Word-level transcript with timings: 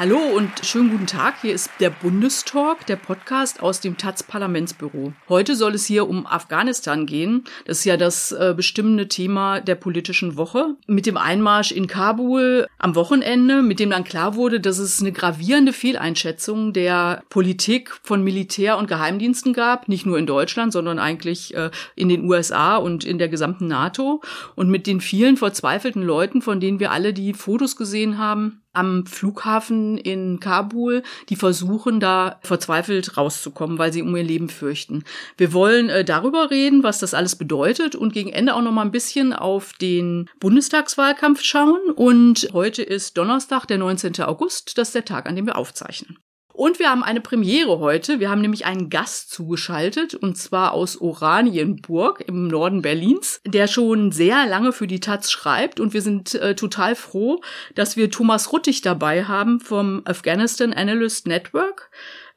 Hallo 0.00 0.16
und 0.34 0.50
schönen 0.62 0.92
guten 0.92 1.06
Tag. 1.06 1.42
Hier 1.42 1.52
ist 1.52 1.68
der 1.78 1.90
Bundestalk, 1.90 2.86
der 2.86 2.96
Podcast 2.96 3.62
aus 3.62 3.82
dem 3.82 3.98
taz 3.98 4.22
Parlamentsbüro. 4.22 5.12
Heute 5.28 5.54
soll 5.54 5.74
es 5.74 5.84
hier 5.84 6.08
um 6.08 6.26
Afghanistan 6.26 7.04
gehen. 7.04 7.44
Das 7.66 7.80
ist 7.80 7.84
ja 7.84 7.98
das 7.98 8.32
äh, 8.32 8.54
bestimmende 8.56 9.08
Thema 9.08 9.60
der 9.60 9.74
politischen 9.74 10.38
Woche. 10.38 10.74
Mit 10.86 11.04
dem 11.04 11.18
Einmarsch 11.18 11.70
in 11.70 11.86
Kabul 11.86 12.66
am 12.78 12.94
Wochenende, 12.94 13.60
mit 13.60 13.78
dem 13.78 13.90
dann 13.90 14.04
klar 14.04 14.36
wurde, 14.36 14.58
dass 14.58 14.78
es 14.78 15.02
eine 15.02 15.12
gravierende 15.12 15.74
Fehleinschätzung 15.74 16.72
der 16.72 17.22
Politik 17.28 17.90
von 18.02 18.24
Militär 18.24 18.78
und 18.78 18.88
Geheimdiensten 18.88 19.52
gab, 19.52 19.86
nicht 19.86 20.06
nur 20.06 20.16
in 20.16 20.26
Deutschland, 20.26 20.72
sondern 20.72 20.98
eigentlich 20.98 21.54
äh, 21.54 21.70
in 21.94 22.08
den 22.08 22.24
USA 22.24 22.78
und 22.78 23.04
in 23.04 23.18
der 23.18 23.28
gesamten 23.28 23.66
NATO. 23.66 24.22
Und 24.54 24.70
mit 24.70 24.86
den 24.86 25.02
vielen 25.02 25.36
verzweifelten 25.36 26.02
Leuten, 26.02 26.40
von 26.40 26.58
denen 26.58 26.80
wir 26.80 26.90
alle 26.90 27.12
die 27.12 27.34
Fotos 27.34 27.76
gesehen 27.76 28.16
haben, 28.16 28.62
am 28.80 29.06
Flughafen 29.06 29.98
in 29.98 30.40
Kabul, 30.40 31.02
die 31.28 31.36
versuchen 31.36 32.00
da 32.00 32.40
verzweifelt 32.42 33.16
rauszukommen, 33.16 33.78
weil 33.78 33.92
sie 33.92 34.02
um 34.02 34.16
ihr 34.16 34.24
Leben 34.24 34.48
fürchten. 34.48 35.04
Wir 35.36 35.52
wollen 35.52 35.90
äh, 35.90 36.04
darüber 36.04 36.50
reden, 36.50 36.82
was 36.82 36.98
das 36.98 37.14
alles 37.14 37.36
bedeutet 37.36 37.94
und 37.94 38.12
gegen 38.12 38.30
Ende 38.30 38.54
auch 38.54 38.62
noch 38.62 38.72
mal 38.72 38.82
ein 38.82 38.90
bisschen 38.90 39.32
auf 39.32 39.74
den 39.74 40.28
Bundestagswahlkampf 40.40 41.42
schauen 41.42 41.90
und 41.94 42.48
heute 42.52 42.82
ist 42.82 43.18
Donnerstag, 43.18 43.66
der 43.66 43.78
19. 43.78 44.20
August, 44.22 44.78
das 44.78 44.88
ist 44.88 44.94
der 44.94 45.04
Tag, 45.04 45.28
an 45.28 45.36
dem 45.36 45.46
wir 45.46 45.56
aufzeichnen. 45.56 46.18
Und 46.60 46.78
wir 46.78 46.90
haben 46.90 47.02
eine 47.02 47.22
Premiere 47.22 47.78
heute. 47.78 48.20
Wir 48.20 48.28
haben 48.28 48.42
nämlich 48.42 48.66
einen 48.66 48.90
Gast 48.90 49.30
zugeschaltet, 49.30 50.14
und 50.14 50.36
zwar 50.36 50.72
aus 50.72 51.00
Oranienburg 51.00 52.22
im 52.26 52.48
Norden 52.48 52.82
Berlins, 52.82 53.40
der 53.46 53.66
schon 53.66 54.12
sehr 54.12 54.46
lange 54.46 54.72
für 54.72 54.86
die 54.86 55.00
Taz 55.00 55.30
schreibt. 55.30 55.80
Und 55.80 55.94
wir 55.94 56.02
sind 56.02 56.34
äh, 56.34 56.54
total 56.54 56.96
froh, 56.96 57.40
dass 57.74 57.96
wir 57.96 58.10
Thomas 58.10 58.52
Ruttig 58.52 58.82
dabei 58.82 59.24
haben 59.24 59.60
vom 59.60 60.02
Afghanistan 60.04 60.74
Analyst 60.74 61.26
Network 61.26 61.90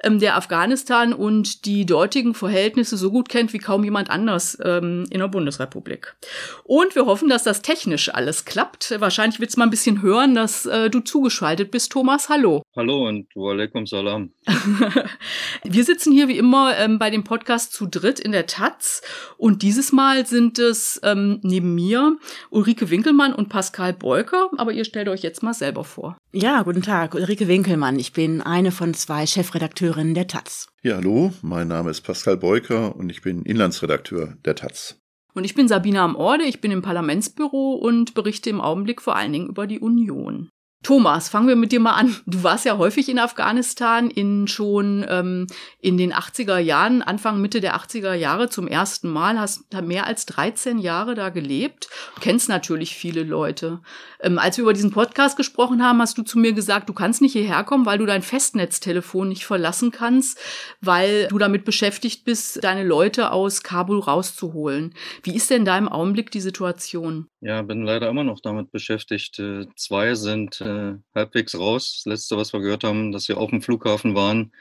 ähm, 0.04 0.20
der 0.20 0.38
Afghanistan 0.38 1.14
und 1.14 1.66
die 1.66 1.86
dortigen 1.86 2.34
Verhältnisse 2.34 2.98
so 2.98 3.12
gut 3.12 3.30
kennt 3.30 3.54
wie 3.54 3.60
kaum 3.60 3.84
jemand 3.84 4.10
anders 4.10 4.58
ähm, 4.64 5.06
in 5.10 5.20
der 5.20 5.28
Bundesrepublik. 5.28 6.16
Und 6.64 6.96
wir 6.96 7.06
hoffen, 7.06 7.30
dass 7.30 7.44
das 7.44 7.62
technisch 7.62 8.14
alles 8.14 8.46
klappt. 8.46 8.94
Wahrscheinlich 9.00 9.40
wird 9.40 9.50
es 9.50 9.58
mal 9.58 9.66
ein 9.66 9.70
bisschen 9.70 10.02
hören, 10.02 10.36
dass 10.36 10.66
äh, 10.66 10.90
du 10.90 11.00
zugeschaltet 11.00 11.72
bist, 11.72 11.92
Thomas. 11.92 12.30
Hallo. 12.30 12.62
Hallo 12.76 13.08
und 13.08 13.28
walaikum 13.36 13.86
salam. 13.86 14.32
wir 15.64 15.84
sitzen 15.84 16.12
hier 16.12 16.28
wie 16.28 16.38
immer 16.38 16.78
ähm, 16.78 17.00
bei 17.00 17.10
dem 17.10 17.24
Podcast 17.24 17.74
zu 17.74 17.88
dritt 17.88 18.20
in 18.20 18.32
der 18.32 18.46
Taz 18.46 19.02
und 19.38 19.62
dieses 19.62 19.92
Mal 19.92 20.26
sind 20.26 20.60
es 20.60 21.00
ähm, 21.04 21.40
neben 21.44 21.76
mir 21.76 22.18
Ulrike 22.50 22.90
Winkelmann 22.90 23.34
und 23.34 23.50
Pascal 23.50 23.94
Beuker, 23.94 24.50
aber 24.58 24.72
ihr 24.72 24.86
stellt 24.86 25.08
euch 25.08 25.22
jetzt 25.22 25.44
mal 25.44 25.54
selber 25.54 25.84
vor. 25.84 26.18
Ja, 26.36 26.64
guten 26.64 26.82
Tag, 26.82 27.14
Ulrike 27.14 27.48
Winkelmann. 27.48 28.00
Ich 28.00 28.12
bin 28.12 28.42
eine 28.42 28.72
von 28.72 28.96
zwei 28.96 29.28
Chefredakteuren 29.28 30.16
der 30.16 30.26
Taz. 30.26 30.68
Ja, 30.82 30.96
hallo, 30.96 31.32
mein 31.44 31.68
Name 31.68 31.92
ist 31.92 32.02
Pascal 32.02 32.38
Beuker 32.38 32.96
und 32.96 33.12
ich 33.12 33.22
bin 33.22 33.44
Inlandsredakteur 33.44 34.36
der 34.44 34.56
Taz. 34.56 35.00
Und 35.36 35.44
ich 35.44 35.54
bin 35.54 35.68
Sabina 35.68 36.04
am 36.04 36.16
Orde, 36.16 36.46
ich 36.46 36.60
bin 36.60 36.72
im 36.72 36.82
Parlamentsbüro 36.82 37.74
und 37.76 38.16
berichte 38.16 38.50
im 38.50 38.62
Augenblick 38.62 39.04
vor 39.04 39.16
allen 39.16 39.32
Dingen 39.32 39.48
über 39.48 39.68
die 39.68 39.80
Union. 39.80 40.50
Thomas, 40.84 41.30
fangen 41.30 41.48
wir 41.48 41.56
mit 41.56 41.72
dir 41.72 41.80
mal 41.80 41.94
an. 41.94 42.14
Du 42.26 42.44
warst 42.44 42.66
ja 42.66 42.78
häufig 42.78 43.08
in 43.08 43.18
Afghanistan 43.18 44.10
in 44.10 44.50
schon 44.50 45.06
ähm, 45.08 45.48
in 45.80 45.98
den 45.98 46.14
80er 46.14 46.58
Jahren, 46.58 47.02
Anfang, 47.02 47.40
Mitte 47.40 47.62
der 47.62 47.78
80er 47.78 48.14
Jahre 48.14 48.50
zum 48.50 48.68
ersten 48.68 49.10
Mal, 49.10 49.40
hast 49.40 49.74
mehr 49.82 50.06
als 50.06 50.26
13 50.26 50.80
Jahre 50.80 51.16
da 51.16 51.30
gelebt, 51.30 51.88
du 52.16 52.22
kennst 52.22 52.50
natürlich 52.50 52.96
viele 52.96 53.24
Leute. 53.24 53.80
Ähm, 54.20 54.38
als 54.38 54.58
wir 54.58 54.64
über 54.64 54.74
diesen 54.74 54.92
Podcast 54.92 55.38
gesprochen 55.38 55.82
haben, 55.84 56.02
hast 56.02 56.18
du 56.18 56.22
zu 56.24 56.38
mir 56.38 56.52
gesagt, 56.52 56.90
du 56.90 56.94
kannst 56.94 57.22
nicht 57.22 57.34
hierher 57.34 57.64
kommen, 57.64 57.86
weil 57.86 57.98
du 57.98 58.06
dein 58.06 58.22
Festnetztelefon 58.22 59.30
nicht 59.30 59.46
verlassen 59.46 59.92
kannst, 59.92 60.38
weil 60.82 61.28
du 61.30 61.38
damit 61.38 61.64
beschäftigt 61.64 62.26
bist, 62.26 62.62
deine 62.62 62.84
Leute 62.84 63.32
aus 63.32 63.64
Kabul 63.64 64.00
rauszuholen. 64.00 64.94
Wie 65.24 65.36
ist 65.36 65.50
denn 65.50 65.64
da 65.64 65.78
im 65.78 65.88
Augenblick 65.88 66.30
die 66.32 66.42
Situation? 66.42 67.28
Ja, 67.40 67.62
bin 67.62 67.84
leider 67.84 68.10
immer 68.10 68.24
noch 68.24 68.40
damit 68.42 68.72
beschäftigt. 68.72 69.40
Äh, 69.40 69.68
zwei 69.76 70.16
sind 70.16 70.62
äh, 70.74 71.18
halbwegs 71.20 71.58
raus. 71.58 72.04
Das 72.04 72.06
letzte, 72.06 72.38
was 72.38 72.54
wir 72.54 72.60
gehört 72.60 72.84
haben, 72.84 73.12
dass 73.12 73.26
sie 73.26 73.34
auf 73.34 73.50
dem 73.50 73.62
Flughafen 73.62 74.16
waren. 74.16 74.52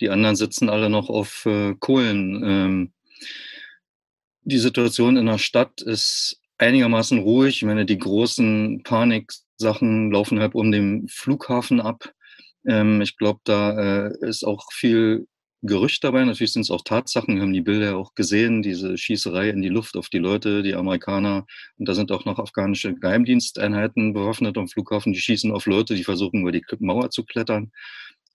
Die 0.00 0.10
anderen 0.10 0.36
sitzen 0.36 0.68
alle 0.68 0.90
noch 0.90 1.08
auf 1.08 1.46
äh, 1.46 1.74
Kohlen. 1.78 2.42
Ähm, 2.44 2.92
die 4.44 4.58
Situation 4.58 5.16
in 5.16 5.26
der 5.26 5.38
Stadt 5.38 5.80
ist 5.82 6.40
einigermaßen 6.58 7.18
ruhig. 7.18 7.56
Ich 7.56 7.62
meine, 7.62 7.86
die 7.86 7.98
großen 7.98 8.82
Paniksachen 8.82 10.10
laufen 10.10 10.40
halt 10.40 10.54
um 10.54 10.72
den 10.72 11.08
Flughafen 11.08 11.80
ab. 11.80 12.12
Ähm, 12.66 13.00
ich 13.00 13.16
glaube, 13.16 13.40
da 13.44 14.06
äh, 14.06 14.12
ist 14.20 14.44
auch 14.44 14.72
viel 14.72 15.26
Gerücht 15.64 16.02
dabei. 16.02 16.24
Natürlich 16.24 16.52
sind 16.52 16.62
es 16.62 16.70
auch 16.70 16.82
Tatsachen. 16.82 17.36
Wir 17.36 17.42
haben 17.42 17.52
die 17.52 17.60
Bilder 17.60 17.96
auch 17.96 18.14
gesehen, 18.14 18.62
diese 18.62 18.98
Schießerei 18.98 19.50
in 19.50 19.62
die 19.62 19.68
Luft 19.68 19.96
auf 19.96 20.08
die 20.08 20.18
Leute, 20.18 20.62
die 20.64 20.74
Amerikaner. 20.74 21.46
Und 21.78 21.88
da 21.88 21.94
sind 21.94 22.10
auch 22.10 22.24
noch 22.24 22.40
afghanische 22.40 22.94
Geheimdiensteinheiten 22.94 24.12
bewaffnet 24.12 24.58
am 24.58 24.66
Flughafen. 24.66 25.12
Die 25.12 25.20
schießen 25.20 25.52
auf 25.52 25.66
Leute, 25.66 25.94
die 25.94 26.02
versuchen, 26.04 26.40
über 26.40 26.50
die 26.50 26.64
Mauer 26.80 27.10
zu 27.10 27.24
klettern 27.24 27.70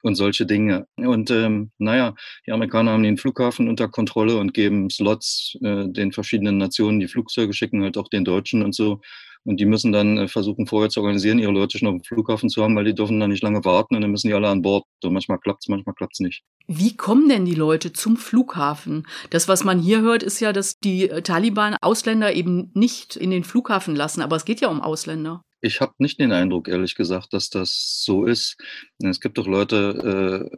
und 0.04 0.16
solche 0.16 0.46
Dinge. 0.46 0.88
Und 0.96 1.30
ähm, 1.32 1.72
naja, 1.78 2.16
die 2.46 2.52
Amerikaner 2.52 2.92
haben 2.92 3.04
den 3.04 3.18
Flughafen 3.18 3.68
unter 3.68 3.90
Kontrolle 3.90 4.38
und 4.38 4.54
geben 4.54 4.90
Slots 4.90 5.58
äh, 5.62 5.86
den 5.90 6.14
verschiedenen 6.14 6.58
Nationen, 6.58 7.00
die 7.00 7.08
Flugzeuge 7.08 7.54
schicken, 7.54 7.84
halt 7.84 7.98
auch 7.98 8.08
den 8.08 8.24
Deutschen 8.24 8.64
und 8.64 8.74
so. 8.74 9.02
Und 9.44 9.60
die 9.60 9.66
müssen 9.66 9.92
dann 9.92 10.18
äh, 10.18 10.28
versuchen, 10.28 10.68
vorher 10.68 10.90
zu 10.90 11.02
organisieren, 11.02 11.40
ihre 11.40 11.52
Leute 11.52 11.78
schon 11.78 11.88
auf 11.88 11.96
dem 11.96 12.04
Flughafen 12.04 12.50
zu 12.50 12.64
haben, 12.64 12.76
weil 12.76 12.86
die 12.86 12.96
dürfen 12.96 13.20
dann 13.20 13.30
nicht 13.30 13.44
lange 13.44 13.64
warten 13.66 13.96
und 13.96 14.02
dann 14.02 14.12
müssen 14.12 14.28
die 14.28 14.34
alle 14.34 14.50
an 14.50 14.62
Bord. 14.62 14.84
Und 15.04 15.14
manchmal 15.14 15.40
klappt's, 15.40 15.68
manchmal 15.68 15.96
klappt's 15.96 16.20
nicht. 16.20 16.44
Wie 16.68 16.96
kommen 16.96 17.30
denn 17.30 17.46
die 17.46 17.56
Leute 17.56 17.94
zum 17.94 18.18
Flughafen? 18.18 19.08
Das, 19.30 19.48
was 19.48 19.64
man 19.64 19.80
hier 19.80 20.02
hört, 20.02 20.24
ist 20.24 20.40
ja, 20.40 20.54
dass 20.54 20.80
die 20.80 21.10
äh, 21.10 21.22
Taliban 21.22 21.76
Ausländer 21.82 22.34
eben 22.34 22.72
nicht 22.74 23.16
in 23.16 23.32
den 23.32 23.44
Flughafen 23.44 23.96
lassen. 23.96 24.22
Aber 24.22 24.36
es 24.36 24.46
geht 24.46 24.62
ja 24.62 24.68
um 24.68 24.82
Ausländer. 24.82 25.42
Ich 25.62 25.82
habe 25.82 25.94
nicht 25.98 26.20
den 26.20 26.32
Eindruck, 26.32 26.68
ehrlich 26.68 26.96
gesagt, 26.96 27.34
dass 27.34 27.50
das 27.50 28.04
so 28.04 28.26
ist. 28.26 28.58
Es 29.00 29.20
gibt 29.20 29.38
doch 29.40 29.48
Leute, 29.48 30.50
äh, 30.52 30.58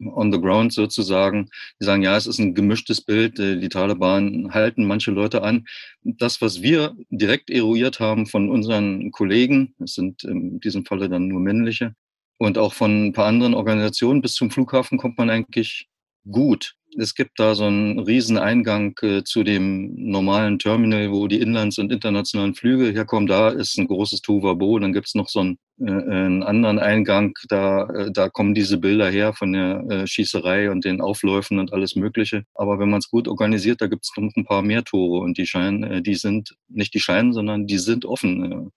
on 0.00 0.32
the 0.32 0.40
ground 0.40 0.72
sozusagen, 0.72 1.48
die 1.80 1.84
sagen, 1.84 2.02
ja, 2.02 2.16
es 2.16 2.26
ist 2.26 2.38
ein 2.38 2.54
gemischtes 2.54 3.00
Bild, 3.00 3.38
äh, 3.38 3.58
die 3.58 3.68
Taliban 3.68 4.52
halten 4.52 4.86
manche 4.86 5.10
Leute 5.10 5.42
an. 5.42 5.66
Das, 6.02 6.40
was 6.40 6.62
wir 6.62 6.94
direkt 7.10 7.50
eruiert 7.50 8.00
haben 8.00 8.26
von 8.26 8.50
unseren 8.50 9.10
Kollegen, 9.12 9.74
es 9.82 9.94
sind 9.94 10.24
in 10.24 10.60
diesem 10.60 10.84
Falle 10.84 11.08
dann 11.08 11.28
nur 11.28 11.40
männliche, 11.40 11.94
und 12.36 12.58
auch 12.58 12.74
von 12.74 13.06
ein 13.06 13.12
paar 13.12 13.26
anderen 13.26 13.54
Organisationen 13.54 14.20
bis 14.20 14.34
zum 14.34 14.50
Flughafen 14.50 14.98
kommt 14.98 15.18
man 15.18 15.30
eigentlich 15.30 15.88
gut 16.28 16.74
es 16.98 17.14
gibt 17.14 17.38
da 17.38 17.54
so 17.54 17.64
einen 17.64 17.98
riesen 17.98 18.38
Eingang 18.38 18.96
äh, 19.02 19.22
zu 19.24 19.42
dem 19.42 19.94
normalen 19.96 20.58
Terminal, 20.58 21.12
wo 21.12 21.26
die 21.26 21.40
Inlands- 21.40 21.78
und 21.78 21.92
internationalen 21.92 22.54
Flüge 22.54 22.90
herkommen. 22.90 23.26
Da 23.26 23.50
ist 23.50 23.78
ein 23.78 23.86
großes 23.86 24.22
Tuvabo. 24.22 24.78
Dann 24.78 24.92
gibt 24.92 25.06
es 25.06 25.14
noch 25.14 25.28
so 25.28 25.42
äh, 25.42 25.56
einen, 25.80 26.42
anderen 26.42 26.78
Eingang. 26.78 27.34
Da, 27.48 27.86
äh, 27.88 28.12
da 28.12 28.28
kommen 28.28 28.54
diese 28.54 28.78
Bilder 28.78 29.10
her 29.10 29.32
von 29.32 29.52
der 29.52 29.84
äh, 29.90 30.06
Schießerei 30.06 30.70
und 30.70 30.84
den 30.84 31.00
Aufläufen 31.00 31.58
und 31.58 31.72
alles 31.72 31.96
Mögliche. 31.96 32.44
Aber 32.54 32.78
wenn 32.78 32.90
man 32.90 32.98
es 33.00 33.10
gut 33.10 33.28
organisiert, 33.28 33.80
da 33.80 33.86
gibt 33.86 34.04
es 34.04 34.12
noch 34.16 34.34
ein 34.36 34.44
paar 34.44 34.62
mehr 34.62 34.84
Tore. 34.84 35.20
Und 35.20 35.38
die 35.38 35.46
scheinen, 35.46 35.82
äh, 35.84 36.02
die 36.02 36.14
sind 36.14 36.56
nicht 36.68 36.94
die 36.94 37.00
scheinen, 37.00 37.32
sondern 37.32 37.66
die 37.66 37.78
sind 37.78 38.04
offen. 38.04 38.52
Äh. 38.52 38.70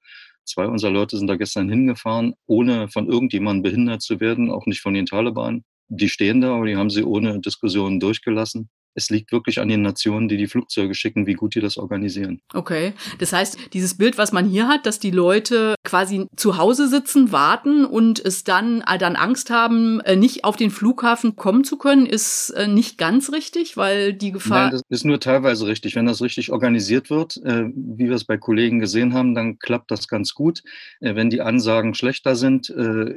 Zwei 0.46 0.66
unserer 0.67 0.91
Leute 0.91 1.17
sind 1.17 1.28
da 1.28 1.35
gestern 1.35 1.70
hingefahren, 1.70 2.34
ohne 2.46 2.88
von 2.88 3.08
irgendjemandem 3.08 3.64
behindert 3.64 4.02
zu 4.02 4.20
werden, 4.20 4.50
auch 4.50 4.66
nicht 4.66 4.82
von 4.82 4.93
den 4.93 5.05
Taliban 5.05 5.64
die 5.90 6.09
stehen 6.09 6.41
da, 6.41 6.55
aber 6.55 6.66
die 6.66 6.76
haben 6.76 6.90
sie 6.90 7.03
ohne 7.03 7.40
Diskussion 7.40 8.00
durchgelassen 8.00 8.70
es 8.97 9.11
liegt 9.11 9.32
wirklich 9.32 9.59
an 9.59 9.67
den 9.67 9.84
Nationen, 9.84 10.28
die 10.28 10.38
die 10.38 10.47
Flugzeuge 10.47 10.96
schicken, 10.96 11.28
wie 11.28 11.35
gut 11.35 11.53
die 11.53 11.61
das 11.61 11.78
organisieren. 11.78 12.41
Okay, 12.53 12.94
das 13.20 13.32
heißt, 13.32 13.73
dieses 13.73 13.96
Bild, 13.96 14.17
was 14.17 14.32
man 14.32 14.49
hier 14.49 14.67
hat, 14.67 14.88
dass 14.88 14.99
die 14.99 15.11
Leute 15.11 15.76
quasi 15.84 16.26
zu 16.35 16.58
Hause 16.58 16.88
sitzen, 16.88 17.32
warten 17.32 17.85
und 17.85 18.20
es 18.26 18.44
dann, 18.44 18.84
äh, 18.88 18.97
dann 18.97 19.16
Angst 19.16 19.52
haben, 19.52 20.02
äh, 20.02 20.16
nicht 20.16 20.44
auf 20.44 20.55
den 20.55 20.72
Flughafen 20.72 21.35
kommen 21.35 21.64
zu 21.64 21.78
können, 21.78 22.08
ist 22.08 22.49
äh, 22.49 22.67
nicht 22.67 22.97
ganz 22.97 23.32
richtig, 23.32 23.78
weil 23.78 24.14
die 24.14 24.32
Gefahr. 24.32 24.64
Nein, 24.64 24.72
das 24.72 24.82
ist 24.90 25.05
nur 25.05 25.20
teilweise 25.20 25.67
richtig. 25.67 25.96
Wenn 25.96 26.08
das 26.08 26.22
richtig 26.22 26.52
organisiert 26.52 27.09
wird, 27.11 27.40
wie 27.43 28.08
wir 28.08 28.16
es 28.16 28.26
bei 28.26 28.38
Kollegen 28.38 28.79
gesehen 28.79 29.14
haben, 29.14 29.35
dann 29.35 29.59
klappt 29.59 29.91
das 29.91 30.08
ganz 30.08 30.34
gut. 30.34 30.64
Wenn 31.00 31.29
die 31.29 31.41
Ansagen 31.41 31.93
schlechter 31.93 32.35
sind, 32.35 32.70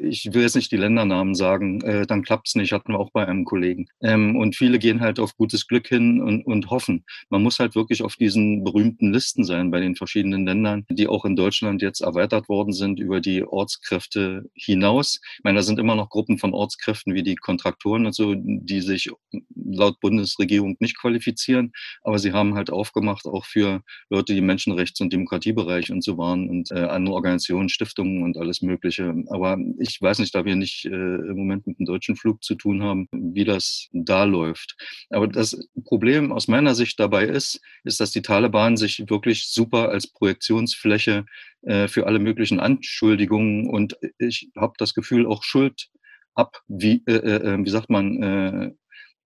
ich 0.03 0.31
will 0.33 0.43
jetzt 0.43 0.57
nicht 0.57 0.71
die 0.73 0.77
Ländernamen 0.77 1.35
sagen, 1.35 1.81
dann 2.07 2.23
klappt 2.23 2.49
es 2.49 2.55
nicht, 2.55 2.73
hatten 2.73 2.93
wir 2.93 2.99
auch 2.99 3.11
bei 3.11 3.27
einem 3.27 3.45
Kollegen. 3.45 3.89
Ähm, 4.03 4.37
und 4.37 4.57
viele 4.57 4.79
gehen 4.79 5.01
halt 5.01 5.19
auf 5.21 5.37
gutes 5.37 5.67
Glück 5.71 5.89
hin 5.89 6.21
und, 6.21 6.45
und 6.47 6.71
hoffen. 6.71 7.05
Man 7.31 7.43
muss 7.43 7.59
halt 7.59 7.75
wirklich 7.75 8.03
auf 8.03 8.17
diesen 8.17 8.63
berühmten 8.63 9.13
Listen 9.13 9.45
sein 9.45 9.71
bei 9.71 9.81
den 9.81 9.97
verschiedenen 9.97 10.45
Ländern, 10.45 10.85
die 10.91 11.09
auch 11.09 11.25
in 11.25 11.35
Deutschland 11.35 11.83
jetzt 11.83 12.03
erweitert 12.03 12.49
worden 12.49 12.61
worden 12.61 12.73
sind 12.73 13.01
über 13.01 13.21
die 13.21 13.43
Ortskräfte 13.43 14.51
hinaus. 14.55 15.21
Ich 15.39 15.45
meine, 15.45 15.59
da 15.59 15.63
sind 15.63 15.79
immer 15.79 15.95
noch 15.95 16.11
Gruppen 16.11 16.39
von 16.39 16.53
Ortskräften 16.53 17.15
wie 17.15 17.23
die 17.23 17.37
Kontraktoren 17.37 18.05
und 18.05 18.15
so, 18.15 18.35
die 18.37 18.81
sich 18.83 19.11
laut 19.55 19.99
Bundesregierung 20.01 20.77
nicht 20.81 20.99
qualifizieren, 20.99 21.73
aber 22.03 22.19
sie 22.19 22.33
haben 22.33 22.55
halt 22.55 22.71
aufgemacht 22.71 23.27
auch 23.27 23.47
für 23.47 23.83
Leute, 24.11 24.35
die 24.35 24.41
im 24.41 24.51
Menschenrechts- 24.51 25.01
und 25.01 25.13
Demokratiebereich 25.13 25.91
und 25.91 26.05
so 26.05 26.19
waren 26.19 26.51
und 26.51 26.71
äh, 26.71 26.81
andere 26.81 27.15
Organisationen, 27.15 27.71
Stiftungen 27.71 28.25
und 28.25 28.37
alles 28.37 28.61
Mögliche. 28.61 29.15
Aber 29.29 29.57
ich 29.79 30.01
weiß 30.01 30.19
nicht, 30.19 30.35
da 30.35 30.45
wir 30.45 30.57
nicht 30.57 30.85
äh, 30.85 30.89
im 30.91 31.37
Moment 31.37 31.67
mit 31.67 31.79
dem 31.79 31.87
deutschen 31.87 32.17
Flug 32.17 32.43
zu 32.43 32.57
tun 32.57 32.83
haben, 32.83 33.09
wie 33.13 33.45
das 33.45 33.89
da 33.93 34.25
läuft. 34.25 34.77
Aber 35.09 35.29
das 35.29 35.50
Problem 35.85 36.33
aus 36.33 36.49
meiner 36.49 36.75
Sicht 36.75 36.99
dabei 37.01 37.25
ist, 37.25 37.61
ist, 37.85 38.01
dass 38.01 38.11
die 38.11 38.23
Taliban 38.23 38.77
sich 38.77 39.09
wirklich 39.09 39.49
super 39.49 39.89
als 39.91 40.07
Projektionsfläche 40.07 41.25
äh, 41.63 41.89
für 41.89 42.07
alle 42.07 42.19
möglichen 42.19 42.61
Anschuldigungen 42.61 43.69
und 43.69 43.97
ich 44.19 44.51
habe 44.57 44.75
das 44.79 44.95
Gefühl 44.95 45.27
auch 45.27 45.43
Schuld 45.43 45.89
ab, 46.35 46.63
wie, 46.69 47.03
äh, 47.07 47.15
äh, 47.15 47.65
wie 47.65 47.71
sagt 47.71 47.91
man, 47.91 48.23
äh, 48.23 48.73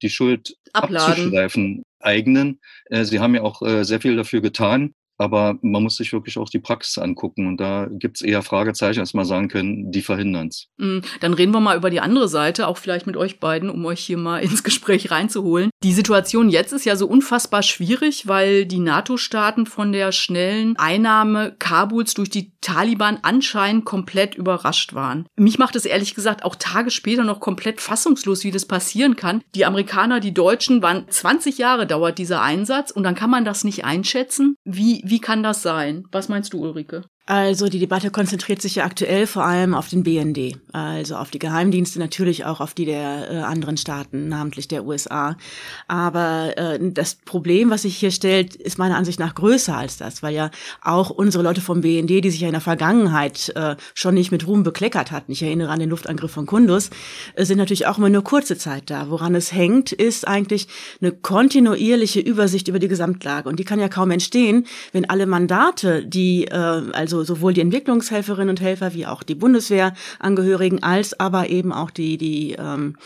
die 0.03 0.11
Schuld 0.11 0.57
Abladen. 0.73 1.13
abzuschleifen 1.13 1.83
eignen. 2.01 2.61
Äh, 2.87 3.05
sie 3.05 3.21
haben 3.21 3.35
ja 3.35 3.43
auch 3.43 3.63
äh, 3.63 3.85
sehr 3.85 4.01
viel 4.01 4.17
dafür 4.17 4.41
getan. 4.41 4.95
Aber 5.19 5.59
man 5.63 5.83
muss 5.83 5.97
sich 5.97 6.13
wirklich 6.13 6.39
auch 6.39 6.49
die 6.49 6.59
Praxis 6.59 6.99
angucken 6.99 7.47
und 7.47 7.61
da 7.61 7.89
gibt 7.91 8.17
es 8.17 8.23
eher 8.23 8.43
Fragezeichen, 8.43 9.01
als 9.01 9.15
man 9.15 9.25
sagen 9.25 9.49
können, 9.49 9.93
die 9.93 10.03
verhindern 10.03 10.49
es. 10.49 10.69
Mm, 10.77 10.99
dann 11.21 11.35
reden 11.35 11.53
wir 11.53 11.61
mal 11.61 11.77
über 11.77 11.91
die 11.91 12.01
andere 12.01 12.29
Seite, 12.29 12.67
auch 12.67 12.79
vielleicht 12.79 13.07
mit 13.07 13.17
euch 13.17 13.41
beiden, 13.41 13.71
um 13.71 13.85
euch 13.87 14.01
hier 14.01 14.19
mal 14.19 14.39
ins 14.43 14.65
Gespräch 14.65 15.11
reinzuholen. 15.11 15.71
Die 15.83 15.93
Situation 15.93 16.49
jetzt 16.49 16.73
ist 16.73 16.85
ja 16.85 16.97
so 16.97 17.07
unfassbar 17.07 17.63
schwierig, 17.63 18.27
weil 18.27 18.67
die 18.67 18.79
NATO-Staaten 18.79 19.67
von 19.67 19.93
der 19.93 20.13
schnellen 20.13 20.77
Einnahme 20.77 21.55
Kabuls 21.59 22.15
durch 22.15 22.31
die 22.31 22.53
Taliban 22.61 23.19
anscheinend 23.23 23.85
komplett 23.85 24.35
überrascht 24.35 24.95
waren. 24.95 25.27
Mich 25.37 25.59
macht 25.59 25.77
es 25.77 25.85
ehrlich 25.85 26.15
gesagt 26.15 26.45
auch 26.45 26.57
Tage 26.57 26.91
später 26.91 27.25
noch 27.25 27.41
komplett 27.41 27.81
fassungslos, 27.81 28.43
wie 28.45 28.51
das 28.51 28.67
passieren 28.67 29.17
kann. 29.17 29.43
Die 29.55 29.67
Amerikaner, 29.67 30.21
die 30.21 30.35
Deutschen 30.35 30.83
waren 30.83 31.05
20 31.09 31.59
Jahre 31.59 31.87
dauert 31.87 32.19
dieser 32.19 32.41
Einsatz 32.41 32.91
und 32.91 33.03
dann 33.03 33.15
kann 33.15 33.31
man 33.31 33.45
das 33.45 33.65
nicht 33.65 33.85
einschätzen. 33.85 34.57
Wie, 34.65 35.03
wie 35.05 35.21
kann 35.21 35.43
das 35.43 35.63
sein? 35.63 36.05
Was 36.11 36.29
meinst 36.29 36.53
du, 36.53 36.63
Ulrike? 36.63 37.05
Also 37.27 37.71
die 37.71 37.79
Debatte 37.79 38.11
konzentriert 38.11 38.61
sich 38.61 38.75
ja 38.75 38.85
aktuell 38.85 39.27
vor 39.27 39.47
allem 39.47 39.73
auf 39.73 39.89
den 39.89 40.03
BND, 40.03 40.59
also 40.73 41.17
auf 41.17 41.31
die 41.31 41.39
Geheimdienste, 41.39 41.99
natürlich 41.99 42.45
auch 42.45 42.61
auf 42.61 42.75
die 42.75 42.85
der 42.85 43.31
äh, 43.31 43.37
anderen 43.39 43.79
Staaten, 43.79 44.29
namentlich 44.29 44.69
der 44.69 44.85
USA. 44.85 45.35
Aber 45.89 46.53
äh, 46.59 46.79
das 46.83 47.15
Problem, 47.15 47.71
was 47.71 47.83
sich 47.83 47.97
hier 47.97 48.11
stellt, 48.11 48.55
ist 48.55 48.77
meiner 48.77 48.99
Ansicht 48.99 49.19
nach 49.19 49.35
größer 49.35 49.75
als 49.75 49.97
das, 49.97 50.23
weil 50.23 50.35
ja 50.35 50.51
auch 50.83 51.09
unsere 51.09 51.43
Leute 51.43 51.63
vom 51.63 51.81
BND, 51.81 52.11
die 52.23 52.31
sich 52.31 52.41
ja 52.41 52.49
in 52.49 52.53
der 52.53 52.61
Vergangenheit 52.61 53.51
äh, 53.57 53.77
schon 53.95 54.13
nicht 54.13 54.31
mit 54.31 54.47
Ruhm 54.47 54.63
bekleckert 54.63 55.11
hatten, 55.11 55.33
ich 55.33 55.43
erinnere 55.43 55.71
an 55.71 55.81
den 55.81 55.89
Luftangriff 55.89 56.33
von 56.33 56.45
Kundus, 56.45 56.91
äh, 57.37 57.47
sind 57.47 57.57
natürlich 57.57 57.87
auch 57.87 57.97
immer 57.97 58.11
nur 58.11 58.23
kurze 58.23 58.59
Zeit 58.59 58.91
da. 58.91 59.09
Woran 59.09 59.35
es 59.35 59.51
hängt, 59.51 59.93
ist 59.93 60.29
eigentlich 60.29 60.69
eine 61.01 61.13
kontinuierliche 61.13 62.21
Übersicht 62.21 62.69
über 62.69 62.81
die 62.81 62.89
Gesamtlage. 62.89 63.49
Und 63.49 63.59
die 63.59 63.65
kann 63.65 63.81
ja 63.81 63.89
kaum 63.89 64.11
entstehen, 64.11 64.67
wenn 64.93 65.09
alle 65.09 65.25
Mandate, 65.25 66.05
die 66.05 66.49
äh, 66.49 66.83
also 66.93 67.14
also 67.15 67.35
sowohl 67.35 67.53
die 67.53 67.61
Entwicklungshelferinnen 67.61 68.51
und 68.51 68.61
Helfer 68.61 68.95
wie 68.95 69.07
auch 69.07 69.23
die 69.23 69.35
Bundeswehrangehörigen 69.35 70.83
als 70.83 71.19
aber 71.19 71.49
eben 71.49 71.73
auch 71.73 71.91
die 71.91 72.19
die 72.19 72.57
ähm, 72.59 72.97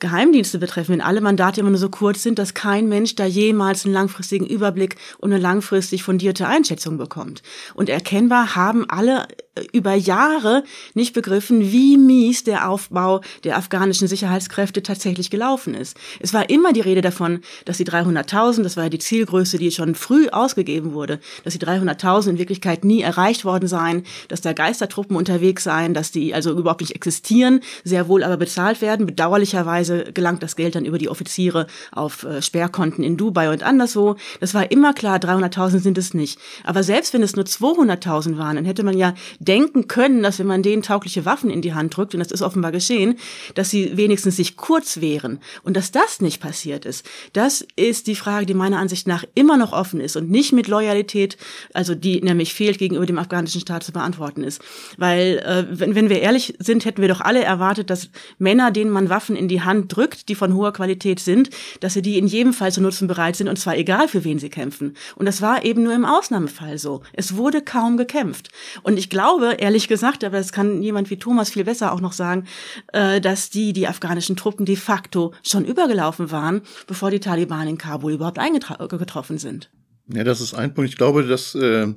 Geheimdienste 0.00 0.58
betreffen, 0.58 0.92
wenn 0.92 1.00
alle 1.00 1.20
Mandate 1.20 1.60
immer 1.60 1.70
nur 1.70 1.78
so 1.78 1.88
kurz 1.88 2.22
sind, 2.22 2.38
dass 2.38 2.54
kein 2.54 2.88
Mensch 2.88 3.14
da 3.14 3.26
jemals 3.26 3.84
einen 3.84 3.94
langfristigen 3.94 4.46
Überblick 4.46 4.96
und 5.18 5.32
eine 5.32 5.40
langfristig 5.40 6.02
fundierte 6.02 6.46
Einschätzung 6.46 6.98
bekommt. 6.98 7.42
Und 7.74 7.88
erkennbar 7.88 8.56
haben 8.56 8.84
alle 8.88 9.26
äh, 9.54 9.64
über 9.72 9.94
Jahre 9.94 10.64
nicht 10.94 11.14
begriffen, 11.14 11.72
wie 11.72 11.96
mies 11.96 12.44
der 12.44 12.68
Aufbau 12.68 13.20
der 13.44 13.56
afghanischen 13.56 14.08
Sicherheitskräfte 14.08 14.82
tatsächlich 14.82 15.30
gelaufen 15.30 15.74
ist. 15.74 15.96
Es 16.20 16.34
war 16.34 16.50
immer 16.50 16.72
die 16.72 16.80
Rede 16.80 17.00
davon, 17.00 17.40
dass 17.64 17.76
die 17.76 17.86
300.000, 17.86 18.62
das 18.62 18.76
war 18.76 18.84
ja 18.84 18.90
die 18.90 18.98
Zielgröße, 18.98 19.58
die 19.58 19.70
schon 19.70 19.94
früh 19.94 20.28
ausgegeben 20.28 20.92
wurde, 20.92 21.20
dass 21.44 21.54
die 21.54 21.64
300.000 21.64 22.30
in 22.30 22.38
Wirklichkeit 22.38 22.84
nie 22.84 23.02
erreicht 23.02 23.44
worden 23.44 23.68
seien, 23.68 24.04
dass 24.28 24.40
da 24.40 24.52
Geistertruppen 24.52 25.16
unterwegs 25.16 25.64
seien, 25.64 25.94
dass 25.94 26.10
die 26.10 26.34
also 26.34 26.52
überhaupt 26.52 26.80
nicht 26.80 26.94
existieren, 26.94 27.60
sehr 27.84 28.08
wohl 28.08 28.24
aber 28.24 28.36
bezahlt 28.36 28.80
werden. 28.80 29.06
Bedauerlicherweise 29.06 29.83
gelangt 30.12 30.42
das 30.42 30.56
Geld 30.56 30.74
dann 30.74 30.84
über 30.84 30.98
die 30.98 31.08
Offiziere 31.08 31.66
auf 31.92 32.24
äh, 32.24 32.42
Sperrkonten 32.42 33.04
in 33.04 33.16
Dubai 33.16 33.50
und 33.50 33.62
anderswo. 33.62 34.16
Das 34.40 34.54
war 34.54 34.70
immer 34.70 34.94
klar, 34.94 35.18
300.000 35.18 35.78
sind 35.78 35.98
es 35.98 36.14
nicht. 36.14 36.38
Aber 36.64 36.82
selbst 36.82 37.14
wenn 37.14 37.22
es 37.22 37.36
nur 37.36 37.44
200.000 37.44 38.38
waren, 38.38 38.56
dann 38.56 38.64
hätte 38.64 38.82
man 38.82 38.96
ja 38.96 39.14
denken 39.38 39.88
können, 39.88 40.22
dass 40.22 40.38
wenn 40.38 40.46
man 40.46 40.62
denen 40.62 40.82
taugliche 40.82 41.24
Waffen 41.24 41.50
in 41.50 41.62
die 41.62 41.74
Hand 41.74 41.96
drückt, 41.96 42.14
und 42.14 42.20
das 42.20 42.30
ist 42.30 42.42
offenbar 42.42 42.72
geschehen, 42.72 43.18
dass 43.54 43.70
sie 43.70 43.96
wenigstens 43.96 44.36
sich 44.36 44.56
kurz 44.56 45.00
wehren. 45.00 45.40
Und 45.62 45.76
dass 45.76 45.90
das 45.90 46.20
nicht 46.20 46.40
passiert 46.40 46.84
ist, 46.84 47.06
das 47.32 47.66
ist 47.76 48.06
die 48.06 48.14
Frage, 48.14 48.46
die 48.46 48.54
meiner 48.54 48.78
Ansicht 48.78 49.06
nach 49.06 49.24
immer 49.34 49.56
noch 49.56 49.72
offen 49.72 50.00
ist 50.00 50.16
und 50.16 50.30
nicht 50.30 50.52
mit 50.52 50.68
Loyalität, 50.68 51.36
also 51.72 51.94
die 51.94 52.20
nämlich 52.20 52.54
fehlt 52.54 52.78
gegenüber 52.78 53.06
dem 53.06 53.18
afghanischen 53.18 53.60
Staat 53.60 53.82
zu 53.82 53.92
beantworten 53.92 54.42
ist. 54.44 54.62
Weil, 54.96 55.38
äh, 55.38 55.66
wenn, 55.70 55.94
wenn 55.94 56.08
wir 56.08 56.20
ehrlich 56.20 56.54
sind, 56.58 56.84
hätten 56.84 57.02
wir 57.02 57.08
doch 57.08 57.20
alle 57.20 57.42
erwartet, 57.42 57.90
dass 57.90 58.08
Männer, 58.38 58.70
denen 58.70 58.90
man 58.90 59.08
Waffen 59.08 59.36
in 59.36 59.48
die 59.48 59.62
Hand 59.62 59.73
Hand 59.74 59.94
drückt, 59.94 60.28
die 60.28 60.34
von 60.34 60.54
hoher 60.54 60.72
Qualität 60.72 61.20
sind, 61.20 61.50
dass 61.80 61.94
sie 61.94 62.02
die 62.02 62.18
in 62.18 62.26
jedem 62.26 62.52
Fall 62.52 62.72
zu 62.72 62.80
nutzen 62.80 63.08
bereit 63.08 63.36
sind 63.36 63.48
und 63.48 63.58
zwar 63.58 63.76
egal 63.76 64.08
für 64.08 64.24
wen 64.24 64.38
sie 64.38 64.48
kämpfen. 64.48 64.96
Und 65.16 65.26
das 65.26 65.42
war 65.42 65.64
eben 65.64 65.82
nur 65.82 65.94
im 65.94 66.04
Ausnahmefall 66.04 66.78
so. 66.78 67.02
Es 67.12 67.36
wurde 67.36 67.62
kaum 67.62 67.96
gekämpft. 67.96 68.50
Und 68.82 68.98
ich 68.98 69.10
glaube, 69.10 69.56
ehrlich 69.58 69.88
gesagt, 69.88 70.24
aber 70.24 70.38
das 70.38 70.52
kann 70.52 70.82
jemand 70.82 71.10
wie 71.10 71.18
Thomas 71.18 71.50
viel 71.50 71.64
besser 71.64 71.92
auch 71.92 72.00
noch 72.00 72.12
sagen, 72.12 72.46
äh, 72.92 73.20
dass 73.20 73.50
die, 73.50 73.72
die 73.72 73.88
afghanischen 73.88 74.36
Truppen 74.36 74.66
de 74.66 74.76
facto 74.76 75.32
schon 75.42 75.64
übergelaufen 75.64 76.30
waren, 76.30 76.62
bevor 76.86 77.10
die 77.10 77.20
Taliban 77.20 77.68
in 77.68 77.78
Kabul 77.78 78.12
überhaupt 78.12 78.38
eingetroffen 78.38 79.38
sind. 79.38 79.70
Ja, 80.08 80.22
das 80.22 80.40
ist 80.40 80.54
ein 80.54 80.74
Punkt. 80.74 80.90
Ich 80.90 80.96
glaube, 80.96 81.24
dass 81.24 81.54
äh, 81.54 81.94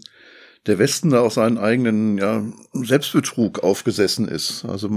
der 0.67 0.79
Westen 0.79 1.09
da 1.09 1.21
auch 1.21 1.31
seinen 1.31 1.57
eigenen 1.57 2.17
ja, 2.17 2.43
Selbstbetrug 2.73 3.63
aufgesessen 3.63 4.27
ist. 4.27 4.65
Also 4.65 4.89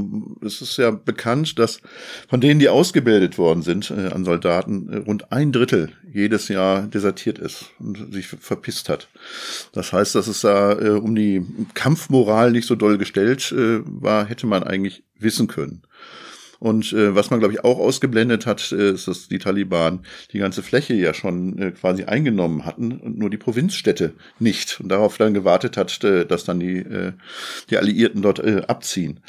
es 0.45 0.61
ist 0.61 0.77
ja 0.77 0.91
bekannt, 0.91 1.59
dass 1.59 1.81
von 2.29 2.41
denen, 2.41 2.61
die 2.61 2.69
ausgebildet 2.69 3.39
worden 3.39 3.63
sind 3.63 3.91
äh, 3.91 4.09
an 4.09 4.25
Soldaten, 4.25 4.89
äh, 4.93 4.97
rund 4.99 5.33
ein 5.33 5.53
Drittel 5.53 5.93
jedes 6.13 6.49
Jahr 6.49 6.83
desertiert 6.83 7.39
ist 7.39 7.67
und 7.79 8.13
sich 8.13 8.27
verpisst 8.27 8.89
hat. 8.89 9.09
Das 9.73 9.93
heißt, 9.93 10.15
dass 10.15 10.27
es 10.27 10.41
da 10.41 10.73
äh, 10.73 10.91
um 10.91 11.15
die 11.15 11.47
Kampfmoral 11.75 12.51
nicht 12.51 12.67
so 12.67 12.75
doll 12.75 12.99
gestellt 12.99 13.53
äh, 13.53 13.81
war, 13.85 14.27
hätte 14.27 14.47
man 14.47 14.65
eigentlich 14.65 15.05
wissen 15.19 15.47
können. 15.47 15.83
Und 16.61 16.93
äh, 16.93 17.15
was 17.15 17.31
man, 17.31 17.41
glaube 17.41 17.55
ich, 17.55 17.65
auch 17.65 17.79
ausgeblendet 17.79 18.47
hat, 18.47 18.71
äh, 18.71 18.93
ist, 18.93 19.09
dass 19.09 19.29
die 19.29 19.39
Taliban 19.39 20.01
die 20.33 20.39
ganze 20.39 20.63
Fläche 20.63 20.95
ja 20.95 21.15
schon 21.15 21.59
äh, 21.59 21.71
quasi 21.73 22.05
eingenommen 22.05 22.67
hatten 22.67 22.93
und 22.93 23.19
nur 23.19 23.31
die 23.31 23.39
Provinzstädte 23.39 24.13
nicht. 24.39 24.79
Und 24.81 24.91
darauf 24.91 25.17
dann 25.17 25.33
gewartet 25.35 25.79
hat, 25.79 26.05
äh, 26.05 26.27
dass 26.27 26.45
dann 26.45 26.61
die, 26.61 26.77
äh, 26.77 27.13
die 27.71 27.79
Alliierten 27.79 28.21
dort 28.21 28.41
äh, 28.41 28.63
abziehen. 28.69 29.21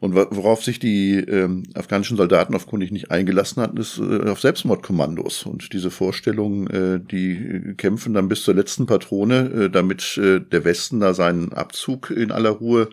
Und 0.00 0.14
worauf 0.14 0.64
sich 0.64 0.78
die 0.78 1.16
ähm, 1.16 1.64
afghanischen 1.74 2.16
Soldaten 2.16 2.54
offenkundig 2.54 2.90
nicht 2.90 3.10
eingelassen 3.10 3.62
hatten, 3.62 3.76
ist 3.76 3.98
äh, 3.98 4.30
auf 4.30 4.40
Selbstmordkommandos. 4.40 5.44
Und 5.44 5.74
diese 5.74 5.90
Vorstellung, 5.90 6.68
äh, 6.68 6.98
die 7.00 7.74
kämpfen 7.76 8.14
dann 8.14 8.28
bis 8.28 8.42
zur 8.42 8.54
letzten 8.54 8.86
Patrone, 8.86 9.50
äh, 9.50 9.70
damit 9.70 10.16
äh, 10.16 10.40
der 10.40 10.64
Westen 10.64 11.00
da 11.00 11.12
seinen 11.12 11.52
Abzug 11.52 12.10
in 12.10 12.32
aller 12.32 12.50
Ruhe 12.50 12.88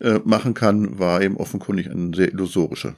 äh, 0.00 0.18
machen 0.24 0.54
kann, 0.54 0.98
war 0.98 1.20
eben 1.20 1.36
offenkundig 1.36 1.88
ein 1.90 2.14
sehr 2.14 2.32
illusorischer. 2.32 2.96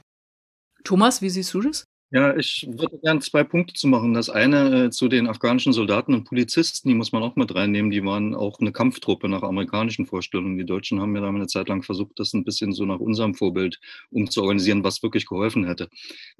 Thomas, 0.85 1.21
wie 1.21 1.29
siehst 1.29 1.53
du 1.53 1.61
das? 1.61 1.83
Ja, 2.15 2.37
ich 2.37 2.67
würde 2.69 2.99
gerne 2.99 3.21
zwei 3.21 3.43
Punkte 3.43 3.73
zu 3.73 3.87
machen. 3.87 4.13
Das 4.13 4.29
eine 4.29 4.85
äh, 4.85 4.89
zu 4.91 5.07
den 5.07 5.25
afghanischen 5.25 5.73
Soldaten 5.73 6.13
und 6.13 6.25
Polizisten, 6.25 6.87
die 6.87 6.93
muss 6.93 7.11
man 7.11 7.23
auch 7.23 7.35
mit 7.35 7.55
reinnehmen. 7.55 7.89
Die 7.89 8.05
waren 8.05 8.35
auch 8.35 8.59
eine 8.59 8.71
Kampftruppe 8.71 9.27
nach 9.27 9.41
amerikanischen 9.41 10.05
Vorstellungen. 10.05 10.55
Die 10.59 10.65
Deutschen 10.65 11.01
haben 11.01 11.15
ja 11.15 11.21
da 11.21 11.29
eine 11.29 11.47
Zeit 11.47 11.69
lang 11.69 11.81
versucht, 11.81 12.19
das 12.19 12.33
ein 12.35 12.43
bisschen 12.43 12.71
so 12.71 12.85
nach 12.85 12.99
unserem 12.99 13.33
Vorbild 13.33 13.79
umzuorganisieren, 14.11 14.83
was 14.83 15.01
wirklich 15.01 15.25
geholfen 15.25 15.65
hätte. 15.65 15.89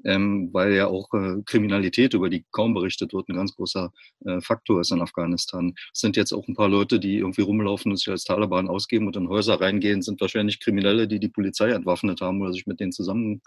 Ähm, 0.04 0.50
weil 0.52 0.74
ja 0.74 0.86
auch 0.86 1.12
äh, 1.12 1.42
Kriminalität, 1.44 2.14
über 2.14 2.30
die 2.30 2.44
kaum 2.52 2.72
berichtet 2.72 3.12
wird, 3.12 3.28
ein 3.28 3.34
ganz 3.34 3.56
großer 3.56 3.92
äh, 4.26 4.40
Faktor 4.40 4.80
ist 4.80 4.92
in 4.92 5.02
Afghanistan. 5.02 5.74
Es 5.92 5.98
sind 6.00 6.16
jetzt 6.16 6.32
auch 6.32 6.46
ein 6.46 6.54
paar 6.54 6.68
Leute, 6.68 7.00
die 7.00 7.16
irgendwie 7.18 7.42
rumlaufen 7.42 7.90
und 7.90 7.96
sich 7.96 8.10
als 8.10 8.22
Taliban 8.22 8.68
ausgeben 8.68 9.08
und 9.08 9.16
in 9.16 9.28
Häuser 9.28 9.60
reingehen, 9.60 10.02
sind 10.02 10.20
wahrscheinlich 10.20 10.60
Kriminelle, 10.60 11.08
die 11.08 11.18
die 11.18 11.28
Polizei 11.28 11.70
entwaffnet 11.70 12.20
haben 12.20 12.40
oder 12.42 12.52
sich 12.52 12.68
mit 12.68 12.78
denen 12.78 12.92
zusammen 12.92 13.42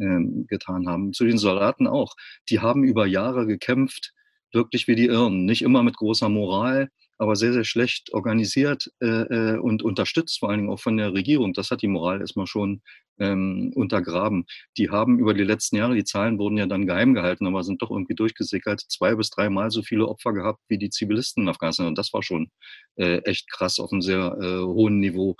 ähm, 0.00 0.46
getan 0.48 0.88
haben. 0.88 1.12
Zu 1.12 1.24
den 1.24 1.38
Soldaten 1.38 1.86
auch. 1.86 2.14
Die 2.48 2.60
haben 2.60 2.84
über 2.84 3.06
Jahre 3.06 3.46
gekämpft, 3.46 4.12
wirklich 4.52 4.88
wie 4.88 4.94
die 4.94 5.06
Irren. 5.06 5.44
Nicht 5.44 5.62
immer 5.62 5.82
mit 5.82 5.96
großer 5.96 6.28
Moral, 6.28 6.88
aber 7.18 7.36
sehr, 7.36 7.52
sehr 7.52 7.64
schlecht 7.64 8.12
organisiert 8.12 8.90
äh, 9.00 9.06
äh, 9.06 9.58
und 9.58 9.82
unterstützt, 9.82 10.40
vor 10.40 10.50
allen 10.50 10.60
Dingen 10.60 10.70
auch 10.70 10.80
von 10.80 10.96
der 10.96 11.14
Regierung. 11.14 11.52
Das 11.52 11.70
hat 11.70 11.82
die 11.82 11.88
Moral 11.88 12.20
erstmal 12.20 12.46
schon 12.46 12.82
ähm, 13.18 13.72
untergraben. 13.74 14.46
Die 14.76 14.90
haben 14.90 15.18
über 15.18 15.34
die 15.34 15.44
letzten 15.44 15.76
Jahre, 15.76 15.94
die 15.94 16.04
Zahlen 16.04 16.38
wurden 16.38 16.56
ja 16.56 16.66
dann 16.66 16.86
geheim 16.86 17.14
gehalten, 17.14 17.46
aber 17.46 17.62
sind 17.62 17.82
doch 17.82 17.90
irgendwie 17.90 18.14
durchgesickert, 18.14 18.80
zwei 18.88 19.14
bis 19.14 19.30
dreimal 19.30 19.70
so 19.70 19.82
viele 19.82 20.08
Opfer 20.08 20.32
gehabt 20.32 20.60
wie 20.68 20.78
die 20.78 20.90
Zivilisten 20.90 21.44
in 21.44 21.48
Afghanistan. 21.48 21.86
Und 21.86 21.98
das 21.98 22.12
war 22.12 22.22
schon 22.22 22.50
äh, 22.96 23.18
echt 23.18 23.50
krass 23.50 23.78
auf 23.78 23.92
einem 23.92 24.02
sehr 24.02 24.36
äh, 24.40 24.64
hohen 24.64 24.98
Niveau. 24.98 25.36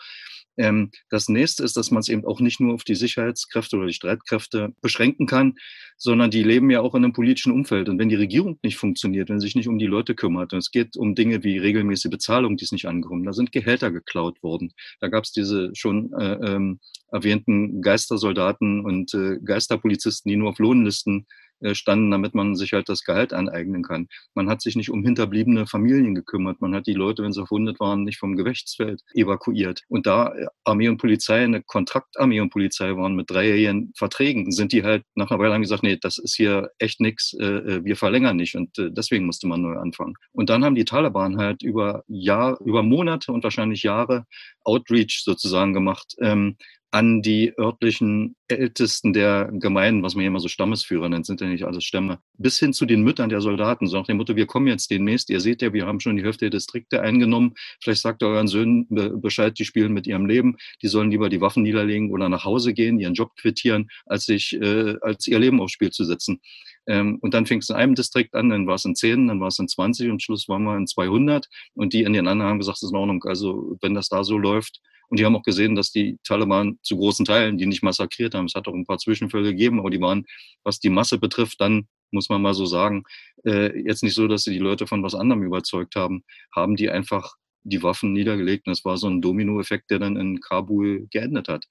Ähm, 0.56 0.90
das 1.11 1.28
nächste 1.28 1.64
ist, 1.64 1.76
dass 1.76 1.90
man 1.90 2.00
es 2.00 2.08
eben 2.08 2.25
auch 2.25 2.40
nicht 2.40 2.61
nur 2.61 2.75
auf 2.75 2.84
die 2.84 2.94
Sicherheitskräfte 2.94 3.76
oder 3.76 3.87
die 3.87 3.92
Streitkräfte 3.92 4.75
beschränken 4.80 5.26
kann, 5.26 5.54
sondern 5.96 6.30
die 6.30 6.42
leben 6.42 6.70
ja 6.70 6.80
auch 6.80 6.94
in 6.94 7.04
einem 7.04 7.12
politischen 7.12 7.52
Umfeld. 7.52 7.88
Und 7.88 7.99
wenn 7.99 8.08
die 8.08 8.14
Regierung 8.14 8.58
nicht 8.62 8.76
funktioniert, 8.76 9.28
wenn 9.28 9.40
sie 9.40 9.46
sich 9.46 9.56
nicht 9.56 9.68
um 9.68 9.78
die 9.78 9.87
Leute 9.87 10.14
kümmert, 10.14 10.52
und 10.52 10.58
es 10.58 10.70
geht 10.70 10.96
um 10.96 11.14
Dinge 11.14 11.42
wie 11.44 11.58
regelmäßige 11.58 12.11
Bezahlung, 12.11 12.56
die 12.56 12.64
ist 12.64 12.73
nicht 12.73 12.87
angekommen, 12.87 13.25
da 13.25 13.32
sind 13.32 13.52
Gehälter 13.52 13.90
geklaut 13.90 14.42
worden. 14.42 14.73
Da 15.00 15.08
gab 15.08 15.25
es 15.25 15.32
diese 15.32 15.70
schon 15.75 16.12
äh, 16.12 16.34
ähm, 16.34 16.80
erwähnten 17.11 17.80
Geistersoldaten 17.80 18.84
und 18.84 19.14
äh, 19.14 19.38
Geisterpolizisten, 19.44 20.30
die 20.30 20.37
nur 20.37 20.50
auf 20.50 20.58
Lohnlisten 20.58 21.26
standen, 21.73 22.11
damit 22.11 22.34
man 22.34 22.54
sich 22.54 22.73
halt 22.73 22.88
das 22.88 23.04
Gehalt 23.04 23.32
aneignen 23.32 23.82
kann. 23.82 24.08
Man 24.34 24.49
hat 24.49 24.62
sich 24.62 24.76
nicht 24.76 24.90
um 24.90 25.04
hinterbliebene 25.04 25.66
Familien 25.66 26.14
gekümmert. 26.14 26.61
Man 26.61 26.75
hat 26.75 26.87
die 26.87 26.94
Leute, 26.94 27.23
wenn 27.23 27.32
sie 27.32 27.46
verwundet 27.46 27.80
waren, 27.80 28.04
nicht 28.04 28.18
vom 28.18 28.37
Gewichtsfeld 28.37 29.02
evakuiert. 29.14 29.82
Und 29.88 30.06
da 30.06 30.34
äh, 30.34 30.46
Armee 30.64 30.88
und 30.88 30.99
Polizei 30.99 31.44
eine 31.44 31.62
Kontraktarmee 31.62 32.40
und 32.40 32.50
Polizei 32.50 32.96
waren 32.96 33.14
mit 33.14 33.30
dreijährigen 33.30 33.92
Verträgen, 33.96 34.50
sind 34.52 34.73
die 34.73 34.82
halt 34.82 35.04
nach 35.14 35.30
einer 35.30 35.40
Weile 35.40 35.54
haben 35.54 35.62
gesagt, 35.62 35.82
nee, 35.82 35.99
das 36.00 36.18
ist 36.18 36.34
hier 36.34 36.70
echt 36.78 37.00
nix, 37.00 37.34
äh, 37.34 37.84
wir 37.84 37.96
verlängern 37.96 38.37
nicht. 38.37 38.54
Und 38.56 38.70
deswegen 38.76 39.26
musste 39.26 39.46
man 39.46 39.62
neu 39.62 39.76
anfangen. 39.76 40.14
Und 40.32 40.50
dann 40.50 40.64
haben 40.64 40.75
die 40.75 40.84
Taliban 40.84 41.38
halt 41.38 41.62
über 41.62 42.04
Jahr, 42.08 42.58
über 42.64 42.82
Monate 42.82 43.32
und 43.32 43.44
wahrscheinlich 43.44 43.82
Jahre 43.82 44.26
Outreach 44.64 45.23
sozusagen 45.25 45.73
gemacht, 45.73 46.14
ähm, 46.20 46.56
an 46.95 47.23
die 47.23 47.53
örtlichen 47.59 48.37
Ältesten 48.47 49.13
der 49.13 49.51
Gemeinden, 49.53 50.05
was 50.05 50.15
man 50.15 50.21
hier 50.21 50.29
immer 50.29 50.39
so 50.39 50.47
Stammesführer 50.47 51.09
nennt, 51.09 51.27
sind 51.27 51.41
ja 51.41 51.49
nicht 51.49 51.65
alles 51.65 51.83
Stämme, 51.83 52.21
bis 52.39 52.61
hin 52.61 52.73
zu 52.73 52.87
den 52.87 53.03
Müttern 53.03 53.31
der 53.31 53.41
Soldaten, 53.41 53.89
so 53.89 53.99
nach 53.99 54.07
dem 54.07 54.19
Motto, 54.19 54.37
wir 54.37 54.47
kommen 54.47 54.69
jetzt 54.69 54.93
demnächst, 54.93 55.29
ihr 55.29 55.41
seht 55.41 55.61
ja, 55.61 55.73
wir 55.73 55.87
haben 55.87 55.99
schon 55.99 56.17
die 56.17 56.23
Hälfte 56.23 56.45
der 56.45 56.51
Distrikte 56.51 57.03
eingenommen, 57.03 57.55
vielleicht 57.83 58.03
sagt 58.03 58.23
ihr 58.23 58.29
euren 58.29 58.47
Söhnen 58.47 58.87
Bescheid, 59.21 59.59
die 59.59 59.65
spielen 59.65 59.93
mit 59.93 60.07
ihrem 60.07 60.27
Leben, 60.27 60.57
die 60.83 60.87
sollen 60.87 61.11
lieber 61.11 61.29
die 61.31 61.41
Waffen 61.41 61.65
niederlegen 61.65 62.13
oder 62.13 62.29
nach 62.29 62.45
Hause 62.45 62.73
gehen, 62.75 63.01
ihren 63.01 63.15
Job 63.15 63.35
quittieren, 63.35 63.89
als 64.07 64.27
sich, 64.27 64.53
äh, 64.53 64.95
als 65.01 65.27
ihr 65.27 65.41
Leben 65.41 65.61
aufs 65.61 65.73
Spiel 65.73 65.91
zu 65.91 66.05
setzen. 66.05 66.41
Ähm, 66.87 67.19
und 67.23 67.35
dann 67.35 67.47
fing 67.47 67.59
es 67.59 67.71
in 67.71 67.75
einem 67.75 67.97
Distrikt 67.97 68.37
an, 68.37 68.51
dann 68.51 68.69
war 68.69 68.77
es 68.77 68.85
in 68.85 68.95
10, 68.95 69.27
dann 69.27 69.41
war 69.41 69.49
es 69.49 69.59
in 69.59 69.67
20 69.67 70.11
und 70.11 70.23
Schluss 70.23 70.49
waren 70.49 70.63
wir 70.63 70.77
in 70.77 70.87
200 70.87 71.49
und 71.75 71.93
die 71.93 72.03
in 72.03 72.13
den 72.13 72.29
anderen 72.29 72.51
haben 72.51 72.59
gesagt, 72.61 72.77
das 72.77 72.85
ist 72.85 72.93
in 72.93 72.99
Ordnung. 72.99 73.25
Also 73.25 73.77
wenn 73.81 73.95
das 73.95 74.09
da 74.09 74.23
so 74.23 74.39
läuft, 74.39 74.81
und 75.08 75.18
die 75.18 75.25
haben 75.25 75.37
auch 75.37 75.42
gesehen, 75.42 75.75
dass 75.75 75.90
die 75.90 76.18
Taliban 76.25 76.78
zu 76.82 76.96
großen 76.96 77.25
Teilen 77.25 77.58
die 77.58 77.66
nicht 77.66 77.82
massakriert 77.82 78.34
haben. 78.34 78.46
Es 78.46 78.54
hat 78.54 78.68
auch 78.68 78.75
ein 78.75 78.87
paar 78.87 78.99
Zwischenfälle 78.99 79.50
gegeben, 79.50 79.78
aber 79.78 79.90
die 79.90 80.00
waren, 80.00 80.25
was 80.62 80.78
die 80.80 80.90
Masse 80.90 81.18
betrifft, 81.18 81.61
dann 81.61 81.88
muss 82.11 82.28
man 82.28 82.42
mal 82.42 82.54
so 82.54 82.66
sagen, 82.66 83.04
äh, 83.44 83.78
jetzt 83.80 84.02
nicht 84.02 84.14
so, 84.14 84.28
dass 84.28 84.44
sie 84.44 84.52
die 84.52 84.58
Leute 84.58 84.87
von 84.87 85.02
was 85.02 85.14
anderem 85.14 85.42
überzeugt 85.42 85.96
haben, 85.96 86.25
haben 86.54 86.76
die 86.76 86.90
einfach 86.90 87.34
die 87.64 87.82
Waffen 87.82 88.12
niedergelegt. 88.12 88.66
Und 88.66 88.73
das 88.73 88.84
war 88.84 88.96
so 88.96 89.08
ein 89.08 89.20
Dominoeffekt, 89.20 89.90
der 89.90 89.99
dann 89.99 90.16
in 90.16 90.40
Kabul 90.40 91.06
geendet 91.11 91.49
hat. 91.49 91.66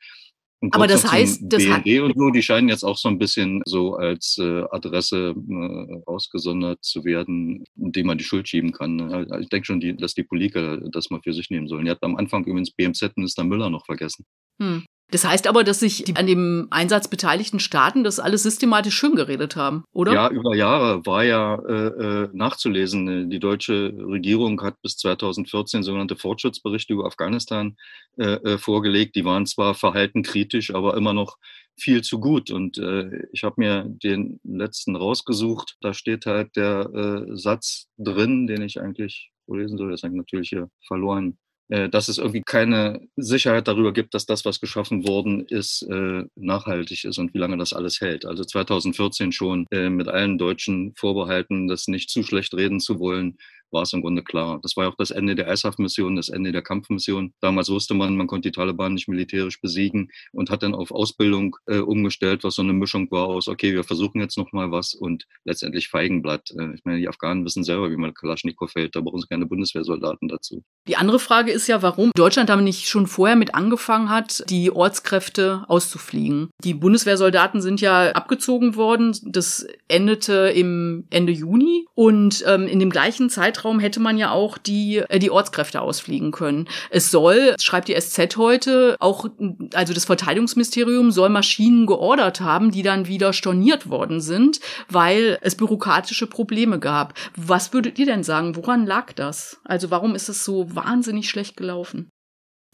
Aber 0.71 0.87
das 0.87 1.11
heißt, 1.11 1.41
das 1.43 1.63
BND 1.63 2.01
und 2.01 2.17
so, 2.17 2.29
die 2.29 2.41
scheinen 2.41 2.69
jetzt 2.69 2.83
auch 2.83 2.97
so 2.97 3.09
ein 3.09 3.17
bisschen 3.17 3.61
so 3.65 3.95
als 3.95 4.37
äh, 4.39 4.63
Adresse 4.71 5.35
äh, 5.35 6.01
ausgesondert 6.05 6.83
zu 6.83 7.03
werden, 7.03 7.63
dem 7.75 8.07
man 8.07 8.17
die 8.17 8.23
Schuld 8.23 8.47
schieben 8.47 8.71
kann. 8.71 8.95
Ne? 8.95 9.39
Ich 9.41 9.49
denke 9.49 9.65
schon, 9.65 9.79
die, 9.79 9.95
dass 9.95 10.13
die 10.13 10.23
Politiker 10.23 10.77
das 10.91 11.09
mal 11.09 11.21
für 11.21 11.33
sich 11.33 11.49
nehmen 11.49 11.67
sollen. 11.67 11.85
Ihr 11.85 11.91
habt 11.91 12.03
am 12.03 12.15
Anfang 12.15 12.45
übrigens 12.45 12.71
BMZ-Minister 12.71 13.43
Müller 13.43 13.69
noch 13.69 13.85
vergessen. 13.85 14.25
Hm. 14.61 14.85
Das 15.13 15.25
heißt 15.25 15.45
aber, 15.45 15.63
dass 15.63 15.79
sich 15.79 16.05
die 16.05 16.15
an 16.15 16.25
dem 16.25 16.67
Einsatz 16.71 17.07
beteiligten 17.07 17.59
Staaten 17.59 18.03
das 18.03 18.19
alles 18.19 18.41
systematisch 18.41 18.95
schön 18.95 19.15
geredet 19.15 19.55
haben, 19.55 19.83
oder? 19.93 20.11
Ja, 20.11 20.27
über 20.31 20.55
Jahre 20.55 21.05
war 21.05 21.23
ja 21.23 21.53
äh, 21.53 22.23
äh 22.23 22.29
nachzulesen. 22.33 23.29
Die 23.29 23.39
deutsche 23.39 23.93
Regierung 23.95 24.59
hat 24.63 24.81
bis 24.81 24.97
2014 24.97 25.83
sogenannte 25.83 26.15
Fortschrittsberichte 26.15 26.93
über 26.93 27.05
Afghanistan 27.05 27.77
äh, 28.17 28.23
äh, 28.23 28.57
vorgelegt. 28.57 29.15
Die 29.15 29.23
waren 29.23 29.45
zwar 29.45 29.75
verhalten 29.75 30.23
kritisch, 30.23 30.73
aber 30.73 30.97
immer 30.97 31.13
noch 31.13 31.37
viel 31.75 32.01
zu 32.01 32.19
gut. 32.19 32.49
Und 32.49 32.79
äh, 32.79 33.27
ich 33.31 33.43
habe 33.43 33.55
mir 33.57 33.85
den 33.87 34.39
letzten 34.43 34.95
rausgesucht. 34.95 35.75
Da 35.81 35.93
steht 35.93 36.25
halt 36.25 36.55
der 36.55 36.89
äh, 36.91 37.37
Satz 37.37 37.85
drin, 37.99 38.47
den 38.47 38.63
ich 38.63 38.81
eigentlich 38.81 39.29
vorlesen 39.45 39.77
soll. 39.77 39.91
Das 39.91 40.01
ist 40.01 40.11
natürlich 40.11 40.49
hier 40.49 40.71
verloren 40.87 41.37
äh, 41.37 41.42
dass 41.69 42.07
es 42.07 42.17
irgendwie 42.17 42.43
keine 42.45 43.01
Sicherheit 43.15 43.67
darüber 43.67 43.93
gibt, 43.93 44.13
dass 44.13 44.25
das, 44.25 44.45
was 44.45 44.59
geschaffen 44.59 45.07
worden 45.07 45.45
ist, 45.47 45.83
äh, 45.83 46.23
nachhaltig 46.35 47.05
ist 47.05 47.17
und 47.17 47.33
wie 47.33 47.37
lange 47.37 47.57
das 47.57 47.73
alles 47.73 48.01
hält. 48.01 48.25
Also 48.25 48.43
2014 48.43 49.31
schon 49.31 49.65
äh, 49.71 49.89
mit 49.89 50.07
allen 50.07 50.37
deutschen 50.37 50.93
Vorbehalten, 50.95 51.67
das 51.67 51.87
nicht 51.87 52.09
zu 52.09 52.23
schlecht 52.23 52.53
reden 52.53 52.79
zu 52.79 52.99
wollen, 52.99 53.37
war 53.73 53.83
es 53.83 53.93
im 53.93 54.01
Grunde 54.01 54.23
klar. 54.23 54.59
Das 54.61 54.77
war 54.77 54.85
ja 54.85 54.91
auch 54.91 54.95
das 54.95 55.11
Ende 55.11 55.35
der 55.35 55.51
ISAF-Mission, 55.51 56.15
das 56.15 56.29
Ende 56.29 56.51
der 56.51 56.61
Kampfmission. 56.61 57.33
Damals 57.41 57.69
wusste 57.69 57.93
man, 57.93 58.15
man 58.15 58.27
konnte 58.27 58.49
die 58.49 58.55
Taliban 58.55 58.93
nicht 58.93 59.07
militärisch 59.07 59.59
besiegen 59.59 60.11
und 60.31 60.49
hat 60.49 60.63
dann 60.63 60.75
auf 60.75 60.91
Ausbildung 60.91 61.57
äh, 61.65 61.79
umgestellt, 61.79 62.43
was 62.43 62.55
so 62.55 62.61
eine 62.61 62.73
Mischung 62.73 63.09
war 63.11 63.27
aus, 63.27 63.47
okay, 63.47 63.73
wir 63.73 63.83
versuchen 63.83 64.21
jetzt 64.21 64.37
nochmal 64.37 64.71
was 64.71 64.93
und 64.93 65.25
letztendlich 65.43 65.89
Feigenblatt. 65.89 66.51
Äh, 66.57 66.73
ich 66.75 66.85
meine, 66.85 66.99
die 66.99 67.09
Afghanen 67.09 67.43
wissen 67.45 67.63
selber, 67.63 67.91
wie 67.91 67.97
man 67.97 68.13
Kalaschnikow 68.13 68.69
fällt, 68.69 68.95
da 68.95 69.01
brauchen 69.01 69.19
sie 69.19 69.27
keine 69.27 69.45
Bundeswehrsoldaten 69.45 70.27
dazu. 70.27 70.63
Die 70.87 70.95
andere 70.97 71.19
Frage 71.19 71.51
ist 71.51 71.67
ja, 71.67 71.81
warum 71.81 72.11
Deutschland 72.15 72.49
damit 72.49 72.65
nicht 72.65 72.87
schon 72.87 73.07
vorher 73.07 73.35
mit 73.35 73.55
angefangen 73.55 74.09
hat, 74.09 74.43
die 74.49 74.71
Ortskräfte 74.71 75.63
auszufliegen. 75.67 76.49
Die 76.63 76.73
Bundeswehrsoldaten 76.73 77.61
sind 77.61 77.81
ja 77.81 78.11
abgezogen 78.11 78.75
worden. 78.75 79.17
Das 79.23 79.65
endete 79.87 80.51
im 80.55 81.07
Ende 81.09 81.31
Juni 81.31 81.85
und 81.95 82.43
ähm, 82.47 82.67
in 82.67 82.79
dem 82.79 82.89
gleichen 82.89 83.29
Zeitraum 83.29 83.62
Zeitraum 83.63 83.79
hätte 83.79 84.01
man 84.01 84.17
ja 84.17 84.31
auch 84.31 84.57
die, 84.57 84.97
äh, 84.97 85.19
die 85.19 85.31
Ortskräfte 85.31 85.81
ausfliegen 85.81 86.31
können. 86.31 86.67
Es 86.89 87.11
soll, 87.11 87.55
schreibt 87.59 87.87
die 87.87 87.99
SZ 87.99 88.35
heute, 88.35 88.97
auch, 88.99 89.25
also 89.73 89.93
das 89.93 90.05
Verteidigungsministerium 90.05 91.11
soll 91.11 91.29
Maschinen 91.29 91.85
geordert 91.85 92.41
haben, 92.41 92.71
die 92.71 92.83
dann 92.83 93.07
wieder 93.07 93.31
storniert 93.31 93.89
worden 93.89 94.19
sind, 94.19 94.59
weil 94.89 95.37
es 95.41 95.55
bürokratische 95.55 96.27
Probleme 96.27 96.79
gab. 96.79 97.13
Was 97.37 97.73
würdet 97.73 97.97
ihr 97.99 98.05
denn 98.05 98.23
sagen? 98.23 98.55
Woran 98.55 98.85
lag 98.85 99.13
das? 99.13 99.61
Also 99.63 99.89
warum 99.91 100.15
ist 100.15 100.27
es 100.27 100.43
so 100.43 100.75
wahnsinnig 100.75 101.29
schlecht 101.29 101.55
gelaufen? 101.55 102.09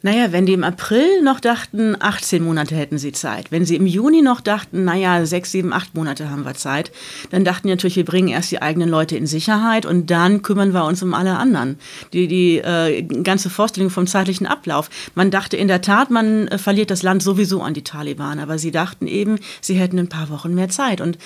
Naja, 0.01 0.32
wenn 0.32 0.46
die 0.46 0.53
im 0.53 0.63
April 0.63 1.22
noch 1.24 1.41
dachten, 1.41 1.98
18 2.00 2.41
Monate 2.41 2.74
hätten 2.74 2.98
sie 2.98 3.12
Zeit, 3.12 3.51
wenn 3.51 3.65
sie 3.65 3.75
im 3.75 3.86
Juni 3.86 4.22
noch 4.22 4.39
dachten, 4.39 4.86
naja, 4.86 5.25
sechs, 5.25 5.51
sieben, 5.51 5.74
acht 5.74 5.94
Monate 5.94 6.29
haben 6.29 6.46
wir 6.46 6.53
Zeit, 6.53 6.94
dann 7.32 7.44
dachten 7.44 7.68
die 7.68 7.74
natürlich, 7.74 7.98
wir 7.98 8.06
bringen 8.06 8.29
erst 8.29 8.50
die 8.51 8.62
eigenen 8.62 8.88
Leute 8.88 9.18
in 9.18 9.27
Sicherheit 9.27 9.86
und 9.86 10.10
dann 10.10 10.41
kümmern 10.41 10.74
wir 10.74 10.86
uns 10.86 11.03
um 11.03 11.13
alle 11.13 11.36
anderen. 11.36 11.77
Die, 12.13 12.27
die 12.27 12.60
äh, 12.60 13.01
ganze 13.01 13.50
Vorstellung 13.50 13.89
vom 13.89 14.08
zeitlichen 14.08 14.48
Ablauf. 14.48 14.89
Man 15.15 15.32
dachte 15.32 15.58
in 15.58 15.68
der 15.68 15.82
Tat, 15.82 16.12
man 16.12 16.48
äh, 16.48 16.58
verliert 16.58 16.91
das 16.91 17.03
Land 17.03 17.22
sowieso 17.22 17.62
an 17.62 17.74
die 17.74 17.84
Taliban, 17.84 18.39
aber 18.39 18.58
sie 18.58 18.72
dachten 18.72 19.06
eben, 19.06 19.38
sie 19.60 19.74
hätten 19.74 20.00
ein 20.00 20.08
paar 20.08 20.29
Wochen 20.29 20.56
mehr 20.56 20.70
Zeit. 20.70 21.01
Und 21.01 21.18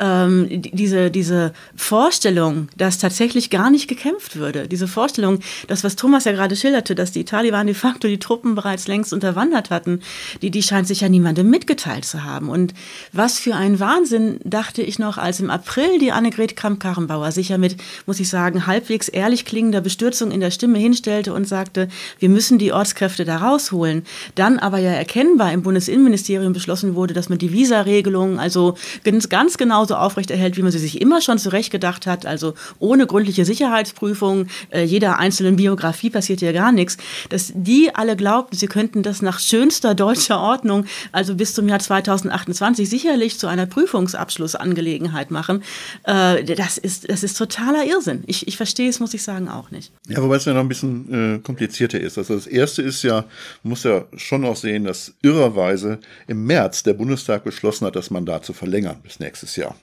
ähm, 0.00 0.48
diese, 0.50 1.10
diese 1.10 1.52
Vorstellung, 1.76 2.68
dass 2.76 2.98
tatsächlich 2.98 3.50
gar 3.50 3.70
nicht 3.70 3.86
gekämpft 3.86 4.36
würde, 4.36 4.66
diese 4.66 4.88
Vorstellung, 4.88 5.38
das, 5.68 5.84
was 5.84 5.94
Thomas 5.94 6.24
ja 6.24 6.32
gerade 6.32 6.56
schilderte, 6.56 6.94
dass 6.94 7.12
die 7.12 7.24
Taliban 7.24 7.66
de 7.66 7.74
facto 7.74 8.08
die 8.08 8.18
Truppen 8.18 8.56
bereits 8.56 8.88
längst 8.88 9.12
unterwandert 9.12 9.70
hatten, 9.70 10.00
die, 10.42 10.50
die 10.50 10.62
scheint 10.62 10.88
sich 10.88 11.02
ja 11.02 11.08
niemandem 11.08 11.48
mitgeteilt 11.48 12.04
zu 12.04 12.24
haben. 12.24 12.48
Und 12.48 12.74
was 13.12 13.38
für 13.38 13.54
ein 13.54 13.78
Wahnsinn, 13.78 14.40
dachte 14.42 14.82
ich 14.82 14.98
noch, 14.98 15.16
als 15.16 15.38
im 15.38 15.50
April 15.50 15.98
die 16.00 16.10
Annegret 16.10 16.56
Kramp-Karrenbauer 16.56 17.30
sich 17.30 17.50
ja 17.50 17.58
mit, 17.58 17.76
muss 18.06 18.18
ich 18.18 18.28
sagen, 18.28 18.66
halbwegs 18.66 19.08
ehrlich 19.08 19.44
klingender 19.44 19.80
Bestürzung 19.80 20.32
in 20.32 20.40
der 20.40 20.50
Stimme 20.50 20.78
hinstellte 20.78 21.32
und 21.32 21.46
sagte, 21.46 21.88
wir 22.18 22.28
müssen 22.28 22.58
die 22.58 22.72
Ortskräfte 22.72 23.24
da 23.24 23.36
rausholen. 23.36 24.04
Dann 24.34 24.58
aber 24.58 24.78
ja 24.78 24.90
erkennbar 24.90 25.52
im 25.52 25.62
Bundesinnenministerium 25.62 26.52
beschlossen 26.52 26.96
wurde, 26.96 27.14
dass 27.14 27.28
man 27.28 27.38
die 27.38 27.52
Visa-Regelung 27.52 28.40
also 28.40 28.76
ganz, 29.04 29.28
ganz 29.28 29.56
genau 29.56 29.83
genauso 29.84 29.96
aufrechterhält, 29.96 30.56
wie 30.56 30.62
man 30.62 30.72
sie 30.72 30.78
sich 30.78 31.00
immer 31.00 31.20
schon 31.20 31.38
zurechtgedacht 31.38 32.06
hat, 32.06 32.24
also 32.24 32.54
ohne 32.78 33.06
gründliche 33.06 33.44
Sicherheitsprüfung, 33.44 34.46
äh, 34.70 34.82
jeder 34.82 35.18
einzelnen 35.18 35.56
Biografie 35.56 36.08
passiert 36.08 36.40
ja 36.40 36.52
gar 36.52 36.72
nichts, 36.72 36.96
dass 37.28 37.52
die 37.54 37.94
alle 37.94 38.16
glaubten, 38.16 38.56
sie 38.56 38.66
könnten 38.66 39.02
das 39.02 39.20
nach 39.20 39.40
schönster 39.40 39.94
deutscher 39.94 40.40
Ordnung, 40.40 40.86
also 41.12 41.34
bis 41.34 41.52
zum 41.52 41.68
Jahr 41.68 41.80
2028 41.80 42.88
sicherlich 42.88 43.38
zu 43.38 43.46
einer 43.46 43.66
Prüfungsabschlussangelegenheit 43.66 45.30
machen, 45.30 45.62
äh, 46.04 46.42
das, 46.44 46.78
ist, 46.78 47.10
das 47.10 47.22
ist 47.22 47.36
totaler 47.36 47.84
Irrsinn. 47.84 48.24
Ich, 48.26 48.48
ich 48.48 48.56
verstehe 48.56 48.88
es, 48.88 49.00
muss 49.00 49.12
ich 49.12 49.22
sagen, 49.22 49.48
auch 49.48 49.70
nicht. 49.70 49.92
Ja, 50.08 50.22
wobei 50.22 50.36
es 50.36 50.46
ja 50.46 50.54
noch 50.54 50.60
ein 50.60 50.68
bisschen 50.68 51.36
äh, 51.36 51.38
komplizierter 51.40 52.00
ist. 52.00 52.16
Also 52.16 52.34
das 52.34 52.46
Erste 52.46 52.80
ist 52.80 53.02
ja, 53.02 53.24
man 53.62 53.70
muss 53.70 53.84
ja 53.84 54.04
schon 54.16 54.46
auch 54.46 54.56
sehen, 54.56 54.84
dass 54.84 55.12
irrerweise 55.22 55.98
im 56.26 56.46
März 56.46 56.84
der 56.84 56.94
Bundestag 56.94 57.44
beschlossen 57.44 57.86
hat, 57.86 57.96
das 57.96 58.10
Mandat 58.10 58.46
zu 58.46 58.54
verlängern 58.54 58.96
bis 59.02 59.20
nächstes 59.20 59.56
Jahr. 59.56 59.73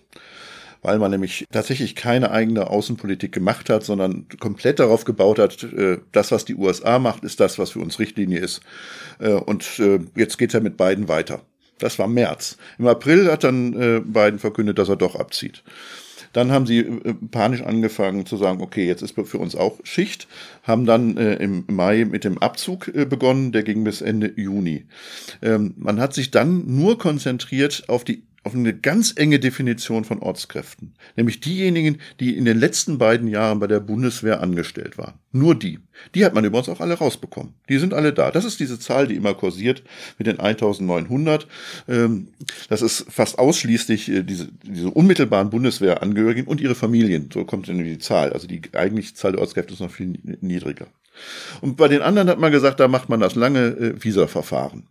Weil 0.81 0.97
man 0.97 1.11
nämlich 1.11 1.45
tatsächlich 1.51 1.95
keine 1.95 2.31
eigene 2.31 2.69
Außenpolitik 2.69 3.31
gemacht 3.31 3.69
hat, 3.69 3.83
sondern 3.83 4.25
komplett 4.39 4.79
darauf 4.79 5.05
gebaut 5.05 5.39
hat, 5.39 5.63
äh, 5.63 5.99
das, 6.11 6.31
was 6.31 6.45
die 6.45 6.55
USA 6.55 6.99
macht, 6.99 7.23
ist 7.23 7.39
das, 7.39 7.59
was 7.59 7.71
für 7.71 7.79
uns 7.79 7.99
Richtlinie 7.99 8.39
ist. 8.39 8.61
Äh, 9.19 9.33
und 9.33 9.79
äh, 9.79 9.99
jetzt 10.15 10.37
geht 10.37 10.53
er 10.53 10.61
mit 10.61 10.77
beiden 10.77 11.07
weiter. 11.07 11.41
Das 11.77 11.99
war 11.99 12.07
März. 12.07 12.57
Im 12.77 12.87
April 12.87 13.31
hat 13.31 13.43
dann 13.43 13.71
Biden 14.05 14.37
verkündet, 14.37 14.77
dass 14.77 14.87
er 14.89 14.97
doch 14.97 15.15
abzieht. 15.15 15.63
Dann 16.33 16.51
haben 16.51 16.65
sie 16.65 16.83
panisch 17.31 17.61
angefangen 17.61 18.25
zu 18.25 18.37
sagen, 18.37 18.61
okay, 18.61 18.85
jetzt 18.85 19.01
ist 19.01 19.15
für 19.15 19.37
uns 19.37 19.55
auch 19.55 19.79
Schicht, 19.83 20.27
haben 20.63 20.85
dann 20.85 21.17
äh, 21.17 21.35
im 21.35 21.65
Mai 21.67 22.05
mit 22.05 22.23
dem 22.23 22.37
Abzug 22.37 22.87
äh, 22.87 23.05
begonnen, 23.05 23.51
der 23.51 23.63
ging 23.63 23.83
bis 23.83 24.01
Ende 24.01 24.31
Juni. 24.35 24.85
Ähm, 25.41 25.73
man 25.77 25.99
hat 25.99 26.13
sich 26.13 26.31
dann 26.31 26.63
nur 26.67 26.97
konzentriert 26.97 27.83
auf 27.87 28.03
die 28.03 28.23
auf 28.43 28.55
eine 28.55 28.73
ganz 28.73 29.13
enge 29.15 29.39
Definition 29.39 30.03
von 30.03 30.19
Ortskräften, 30.19 30.93
nämlich 31.15 31.41
diejenigen, 31.41 31.99
die 32.19 32.35
in 32.35 32.45
den 32.45 32.57
letzten 32.57 32.97
beiden 32.97 33.27
Jahren 33.27 33.59
bei 33.59 33.67
der 33.67 33.79
Bundeswehr 33.79 34.41
angestellt 34.41 34.97
waren. 34.97 35.13
Nur 35.31 35.53
die. 35.53 35.79
Die 36.15 36.25
hat 36.25 36.33
man 36.33 36.43
übrigens 36.43 36.67
auch 36.67 36.79
alle 36.79 36.95
rausbekommen. 36.95 37.53
Die 37.69 37.77
sind 37.77 37.93
alle 37.93 38.13
da. 38.13 38.31
Das 38.31 38.43
ist 38.43 38.59
diese 38.59 38.79
Zahl, 38.79 39.07
die 39.07 39.15
immer 39.15 39.35
kursiert 39.35 39.83
mit 40.17 40.25
den 40.25 40.39
1900. 40.39 41.47
Ähm, 41.87 42.29
das 42.67 42.81
ist 42.81 43.05
fast 43.09 43.37
ausschließlich 43.37 44.09
äh, 44.09 44.23
diese, 44.23 44.49
diese 44.63 44.89
unmittelbaren 44.89 45.51
Bundeswehrangehörigen 45.51 46.47
und 46.47 46.61
ihre 46.61 46.75
Familien. 46.75 47.29
So 47.31 47.45
kommt 47.45 47.67
die 47.67 47.99
Zahl. 47.99 48.33
Also 48.33 48.47
die 48.47 48.61
eigentliche 48.73 49.13
Zahl 49.13 49.33
der 49.33 49.41
Ortskräfte 49.41 49.73
ist 49.73 49.79
noch 49.81 49.91
viel 49.91 50.17
niedriger. 50.41 50.87
Und 51.61 51.77
bei 51.77 51.87
den 51.87 52.01
anderen 52.01 52.29
hat 52.29 52.39
man 52.39 52.51
gesagt, 52.51 52.79
da 52.79 52.87
macht 52.87 53.09
man 53.09 53.19
das 53.19 53.35
lange 53.35 53.67
äh, 53.67 54.03
Visa-Verfahren. 54.03 54.83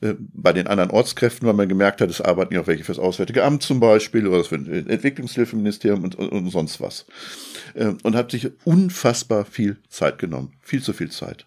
Äh, 0.00 0.14
bei 0.18 0.52
den 0.52 0.66
anderen 0.66 0.90
Ortskräften, 0.90 1.46
weil 1.46 1.54
man 1.54 1.68
gemerkt 1.68 2.00
hat, 2.00 2.10
es 2.10 2.20
arbeiten 2.20 2.54
ja 2.54 2.60
auch 2.60 2.66
welche 2.66 2.84
fürs 2.84 2.98
Auswärtige 2.98 3.44
Amt 3.44 3.62
zum 3.62 3.80
Beispiel 3.80 4.26
oder 4.26 4.38
das 4.38 4.52
Entwicklungshilfeministerium 4.52 6.04
und, 6.04 6.14
und, 6.14 6.30
und 6.30 6.50
sonst 6.50 6.80
was. 6.80 7.06
Äh, 7.74 7.94
und 8.02 8.14
hat 8.14 8.30
sich 8.30 8.50
unfassbar 8.64 9.44
viel 9.44 9.78
Zeit 9.88 10.18
genommen. 10.18 10.52
Viel 10.62 10.82
zu 10.82 10.92
viel 10.92 11.10
Zeit. 11.10 11.46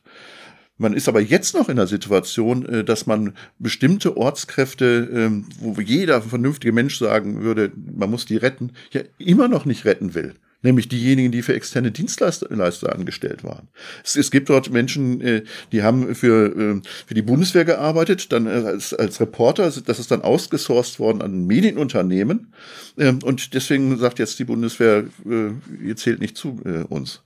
Man 0.77 0.93
ist 0.93 1.07
aber 1.07 1.21
jetzt 1.21 1.53
noch 1.53 1.69
in 1.69 1.75
der 1.75 1.85
Situation, 1.85 2.65
äh, 2.65 2.83
dass 2.83 3.05
man 3.05 3.35
bestimmte 3.59 4.17
Ortskräfte, 4.17 5.09
ähm, 5.13 5.45
wo 5.59 5.79
jeder 5.79 6.21
vernünftige 6.21 6.73
Mensch 6.73 6.97
sagen 6.97 7.43
würde, 7.43 7.71
man 7.75 8.09
muss 8.09 8.25
die 8.25 8.37
retten, 8.37 8.71
ja 8.91 9.01
immer 9.19 9.47
noch 9.47 9.65
nicht 9.65 9.85
retten 9.85 10.15
will 10.15 10.35
nämlich 10.61 10.87
diejenigen, 10.87 11.31
die 11.31 11.41
für 11.41 11.53
externe 11.53 11.91
Dienstleister 11.91 12.49
angestellt 12.93 13.43
waren. 13.43 13.69
Es, 14.03 14.15
es 14.15 14.31
gibt 14.31 14.49
dort 14.49 14.71
Menschen, 14.71 15.21
äh, 15.21 15.43
die 15.71 15.83
haben 15.83 16.13
für, 16.15 16.55
äh, 16.55 16.81
für 17.05 17.13
die 17.13 17.21
Bundeswehr 17.21 17.65
gearbeitet, 17.65 18.31
dann 18.31 18.47
als, 18.47 18.93
als 18.93 19.19
Reporter, 19.19 19.71
das 19.71 19.99
ist 19.99 20.11
dann 20.11 20.21
ausgesourced 20.21 20.99
worden 20.99 21.21
an 21.21 21.45
Medienunternehmen 21.45 22.53
ähm, 22.97 23.19
und 23.23 23.53
deswegen 23.53 23.97
sagt 23.97 24.19
jetzt 24.19 24.39
die 24.39 24.45
Bundeswehr, 24.45 25.05
äh, 25.25 25.51
ihr 25.83 25.95
zählt 25.95 26.19
nicht 26.19 26.37
zu 26.37 26.61
uns. 26.89 27.23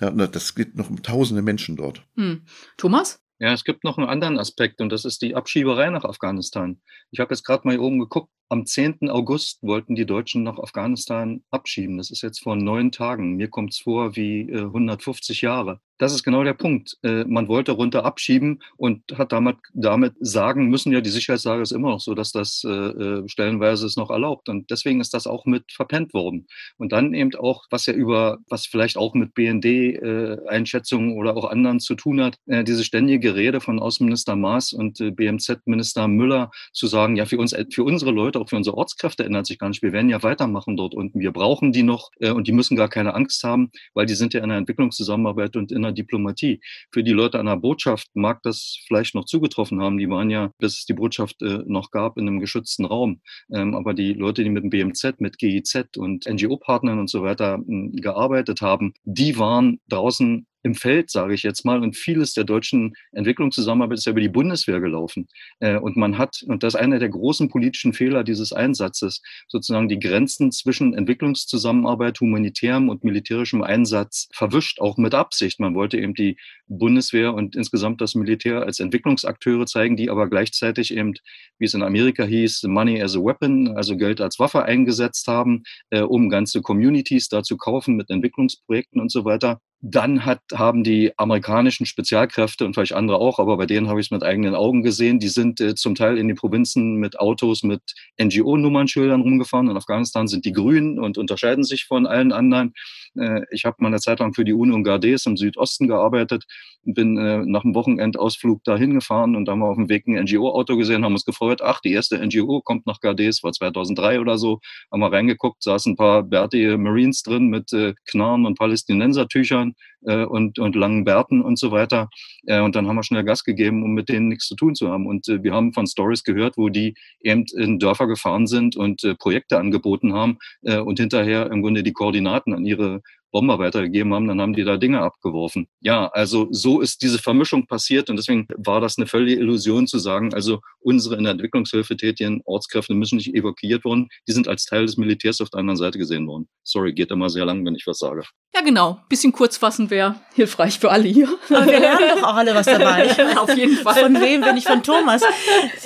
Ja, 0.00 0.10
das 0.10 0.54
geht 0.54 0.74
noch 0.74 0.90
um 0.90 1.02
tausende 1.02 1.42
Menschen 1.42 1.76
dort. 1.76 2.02
Hm. 2.16 2.42
Thomas? 2.76 3.20
Ja, 3.38 3.52
es 3.52 3.64
gibt 3.64 3.84
noch 3.84 3.98
einen 3.98 4.08
anderen 4.08 4.38
Aspekt 4.38 4.80
und 4.80 4.90
das 4.90 5.04
ist 5.04 5.22
die 5.22 5.34
Abschieberei 5.34 5.90
nach 5.90 6.04
Afghanistan. 6.04 6.80
Ich 7.10 7.20
habe 7.20 7.34
jetzt 7.34 7.44
gerade 7.44 7.66
mal 7.66 7.72
hier 7.72 7.82
oben 7.82 7.98
geguckt, 7.98 8.30
am 8.48 8.66
10. 8.66 9.10
August 9.10 9.62
wollten 9.62 9.94
die 9.94 10.06
Deutschen 10.06 10.42
nach 10.42 10.58
Afghanistan 10.58 11.42
abschieben. 11.50 11.98
Das 11.98 12.10
ist 12.10 12.22
jetzt 12.22 12.42
vor 12.42 12.56
neun 12.56 12.92
Tagen. 12.92 13.36
Mir 13.36 13.48
kommt 13.48 13.72
es 13.72 13.78
vor 13.78 14.16
wie 14.16 14.48
äh, 14.50 14.62
150 14.62 15.42
Jahre. 15.42 15.80
Das 15.98 16.12
ist 16.12 16.24
genau 16.24 16.42
der 16.42 16.54
Punkt. 16.54 16.96
Äh, 17.02 17.24
man 17.24 17.46
wollte 17.46 17.72
runter 17.72 18.04
abschieben 18.04 18.60
und 18.76 19.02
hat 19.16 19.30
damit, 19.30 19.56
damit 19.72 20.14
sagen 20.18 20.68
müssen, 20.68 20.92
ja, 20.92 21.00
die 21.00 21.10
Sicherheitslage 21.10 21.62
ist 21.62 21.70
immer 21.70 21.90
noch 21.90 22.00
so, 22.00 22.14
dass 22.14 22.32
das 22.32 22.64
äh, 22.64 22.68
äh, 22.68 23.28
stellenweise 23.28 23.86
ist 23.86 23.96
noch 23.96 24.10
erlaubt. 24.10 24.48
Und 24.48 24.70
deswegen 24.70 25.00
ist 25.00 25.14
das 25.14 25.28
auch 25.28 25.46
mit 25.46 25.70
verpennt 25.70 26.12
worden. 26.12 26.48
Und 26.78 26.90
dann 26.90 27.14
eben 27.14 27.34
auch, 27.36 27.64
was 27.70 27.86
ja 27.86 27.92
über, 27.92 28.38
was 28.48 28.66
vielleicht 28.66 28.96
auch 28.96 29.14
mit 29.14 29.34
BND-Einschätzungen 29.34 31.12
äh, 31.12 31.14
oder 31.14 31.36
auch 31.36 31.48
anderen 31.48 31.78
zu 31.78 31.94
tun 31.94 32.20
hat, 32.20 32.38
äh, 32.46 32.64
diese 32.64 32.82
ständige 32.82 33.36
Rede 33.36 33.60
von 33.60 33.78
Außenminister 33.78 34.34
Maas 34.34 34.72
und 34.72 35.00
äh, 35.00 35.12
BMZ-Minister 35.12 36.08
Müller 36.08 36.50
zu 36.72 36.88
sagen, 36.88 37.14
ja, 37.14 37.24
für 37.24 37.38
uns, 37.38 37.54
für 37.70 37.84
unsere 37.84 38.10
Leute 38.10 38.33
heute 38.34 38.44
auch 38.44 38.48
für 38.48 38.56
unsere 38.56 38.76
Ortskräfte 38.76 39.24
ändert 39.24 39.46
sich 39.46 39.58
gar 39.58 39.68
nicht. 39.68 39.82
Wir 39.82 39.92
werden 39.92 40.10
ja 40.10 40.22
weitermachen 40.22 40.76
dort 40.76 40.94
unten. 40.94 41.20
Wir 41.20 41.32
brauchen 41.32 41.72
die 41.72 41.82
noch 41.82 42.10
äh, 42.20 42.30
und 42.30 42.46
die 42.46 42.52
müssen 42.52 42.76
gar 42.76 42.88
keine 42.88 43.14
Angst 43.14 43.44
haben, 43.44 43.70
weil 43.94 44.06
die 44.06 44.14
sind 44.14 44.34
ja 44.34 44.42
in 44.42 44.48
der 44.48 44.58
Entwicklungszusammenarbeit 44.58 45.56
und 45.56 45.72
in 45.72 45.82
der 45.82 45.92
Diplomatie. 45.92 46.60
Für 46.92 47.02
die 47.02 47.12
Leute 47.12 47.38
an 47.38 47.46
der 47.46 47.56
Botschaft 47.56 48.08
mag 48.14 48.42
das 48.42 48.78
vielleicht 48.86 49.14
noch 49.14 49.24
zugetroffen 49.24 49.80
haben. 49.80 49.98
Die 49.98 50.08
waren 50.08 50.30
ja, 50.30 50.50
bis 50.58 50.78
es 50.78 50.86
die 50.86 50.94
Botschaft 50.94 51.40
äh, 51.42 51.60
noch 51.66 51.90
gab, 51.90 52.18
in 52.18 52.28
einem 52.28 52.40
geschützten 52.40 52.84
Raum. 52.84 53.20
Ähm, 53.52 53.74
aber 53.74 53.94
die 53.94 54.12
Leute, 54.12 54.42
die 54.42 54.50
mit 54.50 54.64
dem 54.64 54.70
BMZ, 54.70 55.20
mit 55.20 55.38
GIZ 55.38 55.96
und 55.96 56.26
NGO-Partnern 56.26 56.98
und 56.98 57.10
so 57.10 57.22
weiter 57.22 57.60
äh, 57.66 58.00
gearbeitet 58.00 58.60
haben, 58.60 58.94
die 59.04 59.38
waren 59.38 59.80
draußen 59.88 60.46
im 60.64 60.74
Feld, 60.74 61.10
sage 61.10 61.34
ich 61.34 61.42
jetzt 61.42 61.64
mal. 61.64 61.82
Und 61.82 61.96
vieles 61.96 62.32
der 62.32 62.44
deutschen 62.44 62.94
Entwicklungszusammenarbeit 63.12 63.98
ist 63.98 64.06
ja 64.06 64.12
über 64.12 64.20
die 64.22 64.30
Bundeswehr 64.30 64.80
gelaufen. 64.80 65.28
Äh, 65.60 65.76
und 65.76 65.96
man 65.96 66.18
hat, 66.18 66.42
und 66.48 66.62
das 66.62 66.74
ist 66.74 66.80
einer 66.80 66.98
der 66.98 67.10
großen 67.10 67.48
politischen 67.48 67.92
Fehler 67.92 68.24
dieses 68.24 68.52
Einsatzes, 68.52 69.22
sozusagen 69.46 69.88
die 69.88 69.98
Grenzen 69.98 70.50
zwischen 70.52 70.94
Entwicklungszusammenarbeit, 70.94 72.18
humanitärem 72.20 72.88
und 72.88 73.04
militärischem 73.04 73.62
Einsatz 73.62 74.28
verwischt, 74.32 74.80
auch 74.80 74.96
mit 74.96 75.14
Absicht. 75.14 75.60
Man 75.60 75.74
wollte 75.74 75.98
eben 75.98 76.14
die 76.14 76.38
Bundeswehr 76.66 77.34
und 77.34 77.54
insgesamt 77.54 78.00
das 78.00 78.14
Militär 78.14 78.62
als 78.62 78.80
Entwicklungsakteure 78.80 79.66
zeigen, 79.66 79.96
die 79.96 80.08
aber 80.08 80.30
gleichzeitig 80.30 80.96
eben, 80.96 81.12
wie 81.58 81.66
es 81.66 81.74
in 81.74 81.82
Amerika 81.82 82.24
hieß, 82.24 82.62
Money 82.64 83.02
as 83.02 83.16
a 83.16 83.20
Weapon, 83.20 83.76
also 83.76 83.98
Geld 83.98 84.22
als 84.22 84.38
Waffe 84.38 84.64
eingesetzt 84.64 85.28
haben, 85.28 85.62
äh, 85.90 86.00
um 86.00 86.30
ganze 86.30 86.62
Communities 86.62 87.28
da 87.28 87.42
zu 87.42 87.58
kaufen 87.58 87.96
mit 87.96 88.08
Entwicklungsprojekten 88.08 88.98
und 88.98 89.12
so 89.12 89.26
weiter. 89.26 89.60
Dann 89.86 90.24
hat, 90.24 90.40
haben 90.54 90.82
die 90.82 91.12
amerikanischen 91.18 91.84
Spezialkräfte 91.84 92.64
und 92.64 92.72
vielleicht 92.72 92.94
andere 92.94 93.18
auch, 93.18 93.38
aber 93.38 93.58
bei 93.58 93.66
denen 93.66 93.86
habe 93.86 94.00
ich 94.00 94.06
es 94.06 94.10
mit 94.10 94.22
eigenen 94.22 94.54
Augen 94.54 94.82
gesehen, 94.82 95.18
die 95.18 95.28
sind 95.28 95.60
äh, 95.60 95.74
zum 95.74 95.94
Teil 95.94 96.16
in 96.16 96.26
die 96.26 96.32
Provinzen 96.32 96.94
mit 96.94 97.18
Autos 97.20 97.62
mit 97.62 97.82
NGO-Nummernschildern 98.18 99.20
rumgefahren. 99.20 99.68
In 99.68 99.76
Afghanistan 99.76 100.26
sind 100.26 100.46
die 100.46 100.52
grün 100.52 100.98
und 100.98 101.18
unterscheiden 101.18 101.64
sich 101.64 101.84
von 101.84 102.06
allen 102.06 102.32
anderen. 102.32 102.72
Äh, 103.18 103.42
ich 103.50 103.64
habe 103.64 103.76
mal 103.78 103.88
eine 103.88 103.98
Zeit 103.98 104.20
lang 104.20 104.34
für 104.34 104.44
die 104.44 104.52
Uni 104.52 104.72
und 104.72 104.84
Gardes 104.84 105.26
im 105.26 105.36
Südosten 105.36 105.88
gearbeitet 105.88 106.44
und 106.84 106.94
bin 106.94 107.16
äh, 107.16 107.44
nach 107.44 107.64
einem 107.64 107.74
Wochenendausflug 107.74 108.64
dahin 108.64 108.94
gefahren 108.94 109.36
und 109.36 109.46
da 109.46 109.52
haben 109.52 109.60
wir 109.60 109.68
auf 109.68 109.76
dem 109.76 109.88
Weg 109.88 110.06
ein 110.06 110.14
NGO-Auto 110.24 110.76
gesehen, 110.76 111.04
haben 111.04 111.14
uns 111.14 111.24
gefreut, 111.24 111.62
ach, 111.62 111.80
die 111.80 111.92
erste 111.92 112.18
NGO 112.24 112.60
kommt 112.60 112.86
nach 112.86 113.00
Gardes, 113.00 113.42
war 113.42 113.52
2003 113.52 114.20
oder 114.20 114.38
so, 114.38 114.60
haben 114.92 115.00
wir 115.00 115.12
reingeguckt, 115.12 115.62
saßen 115.62 115.92
ein 115.92 115.96
paar 115.96 116.22
bärtige 116.22 116.78
Marines 116.78 117.22
drin 117.22 117.48
mit 117.48 117.72
äh, 117.72 117.94
Knarren 118.06 118.46
und 118.46 118.58
Palästinensertüchern 118.58 119.74
äh, 120.06 120.24
und, 120.24 120.58
und 120.58 120.76
langen 120.76 121.04
Bärten 121.04 121.42
und 121.42 121.58
so 121.58 121.70
weiter. 121.70 122.08
Äh, 122.46 122.60
und 122.60 122.76
dann 122.76 122.86
haben 122.86 122.96
wir 122.96 123.02
schnell 123.02 123.24
Gas 123.24 123.44
gegeben, 123.44 123.82
um 123.82 123.92
mit 123.92 124.08
denen 124.08 124.28
nichts 124.28 124.46
zu 124.46 124.56
tun 124.56 124.74
zu 124.74 124.90
haben. 124.90 125.06
Und 125.06 125.28
äh, 125.28 125.42
wir 125.42 125.52
haben 125.52 125.72
von 125.72 125.86
Stories 125.86 126.24
gehört, 126.24 126.56
wo 126.56 126.68
die 126.68 126.94
eben 127.20 127.44
in 127.56 127.78
Dörfer 127.78 128.06
gefahren 128.06 128.46
sind 128.46 128.76
und 128.76 129.04
äh, 129.04 129.14
Projekte 129.14 129.58
angeboten 129.58 130.12
haben 130.12 130.38
äh, 130.62 130.78
und 130.78 130.98
hinterher 130.98 131.50
im 131.50 131.62
Grunde 131.62 131.82
die 131.82 131.92
Koordinaten 131.92 132.54
an 132.54 132.64
ihre 132.64 133.02
Bomber 133.34 133.58
weitergegeben 133.58 134.14
haben, 134.14 134.28
dann 134.28 134.40
haben 134.40 134.54
die 134.54 134.62
da 134.62 134.76
Dinge 134.76 135.00
abgeworfen. 135.00 135.66
Ja, 135.80 136.06
also 136.06 136.46
so 136.52 136.80
ist 136.80 137.02
diese 137.02 137.18
Vermischung 137.18 137.66
passiert 137.66 138.08
und 138.08 138.16
deswegen 138.16 138.46
war 138.56 138.80
das 138.80 138.96
eine 138.96 139.08
völlige 139.08 139.40
Illusion 139.40 139.88
zu 139.88 139.98
sagen, 139.98 140.32
also 140.32 140.60
unsere 140.78 141.16
in 141.16 141.24
der 141.24 141.32
Entwicklungshilfe 141.32 141.96
tätigen 141.96 142.42
Ortskräfte 142.44 142.94
müssen 142.94 143.16
nicht 143.16 143.34
evakuiert 143.34 143.84
worden, 143.84 144.08
die 144.28 144.32
sind 144.32 144.46
als 144.46 144.66
Teil 144.66 144.86
des 144.86 144.96
Militärs 144.96 145.40
auf 145.40 145.50
der 145.50 145.58
anderen 145.58 145.76
Seite 145.76 145.98
gesehen 145.98 146.28
worden. 146.28 146.48
Sorry, 146.62 146.92
geht 146.92 147.10
immer 147.10 147.28
sehr 147.28 147.44
lang, 147.44 147.66
wenn 147.66 147.74
ich 147.74 147.88
was 147.88 147.98
sage. 147.98 148.22
Ja, 148.54 148.60
genau. 148.62 148.98
Bisschen 149.08 149.32
kurz 149.32 149.56
fassen 149.56 149.90
wäre 149.90 150.14
hilfreich 150.34 150.78
für 150.78 150.90
alle 150.90 151.08
hier. 151.08 151.28
Aber 151.50 151.66
wir 151.66 151.80
lernen 151.80 152.08
doch 152.14 152.22
auch 152.22 152.34
alle 152.36 152.54
was 152.54 152.66
dabei. 152.66 153.10
auf 153.36 153.56
jeden 153.56 153.76
Fall. 153.76 153.94
Von 153.94 154.20
wem, 154.20 154.42
wenn 154.42 154.54
nicht 154.54 154.68
von 154.68 154.82
Thomas? 154.82 155.22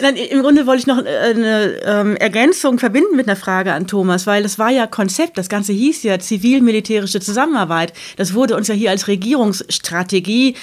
Dann, 0.00 0.16
Im 0.16 0.42
Grunde 0.42 0.66
wollte 0.66 0.80
ich 0.80 0.86
noch 0.86 0.98
eine 0.98 1.80
ähm, 1.84 2.16
Ergänzung 2.16 2.78
verbinden 2.78 3.16
mit 3.16 3.26
einer 3.26 3.36
Frage 3.36 3.72
an 3.72 3.86
Thomas, 3.86 4.26
weil 4.26 4.42
das 4.42 4.58
war 4.58 4.70
ja 4.70 4.86
Konzept, 4.86 5.38
das 5.38 5.48
Ganze 5.48 5.72
hieß 5.72 6.02
ja 6.02 6.18
zivil-militärische 6.18 7.20
Zusammenarbeit. 7.20 7.92
Das 8.16 8.34
wurde 8.34 8.56
uns 8.56 8.68
ja 8.68 8.74
hier 8.74 8.90
als 8.90 9.08
Regierungsstrategie 9.08 10.54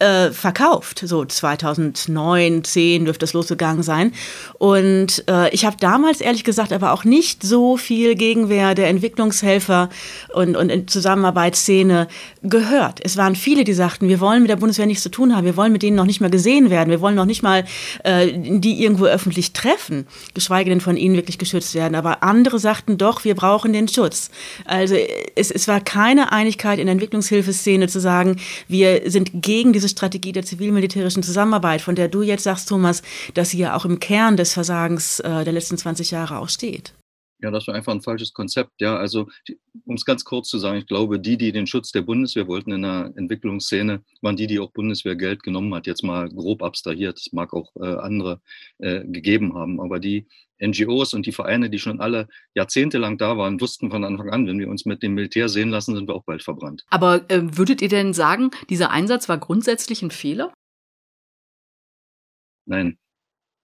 äh, 0.00 0.30
verkauft. 0.30 1.02
So 1.04 1.24
2009, 1.24 2.64
10 2.64 3.04
dürfte 3.04 3.20
das 3.20 3.32
losgegangen 3.32 3.82
sein. 3.82 4.12
Und 4.58 5.24
äh, 5.28 5.54
ich 5.54 5.64
habe 5.64 5.76
damals 5.78 6.20
ehrlich 6.20 6.42
gesagt 6.42 6.72
aber 6.72 6.92
auch 6.92 7.04
nicht 7.04 7.44
so 7.44 7.76
viel 7.76 8.16
Gegenwehr 8.16 8.74
der 8.74 8.88
Entwicklungshelfer 8.88 9.90
und, 10.32 10.56
und 10.56 10.90
Zusammenarbeitsszene 10.90 12.08
gehört. 12.42 13.00
Es 13.04 13.16
waren 13.16 13.36
viele, 13.36 13.62
die 13.62 13.72
sagten, 13.72 14.08
wir 14.08 14.18
wollen 14.18 14.42
mit 14.42 14.50
der 14.50 14.56
Bundeswehr 14.56 14.86
nichts 14.86 15.04
zu 15.04 15.10
tun 15.10 15.34
haben, 15.34 15.44
wir 15.44 15.56
wollen 15.56 15.72
mit 15.72 15.82
denen 15.82 15.96
noch 15.96 16.06
nicht 16.06 16.20
mal 16.20 16.30
gesehen 16.30 16.70
werden, 16.70 16.90
wir 16.90 17.00
wollen 17.00 17.14
noch 17.14 17.24
nicht 17.24 17.42
mal 17.42 17.64
äh, 18.02 18.32
die 18.34 18.82
irgendwo 18.82 19.04
öffentlich 19.04 19.52
treffen, 19.52 20.06
geschweige 20.34 20.70
denn 20.70 20.80
von 20.80 20.96
ihnen 20.96 21.14
wirklich 21.14 21.38
geschützt 21.38 21.74
werden. 21.74 21.94
Aber 21.94 22.24
andere 22.24 22.58
sagten 22.58 22.98
doch, 22.98 23.24
wir 23.24 23.36
brauchen 23.36 23.72
den 23.72 23.86
Schutz. 23.86 24.30
Also 24.64 24.96
es, 25.36 25.52
es 25.52 25.68
war 25.68 25.80
keine 25.80 26.32
Einigkeit 26.32 26.80
in 26.80 26.86
der 26.86 26.92
Entwicklungshilfeszene 26.94 27.86
zu 27.86 28.00
sagen, 28.00 28.36
wir 28.66 29.02
sind 29.08 29.30
gegen 29.34 29.72
diese 29.84 29.90
Strategie 29.90 30.32
der 30.32 30.44
zivil-militärischen 30.44 31.22
Zusammenarbeit, 31.22 31.82
von 31.82 31.94
der 31.94 32.08
du 32.08 32.22
jetzt 32.22 32.44
sagst, 32.44 32.68
Thomas, 32.70 33.02
dass 33.34 33.50
sie 33.50 33.58
ja 33.58 33.76
auch 33.76 33.84
im 33.84 34.00
Kern 34.00 34.36
des 34.36 34.54
Versagens 34.54 35.20
äh, 35.20 35.44
der 35.44 35.52
letzten 35.52 35.76
20 35.76 36.10
Jahre 36.10 36.38
auch 36.38 36.48
steht. 36.48 36.94
Ja, 37.40 37.50
das 37.50 37.66
war 37.66 37.74
einfach 37.74 37.92
ein 37.92 38.00
falsches 38.00 38.32
Konzept. 38.32 38.80
Ja, 38.80 38.96
also 38.96 39.28
um 39.84 39.96
es 39.96 40.04
ganz 40.04 40.24
kurz 40.24 40.48
zu 40.48 40.58
sagen, 40.58 40.78
ich 40.78 40.86
glaube, 40.86 41.20
die, 41.20 41.36
die 41.36 41.52
den 41.52 41.66
Schutz 41.66 41.92
der 41.92 42.02
Bundeswehr 42.02 42.46
wollten 42.46 42.72
in 42.72 42.82
der 42.82 43.12
Entwicklungsszene, 43.16 44.02
waren 44.22 44.36
die, 44.36 44.46
die 44.46 44.60
auch 44.60 44.70
Bundeswehrgeld 44.70 45.42
genommen 45.42 45.74
hat. 45.74 45.86
Jetzt 45.86 46.04
mal 46.04 46.28
grob 46.28 46.62
abstrahiert. 46.62 47.18
Es 47.18 47.32
mag 47.32 47.52
auch 47.52 47.72
äh, 47.76 47.96
andere 47.96 48.40
äh, 48.78 49.04
gegeben 49.04 49.54
haben, 49.54 49.80
aber 49.80 50.00
die 50.00 50.26
NGOs 50.60 51.14
und 51.14 51.26
die 51.26 51.32
Vereine, 51.32 51.68
die 51.68 51.78
schon 51.78 52.00
alle 52.00 52.28
jahrzehntelang 52.54 53.18
da 53.18 53.36
waren, 53.36 53.60
wussten 53.60 53.90
von 53.90 54.04
Anfang 54.04 54.30
an, 54.30 54.46
wenn 54.46 54.58
wir 54.58 54.68
uns 54.68 54.86
mit 54.86 55.02
dem 55.02 55.14
Militär 55.14 55.48
sehen 55.48 55.70
lassen, 55.70 55.94
sind 55.94 56.08
wir 56.08 56.14
auch 56.14 56.24
bald 56.24 56.42
verbrannt. 56.42 56.84
Aber 56.88 57.28
äh, 57.30 57.56
würdet 57.56 57.82
ihr 57.82 57.88
denn 57.88 58.14
sagen, 58.14 58.50
dieser 58.70 58.90
Einsatz 58.90 59.28
war 59.28 59.38
grundsätzlich 59.38 60.02
ein 60.02 60.10
Fehler? 60.10 60.52
Nein. 62.66 62.98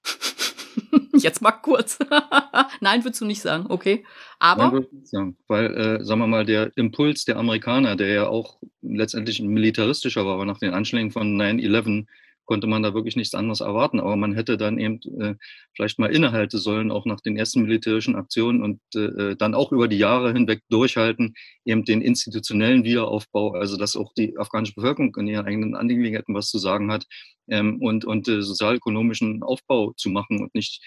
Jetzt 1.15 1.43
mal 1.43 1.53
kurz. 1.53 1.99
Nein, 2.81 3.05
würdest 3.05 3.21
du 3.21 3.25
nicht 3.25 3.43
sagen, 3.43 3.67
okay. 3.69 4.05
Aber. 4.39 4.65
Nein, 4.65 4.73
würde 4.73 4.87
ich 4.87 4.93
nicht 4.93 5.09
sagen. 5.09 5.37
Weil, 5.49 5.77
äh, 5.77 6.05
sagen 6.05 6.21
wir 6.21 6.27
mal, 6.27 6.47
der 6.47 6.73
Impuls 6.77 7.25
der 7.25 7.37
Amerikaner, 7.37 7.97
der 7.97 8.09
ja 8.09 8.29
auch 8.29 8.59
letztendlich 8.83 9.41
ein 9.41 9.49
militaristischer 9.49 10.25
war, 10.25 10.35
aber 10.35 10.45
nach 10.45 10.59
den 10.59 10.75
Anschlägen 10.75 11.11
von 11.11 11.37
9-11 11.37 12.07
konnte 12.51 12.67
man 12.67 12.83
da 12.83 12.95
wirklich 12.95 13.15
nichts 13.15 13.35
anderes 13.35 13.61
erwarten. 13.61 14.01
Aber 14.01 14.17
man 14.17 14.35
hätte 14.35 14.57
dann 14.57 14.77
eben 14.77 14.99
äh, 15.21 15.37
vielleicht 15.77 16.01
mal 16.01 16.13
innehalten 16.13 16.59
sollen, 16.59 16.91
auch 16.91 17.07
nach 17.07 17.21
den 17.21 17.37
ersten 17.37 17.63
militärischen 17.63 18.17
Aktionen 18.17 18.61
und 18.61 18.81
äh, 18.97 19.31
äh, 19.31 19.37
dann 19.37 19.55
auch 19.55 19.71
über 19.71 19.87
die 19.87 19.99
Jahre 19.99 20.33
hinweg 20.33 20.63
durchhalten, 20.69 21.35
eben 21.65 21.85
den 21.85 22.03
institutionellen 22.03 22.83
Wiederaufbau, 22.83 23.53
also 23.53 23.77
dass 23.77 23.95
auch 23.95 24.13
die 24.15 24.37
afghanische 24.37 24.75
Bevölkerung 24.75 25.15
in 25.15 25.29
ihren 25.29 25.47
eigenen 25.47 25.77
Angelegenheiten 25.77 26.35
was 26.35 26.49
zu 26.49 26.59
sagen 26.59 26.91
hat 26.91 27.07
ähm, 27.49 27.81
und, 27.81 28.05
und 28.05 28.27
äh, 28.27 28.43
sozialökonomischen 28.43 29.45
Aufbau 29.45 29.93
zu 29.97 30.11
machen 30.11 30.41
und 30.41 30.53
nicht 30.53 30.83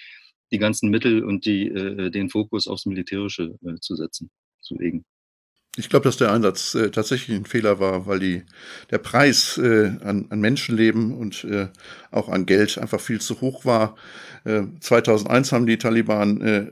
die 0.51 0.57
ganzen 0.57 0.89
Mittel 0.89 1.23
und 1.23 1.45
die, 1.45 1.69
äh, 1.69 2.11
den 2.11 2.29
Fokus 2.29 2.67
aufs 2.67 2.85
Militärische 2.85 3.55
äh, 3.65 3.75
zu 3.79 3.95
setzen, 3.95 4.29
zu 4.59 4.75
legen. 4.75 5.05
Ich 5.75 5.89
glaube, 5.89 6.03
dass 6.03 6.17
der 6.17 6.31
Einsatz 6.31 6.75
äh, 6.75 6.91
tatsächlich 6.91 7.35
ein 7.35 7.45
Fehler 7.45 7.79
war, 7.79 8.05
weil 8.05 8.19
die, 8.19 8.43
der 8.91 8.99
Preis 8.99 9.57
äh, 9.57 9.93
an, 10.03 10.27
an 10.29 10.39
Menschenleben 10.39 11.17
und 11.17 11.45
äh, 11.45 11.67
auch 12.11 12.29
an 12.29 12.45
Geld 12.45 12.77
einfach 12.77 12.99
viel 12.99 13.19
zu 13.19 13.41
hoch 13.41 13.65
war. 13.65 13.95
Äh, 14.45 14.63
2001 14.81 15.51
haben 15.51 15.65
die 15.65 15.77
Taliban 15.77 16.41
äh, 16.41 16.65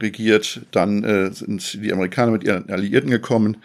regiert, 0.00 0.62
dann 0.72 1.04
äh, 1.04 1.32
sind 1.32 1.82
die 1.82 1.92
Amerikaner 1.92 2.32
mit 2.32 2.44
ihren 2.44 2.68
Alliierten 2.68 3.10
gekommen. 3.10 3.58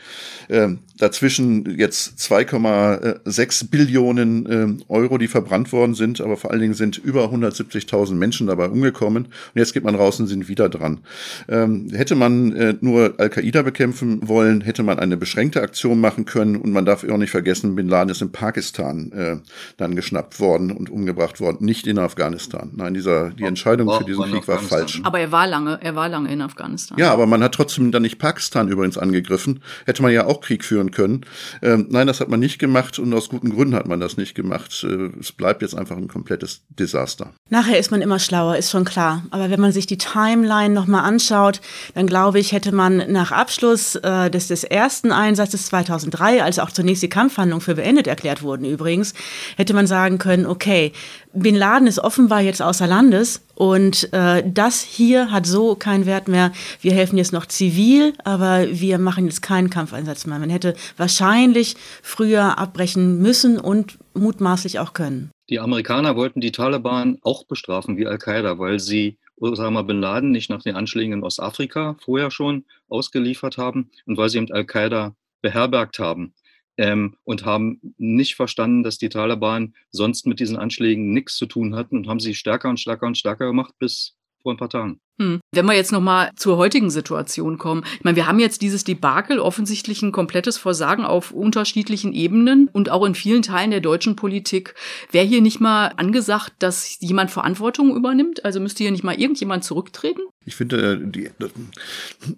Äh, 0.47 0.69
dazwischen 0.97 1.77
jetzt 1.77 2.19
2,6 2.19 3.69
Billionen 3.69 4.45
äh, 4.45 4.83
Euro, 4.87 5.17
die 5.17 5.27
verbrannt 5.27 5.71
worden 5.71 5.95
sind, 5.95 6.21
aber 6.21 6.37
vor 6.37 6.51
allen 6.51 6.61
Dingen 6.61 6.73
sind 6.73 6.97
über 6.97 7.25
170.000 7.25 8.13
Menschen 8.13 8.47
dabei 8.47 8.67
umgekommen. 8.67 9.25
Und 9.25 9.55
jetzt 9.55 9.73
geht 9.73 9.83
man 9.83 9.95
raus 9.95 10.19
und 10.19 10.27
sind 10.27 10.47
wieder 10.47 10.69
dran. 10.69 10.99
Ähm, 11.47 11.89
hätte 11.91 12.15
man 12.15 12.55
äh, 12.55 12.75
nur 12.81 13.15
Al-Qaida 13.17 13.63
bekämpfen 13.63 14.27
wollen, 14.27 14.61
hätte 14.61 14.76
man 14.85 14.99
eine 14.99 15.17
beschränkte 15.17 15.61
Aktion 15.61 15.99
machen 15.99 16.25
können. 16.25 16.55
Und 16.55 16.71
man 16.71 16.85
darf 16.85 17.03
auch 17.03 17.17
nicht 17.17 17.31
vergessen, 17.31 17.75
Bin 17.75 17.87
Laden 17.87 18.09
ist 18.09 18.21
in 18.21 18.31
Pakistan 18.31 19.11
äh, 19.11 19.37
dann 19.77 19.95
geschnappt 19.95 20.39
worden 20.39 20.71
und 20.71 20.89
umgebracht 20.89 21.39
worden, 21.39 21.65
nicht 21.65 21.87
in 21.87 21.99
Afghanistan. 21.99 22.71
Nein, 22.75 22.93
dieser, 22.93 23.31
die 23.31 23.43
Entscheidung 23.43 23.89
für 23.97 24.03
diesen 24.03 24.23
Krieg 24.25 24.47
war 24.47 24.59
falsch. 24.59 25.01
Aber 25.03 25.19
er 25.19 25.31
war 25.31 25.47
lange, 25.47 25.79
er 25.81 25.95
war 25.95 26.09
lange 26.09 26.31
in 26.31 26.41
Afghanistan. 26.41 26.97
Ja, 26.97 27.11
aber 27.11 27.25
man 27.25 27.43
hat 27.43 27.53
trotzdem 27.53 27.91
dann 27.91 28.01
nicht 28.01 28.19
Pakistan 28.19 28.67
übrigens 28.67 28.97
angegriffen. 28.97 29.61
Hätte 29.85 30.01
man 30.01 30.11
ja 30.11 30.25
auch 30.25 30.41
Krieg 30.41 30.63
führen 30.63 30.91
können. 30.91 31.21
Ähm, 31.61 31.87
nein, 31.89 32.07
das 32.07 32.19
hat 32.19 32.29
man 32.29 32.39
nicht 32.39 32.59
gemacht 32.59 32.99
und 32.99 33.13
aus 33.13 33.29
guten 33.29 33.49
Gründen 33.49 33.75
hat 33.75 33.87
man 33.87 33.99
das 33.99 34.17
nicht 34.17 34.35
gemacht. 34.35 34.85
Äh, 34.87 35.09
es 35.19 35.31
bleibt 35.31 35.61
jetzt 35.61 35.75
einfach 35.75 35.97
ein 35.97 36.07
komplettes 36.07 36.61
Desaster. 36.69 37.33
Nachher 37.49 37.79
ist 37.79 37.91
man 37.91 38.01
immer 38.01 38.19
schlauer, 38.19 38.57
ist 38.57 38.71
schon 38.71 38.85
klar. 38.85 39.23
Aber 39.31 39.49
wenn 39.49 39.59
man 39.59 39.71
sich 39.71 39.87
die 39.87 39.97
Timeline 39.97 40.73
nochmal 40.73 41.03
anschaut, 41.03 41.61
dann 41.95 42.07
glaube 42.07 42.39
ich, 42.39 42.51
hätte 42.51 42.73
man 42.73 43.11
nach 43.11 43.31
Abschluss 43.31 43.95
äh, 43.95 44.29
des, 44.29 44.47
des 44.47 44.63
ersten 44.71 45.11
Einsatzes 45.11 45.65
2003, 45.67 46.43
als 46.43 46.59
auch 46.59 46.71
zunächst 46.71 47.03
die 47.03 47.09
Kampfhandlungen 47.09 47.61
für 47.61 47.75
beendet 47.75 48.07
erklärt 48.07 48.41
wurden 48.41 48.65
übrigens, 48.65 49.13
hätte 49.55 49.73
man 49.73 49.87
sagen 49.87 50.17
können, 50.17 50.45
okay, 50.45 50.91
Bin 51.33 51.55
Laden 51.55 51.87
ist 51.87 51.99
offenbar 51.99 52.41
jetzt 52.41 52.61
außer 52.61 52.87
Landes 52.87 53.41
und 53.53 54.11
äh, 54.13 54.43
das 54.45 54.81
hier 54.81 55.31
hat 55.31 55.45
so 55.45 55.75
keinen 55.75 56.05
Wert 56.05 56.27
mehr. 56.27 56.51
Wir 56.81 56.93
helfen 56.93 57.17
jetzt 57.17 57.33
noch 57.33 57.45
zivil, 57.45 58.13
aber 58.23 58.67
wir 58.71 58.97
machen 58.97 59.25
jetzt 59.25 59.41
keinen 59.41 59.69
Kampfeinsatz 59.69 60.25
mehr. 60.25 60.39
Man 60.39 60.49
hätte 60.49 60.75
wahrscheinlich 60.97 61.75
früher 62.01 62.57
abbrechen 62.57 63.19
müssen 63.19 63.59
und 63.59 63.97
mutmaßlich 64.13 64.79
auch 64.79 64.93
können. 64.93 65.31
Die 65.49 65.59
Amerikaner 65.59 66.15
wollten 66.15 66.41
die 66.41 66.51
Taliban 66.51 67.19
auch 67.21 67.45
bestrafen 67.45 67.97
wie 67.97 68.07
Al-Qaida, 68.07 68.59
weil 68.59 68.79
sie 68.79 69.17
Osama 69.39 69.83
bin 69.83 70.01
Laden 70.01 70.31
nicht 70.31 70.49
nach 70.49 70.63
den 70.63 70.75
Anschlägen 70.75 71.13
in 71.13 71.23
Ostafrika 71.23 71.95
vorher 71.99 72.31
schon 72.31 72.65
ausgeliefert 72.89 73.57
haben 73.57 73.89
und 74.05 74.17
weil 74.17 74.29
sie 74.29 74.37
eben 74.37 74.51
Al-Qaida 74.51 75.15
beherbergt 75.41 75.99
haben 75.99 76.33
ähm, 76.77 77.15
und 77.23 77.45
haben 77.45 77.79
nicht 77.97 78.35
verstanden, 78.35 78.83
dass 78.83 78.97
die 78.97 79.09
Taliban 79.09 79.75
sonst 79.91 80.25
mit 80.25 80.39
diesen 80.39 80.57
Anschlägen 80.57 81.11
nichts 81.11 81.35
zu 81.37 81.45
tun 81.45 81.75
hatten 81.75 81.97
und 81.97 82.07
haben 82.07 82.19
sie 82.19 82.35
stärker 82.35 82.69
und 82.69 82.79
stärker 82.79 83.07
und 83.07 83.17
stärker 83.17 83.47
gemacht 83.47 83.73
bis 83.79 84.15
vor 84.41 84.53
ein 84.53 84.57
paar 84.57 84.69
Tagen. 84.69 84.99
Hm. 85.19 85.39
Wenn 85.51 85.65
wir 85.65 85.73
jetzt 85.73 85.91
nochmal 85.91 86.31
zur 86.35 86.57
heutigen 86.57 86.91
Situation 86.91 87.57
kommen. 87.57 87.83
Ich 87.97 88.03
meine, 88.03 88.15
wir 88.15 88.27
haben 88.27 88.39
jetzt 88.39 88.61
dieses 88.61 88.83
Debakel, 88.83 89.39
offensichtlich 89.39 90.03
ein 90.03 90.11
komplettes 90.11 90.57
Versagen 90.57 91.05
auf 91.05 91.31
unterschiedlichen 91.31 92.13
Ebenen 92.13 92.69
und 92.71 92.91
auch 92.91 93.03
in 93.03 93.15
vielen 93.15 93.41
Teilen 93.41 93.71
der 93.71 93.81
deutschen 93.81 94.15
Politik. 94.15 94.75
Wäre 95.11 95.25
hier 95.25 95.41
nicht 95.41 95.59
mal 95.59 95.87
angesagt, 95.97 96.53
dass 96.59 96.97
jemand 96.99 97.31
Verantwortung 97.31 97.95
übernimmt? 97.95 98.45
Also 98.45 98.59
müsste 98.59 98.83
hier 98.83 98.91
nicht 98.91 99.03
mal 99.03 99.19
irgendjemand 99.19 99.63
zurücktreten? 99.63 100.21
Ich 100.47 100.55
finde, 100.55 100.93
äh, 100.93 100.97
die, 101.01 101.29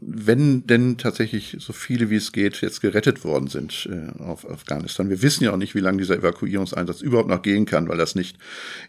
wenn 0.01 0.65
denn 0.65 0.97
tatsächlich 0.97 1.57
so 1.59 1.73
viele 1.73 2.09
wie 2.09 2.15
es 2.15 2.31
geht 2.31 2.59
jetzt 2.61 2.81
gerettet 2.81 3.23
worden 3.23 3.47
sind 3.47 3.87
äh, 3.91 4.19
auf 4.19 4.49
Afghanistan. 4.49 5.11
Wir 5.11 5.21
wissen 5.21 5.43
ja 5.43 5.51
auch 5.51 5.57
nicht, 5.57 5.75
wie 5.75 5.79
lange 5.79 5.99
dieser 5.99 6.17
Evakuierungseinsatz 6.17 7.01
überhaupt 7.01 7.29
noch 7.29 7.43
gehen 7.43 7.65
kann, 7.65 7.87
weil 7.87 7.97
das 7.99 8.15
nicht 8.15 8.37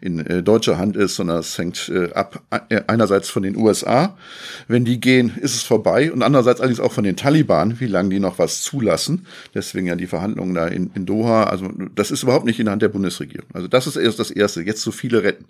in 0.01 0.25
äh, 0.25 0.41
deutscher 0.41 0.79
Hand 0.79 0.95
ist, 0.95 1.17
sondern 1.17 1.37
es 1.37 1.55
hängt 1.57 1.91
ab 2.15 2.41
einerseits 2.87 3.29
von 3.29 3.43
den 3.43 3.55
USA. 3.55 3.80
Wenn 4.67 4.85
die 4.85 4.99
gehen, 4.99 5.37
ist 5.37 5.55
es 5.55 5.63
vorbei 5.63 6.11
und 6.11 6.23
andererseits 6.23 6.59
allerdings 6.59 6.79
auch 6.79 6.91
von 6.91 7.03
den 7.03 7.15
Taliban, 7.15 7.79
wie 7.79 7.87
lange 7.87 8.09
die 8.09 8.19
noch 8.19 8.39
was 8.39 8.61
zulassen. 8.61 9.25
Deswegen 9.53 9.87
ja 9.87 9.95
die 9.95 10.07
Verhandlungen 10.07 10.53
da 10.53 10.67
in, 10.67 10.91
in 10.93 11.05
Doha. 11.05 11.43
Also 11.45 11.69
das 11.95 12.11
ist 12.11 12.23
überhaupt 12.23 12.45
nicht 12.45 12.59
in 12.59 12.65
der 12.65 12.73
Hand 12.73 12.81
der 12.81 12.89
Bundesregierung. 12.89 13.49
Also 13.53 13.67
das 13.67 13.87
ist 13.87 13.95
erst 13.95 14.19
das 14.19 14.31
Erste. 14.31 14.61
Jetzt 14.61 14.81
so 14.81 14.91
viele 14.91 15.23
retten, 15.23 15.45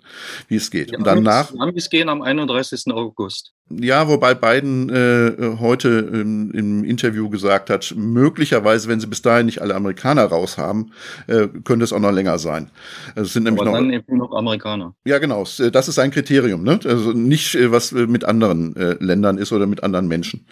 wie 0.48 0.56
es 0.56 0.70
geht. 0.70 0.92
Ja, 0.92 0.98
und 0.98 1.06
danach. 1.06 1.52
Es 1.74 1.90
gehen 1.90 2.08
am 2.08 2.22
31. 2.22 2.84
August. 2.92 3.52
Ja, 3.80 4.08
wobei 4.08 4.34
Biden 4.34 4.88
äh, 4.90 5.56
heute 5.58 6.10
ähm, 6.12 6.50
im 6.52 6.84
Interview 6.84 7.28
gesagt 7.28 7.70
hat, 7.70 7.94
möglicherweise, 7.96 8.88
wenn 8.88 9.00
sie 9.00 9.06
bis 9.06 9.22
dahin 9.22 9.46
nicht 9.46 9.62
alle 9.62 9.74
Amerikaner 9.74 10.24
raus 10.24 10.58
haben, 10.58 10.92
äh, 11.26 11.48
könnte 11.64 11.84
es 11.84 11.92
auch 11.92 12.00
noch 12.00 12.12
länger 12.12 12.38
sein. 12.38 12.70
Es 13.14 13.32
sind 13.32 13.44
nämlich 13.44 13.62
Aber 13.62 13.70
noch, 13.70 13.78
dann 13.78 13.90
eben 13.90 14.16
noch 14.16 14.32
Amerikaner. 14.32 14.94
Ja, 15.04 15.18
genau. 15.18 15.44
Äh, 15.58 15.70
das 15.70 15.88
ist 15.88 15.98
ein 15.98 16.10
Kriterium. 16.10 16.62
Ne? 16.62 16.80
Also 16.84 17.12
nicht, 17.12 17.54
äh, 17.54 17.72
was 17.72 17.92
äh, 17.92 18.06
mit 18.06 18.24
anderen 18.24 18.76
äh, 18.76 18.96
Ländern 19.00 19.38
ist 19.38 19.52
oder 19.52 19.66
mit 19.66 19.82
anderen 19.82 20.08
Menschen. 20.08 20.46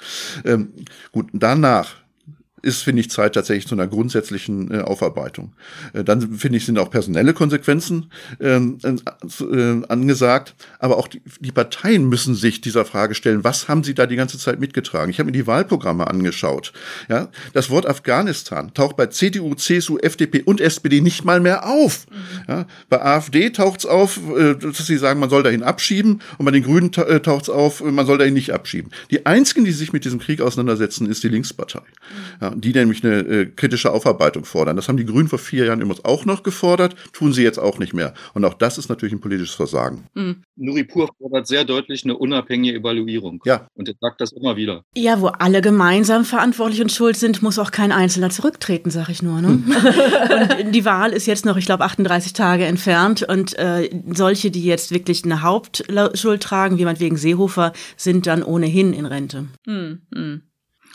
Ähm, 0.45 0.73
gut, 1.13 1.29
danach 1.33 2.00
ist, 2.63 2.83
finde 2.83 3.01
ich, 3.01 3.11
Zeit 3.11 3.35
tatsächlich 3.35 3.67
zu 3.67 3.75
einer 3.75 3.87
grundsätzlichen 3.87 4.71
äh, 4.71 4.81
Aufarbeitung. 4.81 5.53
Äh, 5.93 6.05
dann, 6.05 6.35
finde 6.35 6.59
ich, 6.59 6.67
sind 6.67 6.79
auch 6.79 6.91
personelle 6.91 7.35
Konsequenzen 7.35 8.11
ähm, 8.41 8.79
äh, 8.83 9.87
angesagt. 9.89 10.55
Aber 10.79 10.99
auch 10.99 11.09
die, 11.09 11.23
die 11.41 11.53
Parteien 11.53 12.09
müssen 12.09 12.35
sich 12.35 12.61
dieser 12.61 12.85
Frage 12.85 13.15
stellen, 13.15 13.45
was 13.45 13.69
haben 13.69 13.85
sie 13.85 13.95
da 13.95 14.07
die 14.07 14.17
ganze 14.17 14.39
Zeit 14.39 14.61
mitgetragen? 14.61 15.11
Ich 15.11 15.19
habe 15.19 15.27
mir 15.27 15.33
die 15.33 15.47
Wahlprogramme 15.47 16.07
angeschaut. 16.07 16.73
Ja, 17.09 17.29
Das 17.53 17.71
Wort 17.71 17.87
Afghanistan 17.87 18.73
taucht 18.75 18.97
bei 18.97 19.07
CDU, 19.07 19.55
CSU, 19.55 19.99
FDP 19.99 20.43
und 20.43 20.61
SPD 20.61 21.01
nicht 21.01 21.25
mal 21.25 21.41
mehr 21.41 21.67
auf. 21.67 22.07
Mhm. 22.11 22.17
Ja, 22.49 22.67
bei 22.89 23.03
AfD 23.03 23.51
taucht 23.51 23.81
es 23.81 23.87
auf, 23.87 24.19
äh, 24.37 24.55
dass 24.55 24.87
sie 24.87 24.99
sagen, 24.99 25.21
man 25.21 25.31
soll 25.31 25.43
dahin 25.43 25.63
abschieben. 25.63 26.21
Und 26.39 26.45
bei 26.45 26.51
den 26.51 26.63
Grünen 26.63 26.93
äh, 26.95 27.21
taucht 27.21 27.45
es 27.45 27.51
auf, 27.51 27.83
man 27.83 28.07
soll 28.07 28.19
dahin 28.19 28.35
nicht 28.35 28.53
abschieben. 28.53 28.91
Die 29.11 29.27
einzigen, 29.27 29.65
die 29.65 29.73
sich 29.73 29.93
mit 29.93 30.05
diesem 30.05 30.19
Krieg 30.19 30.41
auseinandersetzen, 30.41 31.09
ist 31.09 31.23
die 31.23 31.29
Linkspartei. 31.29 31.81
Mhm. 32.41 32.50
Ja, 32.51 32.57
die 32.57 32.73
nämlich 32.73 33.05
eine 33.05 33.21
äh, 33.21 33.47
kritische 33.47 33.93
Aufarbeitung 33.93 34.45
fordern. 34.45 34.77
Das 34.77 34.89
haben 34.89 34.97
die 34.97 35.05
Grünen 35.05 35.29
vor 35.29 35.39
vier 35.39 35.67
Jahren 35.67 35.81
immer 35.81 35.95
auch 36.05 36.25
noch 36.25 36.43
gefordert, 36.43 36.95
tun 37.13 37.33
sie 37.33 37.43
jetzt 37.43 37.59
auch 37.59 37.79
nicht 37.79 37.93
mehr. 37.93 38.15
Und 38.35 38.45
auch 38.45 38.55
das 38.55 38.79
ist 38.79 38.89
natürlich 38.89 39.13
ein 39.13 39.21
politisches 39.21 39.55
Versagen. 39.55 40.05
Mhm. 40.15 40.43
Nuripur 40.57 41.09
fordert 41.19 41.47
sehr 41.47 41.65
deutlich 41.65 42.05
eine 42.05 42.17
unabhängige 42.17 42.79
Evaluierung. 42.79 43.43
Ja. 43.45 43.67
Und 43.75 43.89
er 43.89 43.95
sagt 44.01 44.21
das 44.21 44.33
immer 44.33 44.57
wieder. 44.57 44.85
Ja, 44.97 45.21
wo 45.21 45.29
alle 45.29 45.61
gemeinsam 45.61 46.25
verantwortlich 46.25 46.81
und 46.81 46.93
schuld 46.93 47.17
sind, 47.17 47.43
muss 47.43 47.59
auch 47.59 47.71
kein 47.71 47.93
Einzelner 47.93 48.31
zurücktreten, 48.31 48.91
sag 48.91 49.09
ich 49.09 49.23
nur. 49.23 49.41
Ne? 49.41 49.49
und 50.65 50.73
die 50.73 50.85
Wahl 50.85 51.13
ist 51.13 51.27
jetzt 51.27 51.45
noch, 51.45 51.57
ich 51.57 51.67
glaube, 51.67 51.85
38 51.85 52.33
Tage 52.33 52.65
entfernt. 52.65 53.23
Und 53.23 53.59
äh, 53.59 53.91
solche, 54.13 54.51
die 54.51 54.65
jetzt 54.65 54.93
wirklich 54.93 55.25
eine 55.25 55.43
Hauptschuld 55.43 56.43
tragen, 56.43 56.79
wie 56.79 56.85
man 56.85 57.01
wegen 57.01 57.17
Seehofer, 57.17 57.73
sind 57.97 58.27
dann 58.27 58.43
ohnehin 58.43 58.93
in 58.93 59.07
Rente. 59.07 59.47
Mhm. 59.67 60.43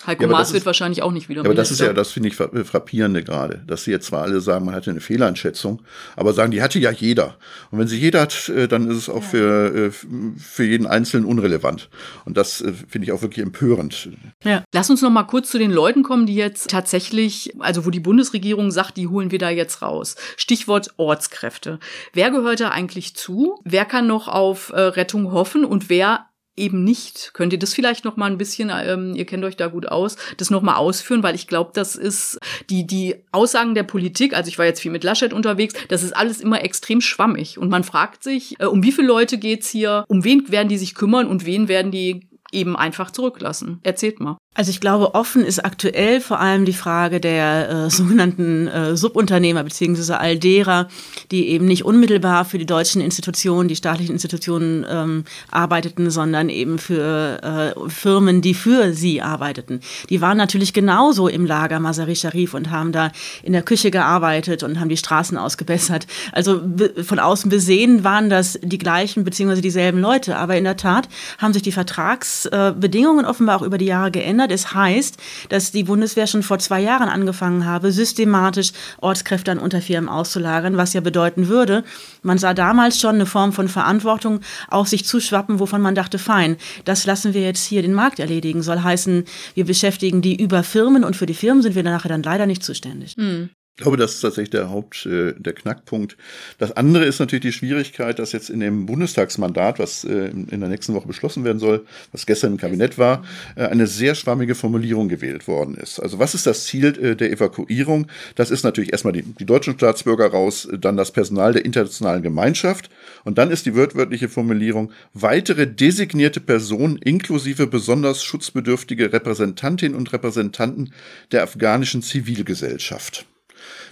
Heiko 0.07 0.23
ja, 0.23 0.29
Maas 0.29 0.53
wird 0.53 0.61
ist, 0.61 0.65
wahrscheinlich 0.65 1.01
auch 1.01 1.11
nicht 1.11 1.29
wieder. 1.29 1.41
Ja, 1.41 1.45
aber 1.45 1.55
das 1.55 1.71
ist 1.71 1.81
ja, 1.81 1.93
das 1.93 2.11
finde 2.11 2.29
ich 2.29 2.35
frappierende 2.35 3.23
gerade, 3.23 3.63
dass 3.67 3.83
sie 3.83 3.91
jetzt 3.91 4.07
zwar 4.07 4.23
alle 4.23 4.41
sagen, 4.41 4.65
man 4.65 4.75
hatte 4.75 4.91
eine 4.91 5.01
Fehleinschätzung, 5.01 5.81
aber 6.15 6.33
sagen, 6.33 6.51
die 6.51 6.61
hatte 6.61 6.79
ja 6.79 6.91
jeder. 6.91 7.37
Und 7.71 7.79
wenn 7.79 7.87
sie 7.87 7.97
jeder 7.97 8.21
hat, 8.21 8.49
äh, 8.49 8.67
dann 8.67 8.89
ist 8.89 8.97
es 8.97 9.09
auch 9.09 9.21
ja. 9.21 9.29
für, 9.29 9.75
äh, 9.75 9.91
für 10.37 10.63
jeden 10.63 10.87
Einzelnen 10.87 11.25
unrelevant. 11.25 11.89
Und 12.25 12.37
das 12.37 12.61
äh, 12.61 12.73
finde 12.73 13.05
ich 13.05 13.11
auch 13.11 13.21
wirklich 13.21 13.43
empörend. 13.43 14.09
Ja. 14.43 14.63
Lass 14.73 14.89
uns 14.89 15.01
noch 15.01 15.09
mal 15.09 15.23
kurz 15.23 15.49
zu 15.49 15.57
den 15.57 15.71
Leuten 15.71 16.03
kommen, 16.03 16.25
die 16.25 16.35
jetzt 16.35 16.69
tatsächlich, 16.69 17.53
also 17.59 17.85
wo 17.85 17.89
die 17.89 17.99
Bundesregierung 17.99 18.71
sagt, 18.71 18.97
die 18.97 19.07
holen 19.07 19.31
wir 19.31 19.39
da 19.39 19.49
jetzt 19.49 19.81
raus. 19.81 20.15
Stichwort 20.37 20.93
Ortskräfte. 20.97 21.79
Wer 22.13 22.31
gehört 22.31 22.59
da 22.59 22.69
eigentlich 22.69 23.15
zu? 23.15 23.59
Wer 23.63 23.85
kann 23.85 24.07
noch 24.07 24.27
auf 24.27 24.71
Rettung 24.73 25.31
hoffen 25.31 25.65
und 25.65 25.89
wer 25.89 26.25
eben 26.57 26.83
nicht. 26.83 27.31
Könnt 27.33 27.53
ihr 27.53 27.59
das 27.59 27.73
vielleicht 27.73 28.05
noch 28.05 28.17
mal 28.17 28.29
ein 28.31 28.37
bisschen, 28.37 28.71
ähm, 28.73 29.13
ihr 29.15 29.25
kennt 29.25 29.43
euch 29.43 29.57
da 29.57 29.67
gut 29.67 29.87
aus, 29.87 30.15
das 30.37 30.49
noch 30.49 30.61
mal 30.61 30.75
ausführen, 30.75 31.23
weil 31.23 31.35
ich 31.35 31.47
glaube, 31.47 31.71
das 31.73 31.95
ist 31.95 32.39
die 32.69 32.87
die 32.87 33.15
Aussagen 33.31 33.75
der 33.75 33.83
Politik. 33.83 34.35
Also 34.35 34.47
ich 34.47 34.57
war 34.57 34.65
jetzt 34.65 34.81
viel 34.81 34.91
mit 34.91 35.03
Laschet 35.03 35.33
unterwegs. 35.33 35.73
Das 35.89 36.03
ist 36.03 36.15
alles 36.15 36.41
immer 36.41 36.63
extrem 36.63 37.01
schwammig 37.01 37.57
und 37.57 37.69
man 37.69 37.83
fragt 37.83 38.23
sich, 38.23 38.59
äh, 38.59 38.65
um 38.65 38.83
wie 38.83 38.91
viele 38.91 39.07
Leute 39.07 39.37
geht's 39.37 39.69
hier, 39.69 40.05
um 40.07 40.23
wen 40.23 40.49
werden 40.51 40.69
die 40.69 40.77
sich 40.77 40.95
kümmern 40.95 41.27
und 41.27 41.45
wen 41.45 41.67
werden 41.67 41.91
die 41.91 42.27
eben 42.51 42.75
einfach 42.75 43.11
zurücklassen. 43.11 43.79
Erzählt 43.83 44.19
mal. 44.19 44.37
Also 44.57 44.71
ich 44.71 44.79
glaube, 44.79 45.15
offen 45.15 45.43
ist 45.43 45.63
aktuell 45.65 46.21
vor 46.21 46.39
allem 46.39 46.63
die 46.63 46.73
Frage 46.73 47.19
der 47.19 47.69
äh, 47.69 47.89
sogenannten 47.89 48.67
äh, 48.67 48.95
Subunternehmer 48.95 49.65
beziehungsweise 49.65 50.17
all 50.17 50.37
derer, 50.37 50.87
die 51.29 51.49
eben 51.49 51.65
nicht 51.65 51.83
unmittelbar 51.83 52.45
für 52.45 52.57
die 52.57 52.65
deutschen 52.65 53.01
Institutionen, 53.01 53.67
die 53.67 53.75
staatlichen 53.75 54.13
Institutionen 54.13 54.85
ähm, 54.89 55.25
arbeiteten, 55.51 56.09
sondern 56.09 56.47
eben 56.47 56.79
für 56.79 57.75
äh, 57.75 57.89
Firmen, 57.89 58.41
die 58.41 58.53
für 58.53 58.93
sie 58.93 59.21
arbeiteten. 59.21 59.81
Die 60.09 60.21
waren 60.21 60.37
natürlich 60.37 60.71
genauso 60.71 61.27
im 61.27 61.45
Lager 61.45 61.81
Masari 61.81 62.15
Sharif 62.15 62.53
und 62.53 62.71
haben 62.71 62.93
da 62.93 63.11
in 63.43 63.51
der 63.51 63.61
Küche 63.61 63.91
gearbeitet 63.91 64.63
und 64.63 64.79
haben 64.79 64.89
die 64.89 64.95
Straßen 64.95 65.37
ausgebessert. 65.37 66.07
Also 66.31 66.61
von 67.03 67.19
außen 67.19 67.49
besehen 67.49 68.05
waren 68.05 68.29
das 68.29 68.57
die 68.63 68.77
gleichen 68.77 69.25
beziehungsweise 69.25 69.61
dieselben 69.61 69.99
Leute, 69.99 70.37
aber 70.37 70.55
in 70.55 70.63
der 70.63 70.77
Tat 70.77 71.09
haben 71.39 71.51
sich 71.51 71.61
die 71.61 71.73
Vertragsbedingungen 71.73 73.25
offenbar 73.25 73.57
auch 73.57 73.61
über 73.61 73.77
die 73.77 73.87
Jahre 73.87 74.11
geändert 74.11 74.44
verändert. 74.45 74.51
Es 74.51 74.73
heißt, 74.73 75.17
dass 75.49 75.71
die 75.71 75.83
Bundeswehr 75.83 76.27
schon 76.27 76.43
vor 76.43 76.59
zwei 76.59 76.81
Jahren 76.81 77.09
angefangen 77.09 77.65
habe, 77.65 77.91
systematisch 77.91 78.71
Ortskräfte 79.01 79.51
an 79.51 79.59
Unterfirmen 79.59 80.09
auszulagern, 80.09 80.77
was 80.77 80.93
ja 80.93 81.01
bedeuten 81.01 81.47
würde, 81.47 81.83
man 82.23 82.37
sah 82.37 82.53
damals 82.53 82.99
schon 82.99 83.15
eine 83.15 83.25
Form 83.25 83.53
von 83.53 83.67
Verantwortung 83.67 84.41
auf 84.69 84.87
sich 84.87 85.05
zuschwappen, 85.05 85.59
wovon 85.59 85.81
man 85.81 85.95
dachte, 85.95 86.17
fein, 86.17 86.57
das 86.85 87.05
lassen 87.05 87.33
wir 87.33 87.41
jetzt 87.41 87.65
hier 87.65 87.81
den 87.81 87.93
Markt 87.93 88.19
erledigen. 88.19 88.61
Soll 88.61 88.81
heißen, 88.81 89.25
wir 89.53 89.65
beschäftigen 89.65 90.21
die 90.21 90.35
über 90.35 90.63
Firmen 90.63 91.03
und 91.03 91.15
für 91.15 91.25
die 91.25 91.33
Firmen 91.33 91.61
sind 91.61 91.75
wir 91.75 91.83
nachher 91.83 92.09
dann 92.09 92.23
leider 92.23 92.45
nicht 92.45 92.63
zuständig. 92.63 93.15
Mhm. 93.17 93.49
Ich 93.77 93.83
glaube, 93.83 93.97
das 93.97 94.13
ist 94.13 94.21
tatsächlich 94.21 94.51
der 94.51 94.69
Haupt, 94.69 95.05
äh, 95.05 95.33
der 95.37 95.51
Knackpunkt. 95.51 96.15
Das 96.59 96.71
andere 96.77 97.03
ist 97.03 97.19
natürlich 97.19 97.41
die 97.41 97.51
Schwierigkeit, 97.51 98.19
dass 98.19 98.31
jetzt 98.31 98.49
in 98.49 98.61
dem 98.61 98.85
Bundestagsmandat, 98.85 99.79
was 99.79 100.05
äh, 100.05 100.27
in 100.29 100.61
der 100.61 100.69
nächsten 100.69 100.93
Woche 100.93 101.07
beschlossen 101.07 101.43
werden 101.43 101.59
soll, 101.59 101.85
was 102.13 102.25
gestern 102.25 102.53
im 102.53 102.57
Kabinett 102.57 102.97
war, 102.97 103.25
äh, 103.57 103.65
eine 103.65 103.85
sehr 103.85 104.15
schwammige 104.15 104.55
Formulierung 104.55 105.09
gewählt 105.09 105.49
worden 105.49 105.75
ist. 105.75 105.99
Also 105.99 106.19
was 106.19 106.33
ist 106.33 106.47
das 106.47 106.63
Ziel 106.63 106.85
äh, 106.85 107.17
der 107.17 107.33
Evakuierung? 107.33 108.07
Das 108.35 108.49
ist 108.49 108.63
natürlich 108.63 108.93
erstmal 108.93 109.11
die, 109.11 109.23
die 109.23 109.45
deutschen 109.45 109.73
Staatsbürger 109.73 110.27
raus, 110.27 110.69
dann 110.71 110.95
das 110.95 111.11
Personal 111.11 111.51
der 111.51 111.65
internationalen 111.65 112.23
Gemeinschaft 112.23 112.89
und 113.25 113.37
dann 113.37 113.51
ist 113.51 113.65
die 113.65 113.75
wörtliche 113.75 114.29
Formulierung 114.29 114.93
weitere 115.13 115.67
designierte 115.67 116.39
Personen 116.39 116.95
inklusive 116.95 117.67
besonders 117.67 118.23
schutzbedürftige 118.23 119.11
Repräsentantinnen 119.11 119.97
und 119.97 120.13
Repräsentanten 120.13 120.93
der 121.33 121.43
afghanischen 121.43 122.01
Zivilgesellschaft. 122.01 123.25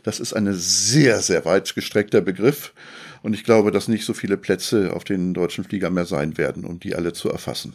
Das 0.03 0.19
ist 0.19 0.33
ein 0.33 0.53
sehr, 0.53 1.19
sehr 1.21 1.45
weit 1.45 1.73
gestreckter 1.73 2.21
Begriff. 2.21 2.73
Und 3.21 3.33
ich 3.33 3.43
glaube, 3.43 3.71
dass 3.71 3.87
nicht 3.87 4.05
so 4.05 4.13
viele 4.13 4.37
Plätze 4.37 4.93
auf 4.93 5.05
den 5.05 5.33
deutschen 5.33 5.63
Flieger 5.63 5.89
mehr 5.89 6.05
sein 6.05 6.37
werden, 6.37 6.65
um 6.65 6.79
die 6.79 6.93
alle 6.93 7.13
zu 7.13 7.29
erfassen. 7.29 7.73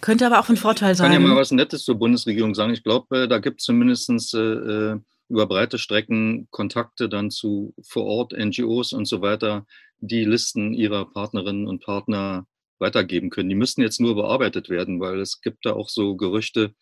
Könnte 0.00 0.26
aber 0.26 0.40
auch 0.40 0.48
ein 0.48 0.56
Vorteil 0.56 0.96
sein. 0.96 1.12
Ich 1.12 1.16
kann 1.16 1.22
ja 1.22 1.28
mal 1.28 1.40
was 1.40 1.52
Nettes 1.52 1.84
zur 1.84 1.94
Bundesregierung 1.94 2.54
sagen. 2.54 2.72
Ich 2.72 2.82
glaube, 2.82 3.28
da 3.28 3.38
gibt 3.38 3.60
es 3.60 3.66
zumindest 3.66 4.34
äh, 4.34 4.96
über 5.28 5.46
breite 5.46 5.78
Strecken 5.78 6.48
Kontakte 6.50 7.08
dann 7.08 7.30
zu 7.30 7.72
vor 7.80 8.04
Ort 8.04 8.32
NGOs 8.32 8.92
und 8.92 9.06
so 9.06 9.22
weiter, 9.22 9.64
die 10.00 10.24
Listen 10.24 10.74
ihrer 10.74 11.08
Partnerinnen 11.08 11.68
und 11.68 11.84
Partner 11.84 12.46
weitergeben 12.80 13.30
können. 13.30 13.48
Die 13.48 13.54
müssten 13.54 13.80
jetzt 13.80 14.00
nur 14.00 14.16
bearbeitet 14.16 14.68
werden, 14.68 15.00
weil 15.00 15.20
es 15.20 15.40
gibt 15.40 15.64
da 15.64 15.74
auch 15.74 15.88
so 15.88 16.16
Gerüchte, 16.16 16.74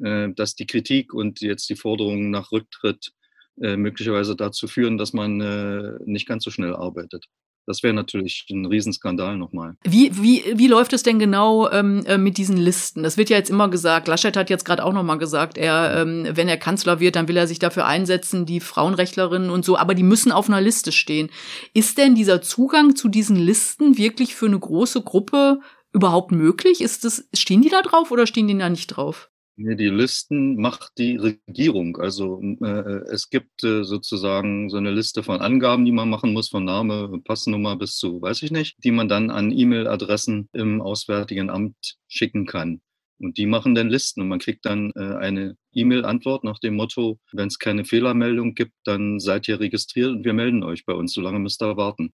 äh, 0.00 0.28
dass 0.32 0.54
die 0.54 0.66
Kritik 0.66 1.12
und 1.12 1.40
jetzt 1.40 1.68
die 1.68 1.76
Forderungen 1.76 2.30
nach 2.30 2.52
Rücktritt 2.52 3.12
äh, 3.62 3.76
möglicherweise 3.76 4.36
dazu 4.36 4.68
führen, 4.68 4.98
dass 4.98 5.12
man 5.12 5.40
äh, 5.40 5.98
nicht 6.04 6.26
ganz 6.26 6.44
so 6.44 6.50
schnell 6.50 6.74
arbeitet. 6.74 7.26
Das 7.68 7.82
wäre 7.82 7.92
natürlich 7.92 8.46
ein 8.50 8.64
Riesenskandal 8.64 9.36
nochmal. 9.36 9.76
Wie, 9.84 10.10
wie, 10.22 10.42
wie 10.56 10.68
läuft 10.68 10.94
es 10.94 11.02
denn 11.02 11.18
genau 11.18 11.70
ähm, 11.70 12.02
äh, 12.06 12.16
mit 12.16 12.38
diesen 12.38 12.56
Listen? 12.56 13.02
Das 13.02 13.18
wird 13.18 13.28
ja 13.28 13.36
jetzt 13.36 13.50
immer 13.50 13.68
gesagt. 13.68 14.08
Laschet 14.08 14.38
hat 14.38 14.48
jetzt 14.48 14.64
gerade 14.64 14.82
auch 14.82 14.94
nochmal 14.94 15.18
gesagt, 15.18 15.58
er, 15.58 16.00
ähm, 16.00 16.26
wenn 16.32 16.48
er 16.48 16.56
Kanzler 16.56 16.98
wird, 16.98 17.14
dann 17.14 17.28
will 17.28 17.36
er 17.36 17.46
sich 17.46 17.58
dafür 17.58 17.84
einsetzen, 17.84 18.46
die 18.46 18.60
Frauenrechtlerinnen 18.60 19.50
und 19.50 19.66
so, 19.66 19.76
aber 19.76 19.94
die 19.94 20.02
müssen 20.02 20.32
auf 20.32 20.48
einer 20.48 20.62
Liste 20.62 20.92
stehen. 20.92 21.28
Ist 21.74 21.98
denn 21.98 22.14
dieser 22.14 22.40
Zugang 22.40 22.96
zu 22.96 23.10
diesen 23.10 23.36
Listen 23.36 23.98
wirklich 23.98 24.34
für 24.34 24.46
eine 24.46 24.58
große 24.58 25.02
Gruppe 25.02 25.60
überhaupt 25.92 26.32
möglich? 26.32 26.80
Ist 26.80 27.04
das, 27.04 27.28
stehen 27.34 27.60
die 27.60 27.68
da 27.68 27.82
drauf 27.82 28.10
oder 28.10 28.26
stehen 28.26 28.48
die 28.48 28.56
da 28.56 28.70
nicht 28.70 28.86
drauf? 28.86 29.28
Die 29.60 29.88
Listen 29.88 30.54
macht 30.54 30.92
die 30.98 31.16
Regierung. 31.16 31.96
Also 31.96 32.40
äh, 32.62 33.02
es 33.10 33.28
gibt 33.28 33.64
äh, 33.64 33.82
sozusagen 33.82 34.70
so 34.70 34.76
eine 34.76 34.92
Liste 34.92 35.24
von 35.24 35.40
Angaben, 35.40 35.84
die 35.84 35.90
man 35.90 36.08
machen 36.08 36.32
muss, 36.32 36.48
von 36.48 36.64
Name, 36.64 37.20
Passnummer 37.24 37.74
bis 37.74 37.96
zu, 37.96 38.22
weiß 38.22 38.44
ich 38.44 38.52
nicht, 38.52 38.76
die 38.84 38.92
man 38.92 39.08
dann 39.08 39.30
an 39.30 39.50
E-Mail-Adressen 39.50 40.48
im 40.52 40.80
Auswärtigen 40.80 41.50
Amt 41.50 41.96
schicken 42.06 42.46
kann. 42.46 42.80
Und 43.18 43.36
die 43.36 43.46
machen 43.46 43.74
dann 43.74 43.88
Listen 43.88 44.20
und 44.22 44.28
man 44.28 44.38
kriegt 44.38 44.64
dann 44.64 44.92
äh, 44.94 45.16
eine 45.16 45.56
E-Mail-Antwort 45.72 46.44
nach 46.44 46.60
dem 46.60 46.76
Motto, 46.76 47.18
wenn 47.32 47.48
es 47.48 47.58
keine 47.58 47.84
Fehlermeldung 47.84 48.54
gibt, 48.54 48.74
dann 48.84 49.18
seid 49.18 49.48
ihr 49.48 49.58
registriert 49.58 50.10
und 50.10 50.24
wir 50.24 50.34
melden 50.34 50.62
euch 50.62 50.84
bei 50.86 50.92
uns. 50.92 51.12
Solange 51.14 51.40
müsst 51.40 51.60
ihr 51.62 51.76
warten. 51.76 52.12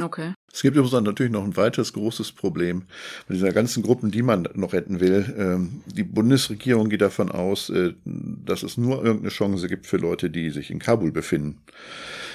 Okay. 0.00 0.34
Es 0.52 0.62
gibt 0.62 0.76
übrigens 0.76 0.92
natürlich 1.04 1.32
noch 1.32 1.44
ein 1.44 1.56
weiteres 1.56 1.92
großes 1.92 2.32
Problem 2.32 2.82
bei 3.28 3.34
dieser 3.34 3.52
ganzen 3.52 3.82
Gruppen, 3.82 4.10
die 4.10 4.22
man 4.22 4.48
noch 4.54 4.72
retten 4.72 5.00
will. 5.00 5.34
Ähm, 5.38 5.82
die 5.86 6.02
Bundesregierung 6.02 6.88
geht 6.88 7.00
davon 7.00 7.30
aus, 7.30 7.70
äh, 7.70 7.94
dass 8.04 8.62
es 8.62 8.76
nur 8.76 9.02
irgendeine 9.02 9.30
Chance 9.30 9.68
gibt 9.68 9.86
für 9.86 9.96
Leute, 9.96 10.30
die 10.30 10.50
sich 10.50 10.70
in 10.70 10.78
Kabul 10.78 11.12
befinden. 11.12 11.58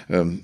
Ähm, 0.10 0.42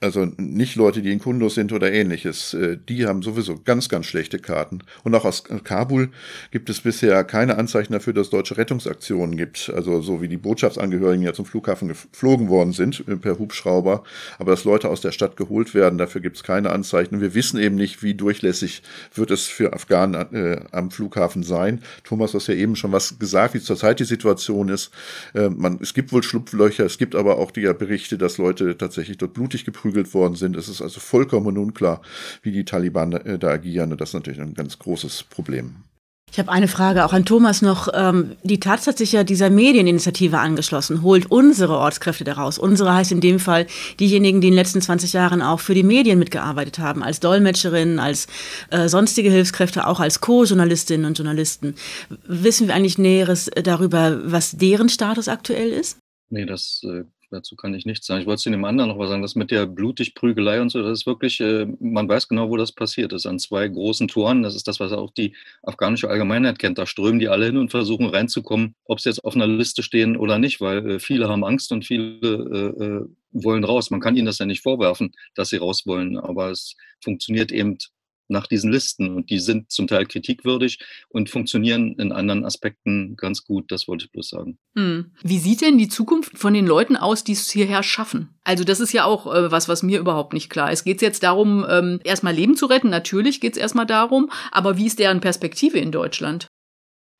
also 0.00 0.26
nicht 0.36 0.76
Leute, 0.76 1.02
die 1.02 1.12
in 1.12 1.18
Kundus 1.18 1.54
sind 1.54 1.72
oder 1.72 1.92
ähnliches. 1.92 2.54
Äh, 2.54 2.78
die 2.88 3.06
haben 3.06 3.22
sowieso 3.22 3.58
ganz, 3.64 3.88
ganz 3.88 4.06
schlechte 4.06 4.38
Karten. 4.38 4.80
Und 5.04 5.14
auch 5.14 5.24
aus 5.24 5.44
Kabul 5.64 6.10
gibt 6.50 6.70
es 6.70 6.80
bisher 6.80 7.24
keine 7.24 7.58
Anzeichen 7.58 7.92
dafür, 7.92 8.12
dass 8.12 8.26
es 8.26 8.30
deutsche 8.30 8.56
Rettungsaktionen 8.56 9.36
gibt. 9.36 9.70
Also 9.74 10.00
so 10.00 10.22
wie 10.22 10.28
die 10.28 10.36
Botschaftsangehörigen 10.36 11.22
ja 11.22 11.32
zum 11.32 11.46
Flughafen 11.46 11.88
geflogen 11.88 12.48
worden 12.48 12.72
sind 12.72 13.04
äh, 13.08 13.16
per 13.16 13.38
Hubschrauber. 13.38 14.02
Aber 14.38 14.52
dass 14.52 14.64
Leute 14.64 14.88
aus 14.88 15.00
der 15.00 15.12
Stadt 15.12 15.36
geholt 15.36 15.74
werden, 15.74 15.98
dafür 15.98 16.20
gibt 16.20 16.36
es 16.36 16.42
keine 16.42 16.70
Anzeichen. 16.70 17.20
Wir 17.20 17.34
wissen 17.34 17.58
eben 17.58 17.76
nicht, 17.76 18.02
wie 18.02 18.14
durchlässig 18.14 18.82
wird 19.14 19.30
es 19.30 19.46
für 19.46 19.72
Afghanen 19.72 20.14
äh, 20.34 20.60
am 20.72 20.90
Flughafen 20.90 21.42
sein. 21.42 21.80
Thomas, 22.04 22.32
du 22.32 22.38
hast 22.38 22.46
ja 22.48 22.54
eben 22.54 22.76
schon 22.76 22.92
was 22.92 23.18
gesagt, 23.18 23.54
wie 23.54 23.60
zurzeit 23.60 24.00
die 24.00 24.04
Situation 24.04 24.68
ist. 24.68 24.90
Äh, 25.34 25.48
man, 25.50 25.78
es 25.80 25.94
gibt 25.94 26.12
wohl 26.12 26.22
Schlupflöcher, 26.22 26.84
es 26.84 26.98
gibt 26.98 27.14
aber 27.14 27.38
auch 27.38 27.50
die 27.50 27.66
Berichte, 27.76 28.18
dass 28.18 28.38
Leute 28.38 28.76
tatsächlich 28.76 28.95
tatsächlich 28.96 29.18
dort 29.18 29.34
blutig 29.34 29.64
geprügelt 29.64 30.12
worden 30.14 30.36
sind. 30.36 30.56
Es 30.56 30.68
ist 30.68 30.80
also 30.80 31.00
vollkommen 31.00 31.58
unklar, 31.58 32.00
wie 32.42 32.50
die 32.50 32.64
Taliban 32.64 33.10
da, 33.10 33.18
äh, 33.18 33.38
da 33.38 33.48
agieren. 33.48 33.92
Und 33.92 34.00
das 34.00 34.10
ist 34.10 34.14
natürlich 34.14 34.40
ein 34.40 34.54
ganz 34.54 34.78
großes 34.78 35.24
Problem. 35.24 35.76
Ich 36.32 36.38
habe 36.40 36.50
eine 36.50 36.66
Frage 36.66 37.04
auch 37.04 37.12
an 37.12 37.24
Thomas 37.24 37.62
noch. 37.62 37.88
Ähm, 37.94 38.36
die 38.42 38.58
Taz 38.58 38.86
hat 38.86 38.98
sich 38.98 39.12
ja 39.12 39.22
dieser 39.22 39.48
Medieninitiative 39.48 40.38
angeschlossen, 40.38 41.02
holt 41.02 41.30
unsere 41.30 41.78
Ortskräfte 41.78 42.24
daraus. 42.24 42.58
Unsere 42.58 42.92
heißt 42.94 43.12
in 43.12 43.20
dem 43.20 43.38
Fall 43.38 43.66
diejenigen, 44.00 44.40
die 44.40 44.48
in 44.48 44.52
den 44.52 44.58
letzten 44.58 44.80
20 44.80 45.12
Jahren 45.12 45.40
auch 45.40 45.60
für 45.60 45.74
die 45.74 45.84
Medien 45.84 46.18
mitgearbeitet 46.18 46.78
haben, 46.78 47.02
als 47.02 47.20
Dolmetscherinnen, 47.20 48.00
als 48.00 48.26
äh, 48.70 48.88
sonstige 48.88 49.30
Hilfskräfte, 49.30 49.86
auch 49.86 50.00
als 50.00 50.20
Co-Journalistinnen 50.20 51.06
und 51.06 51.16
Journalisten. 51.16 51.74
Wissen 52.26 52.66
wir 52.66 52.74
eigentlich 52.74 52.98
Näheres 52.98 53.48
darüber, 53.62 54.20
was 54.24 54.56
deren 54.56 54.88
Status 54.88 55.28
aktuell 55.28 55.70
ist? 55.70 55.98
Nee, 56.28 56.44
das 56.44 56.82
äh, 56.84 57.04
Dazu 57.36 57.54
kann 57.54 57.74
ich 57.74 57.84
nichts 57.84 58.06
sagen. 58.06 58.22
Ich 58.22 58.26
wollte 58.26 58.42
zu 58.42 58.50
dem 58.50 58.64
anderen 58.64 58.88
noch 58.88 58.98
was 58.98 59.10
sagen. 59.10 59.20
Das 59.20 59.34
mit 59.34 59.50
der 59.50 59.66
Blutigprügelei 59.66 60.62
und 60.62 60.70
so, 60.70 60.82
das 60.82 61.00
ist 61.00 61.06
wirklich, 61.06 61.40
äh, 61.40 61.66
man 61.80 62.08
weiß 62.08 62.28
genau, 62.28 62.48
wo 62.48 62.56
das 62.56 62.72
passiert 62.72 63.12
ist. 63.12 63.26
An 63.26 63.38
zwei 63.38 63.68
großen 63.68 64.08
Toren. 64.08 64.42
Das 64.42 64.56
ist 64.56 64.66
das, 64.66 64.80
was 64.80 64.92
auch 64.92 65.12
die 65.12 65.34
afghanische 65.62 66.08
Allgemeinheit 66.08 66.58
kennt. 66.58 66.78
Da 66.78 66.86
strömen 66.86 67.20
die 67.20 67.28
alle 67.28 67.46
hin 67.46 67.58
und 67.58 67.70
versuchen 67.70 68.06
reinzukommen, 68.06 68.74
ob 68.86 69.00
sie 69.00 69.10
jetzt 69.10 69.22
auf 69.22 69.34
einer 69.34 69.46
Liste 69.46 69.82
stehen 69.82 70.16
oder 70.16 70.38
nicht, 70.38 70.60
weil 70.62 70.92
äh, 70.92 70.98
viele 70.98 71.28
haben 71.28 71.44
Angst 71.44 71.70
und 71.72 71.84
viele 71.84 73.06
äh, 73.06 73.44
wollen 73.44 73.64
raus. 73.64 73.90
Man 73.90 74.00
kann 74.00 74.16
ihnen 74.16 74.26
das 74.26 74.38
ja 74.38 74.46
nicht 74.46 74.62
vorwerfen, 74.62 75.12
dass 75.34 75.50
sie 75.50 75.58
raus 75.58 75.82
wollen, 75.86 76.16
aber 76.16 76.50
es 76.50 76.74
funktioniert 77.02 77.52
eben 77.52 77.76
nach 78.28 78.46
diesen 78.46 78.70
Listen. 78.70 79.14
Und 79.14 79.30
die 79.30 79.38
sind 79.38 79.70
zum 79.70 79.86
Teil 79.86 80.06
kritikwürdig 80.06 80.78
und 81.08 81.30
funktionieren 81.30 81.94
in 81.98 82.12
anderen 82.12 82.44
Aspekten 82.44 83.16
ganz 83.16 83.44
gut. 83.44 83.70
Das 83.70 83.88
wollte 83.88 84.06
ich 84.06 84.12
bloß 84.12 84.28
sagen. 84.28 84.58
Hm. 84.76 85.12
Wie 85.22 85.38
sieht 85.38 85.60
denn 85.60 85.78
die 85.78 85.88
Zukunft 85.88 86.38
von 86.38 86.54
den 86.54 86.66
Leuten 86.66 86.96
aus, 86.96 87.24
die 87.24 87.32
es 87.32 87.50
hierher 87.50 87.82
schaffen? 87.82 88.30
Also 88.44 88.64
das 88.64 88.80
ist 88.80 88.92
ja 88.92 89.04
auch 89.04 89.32
äh, 89.32 89.50
was, 89.50 89.68
was 89.68 89.82
mir 89.82 89.98
überhaupt 89.98 90.32
nicht 90.32 90.50
klar 90.50 90.72
ist. 90.72 90.84
Geht 90.84 90.96
es 90.96 91.02
jetzt 91.02 91.22
darum, 91.22 91.66
ähm, 91.68 92.00
erstmal 92.04 92.34
Leben 92.34 92.56
zu 92.56 92.66
retten? 92.66 92.90
Natürlich 92.90 93.40
geht 93.40 93.54
es 93.54 93.58
erstmal 93.58 93.86
darum. 93.86 94.30
Aber 94.52 94.76
wie 94.76 94.86
ist 94.86 94.98
deren 94.98 95.20
Perspektive 95.20 95.78
in 95.78 95.92
Deutschland? 95.92 96.48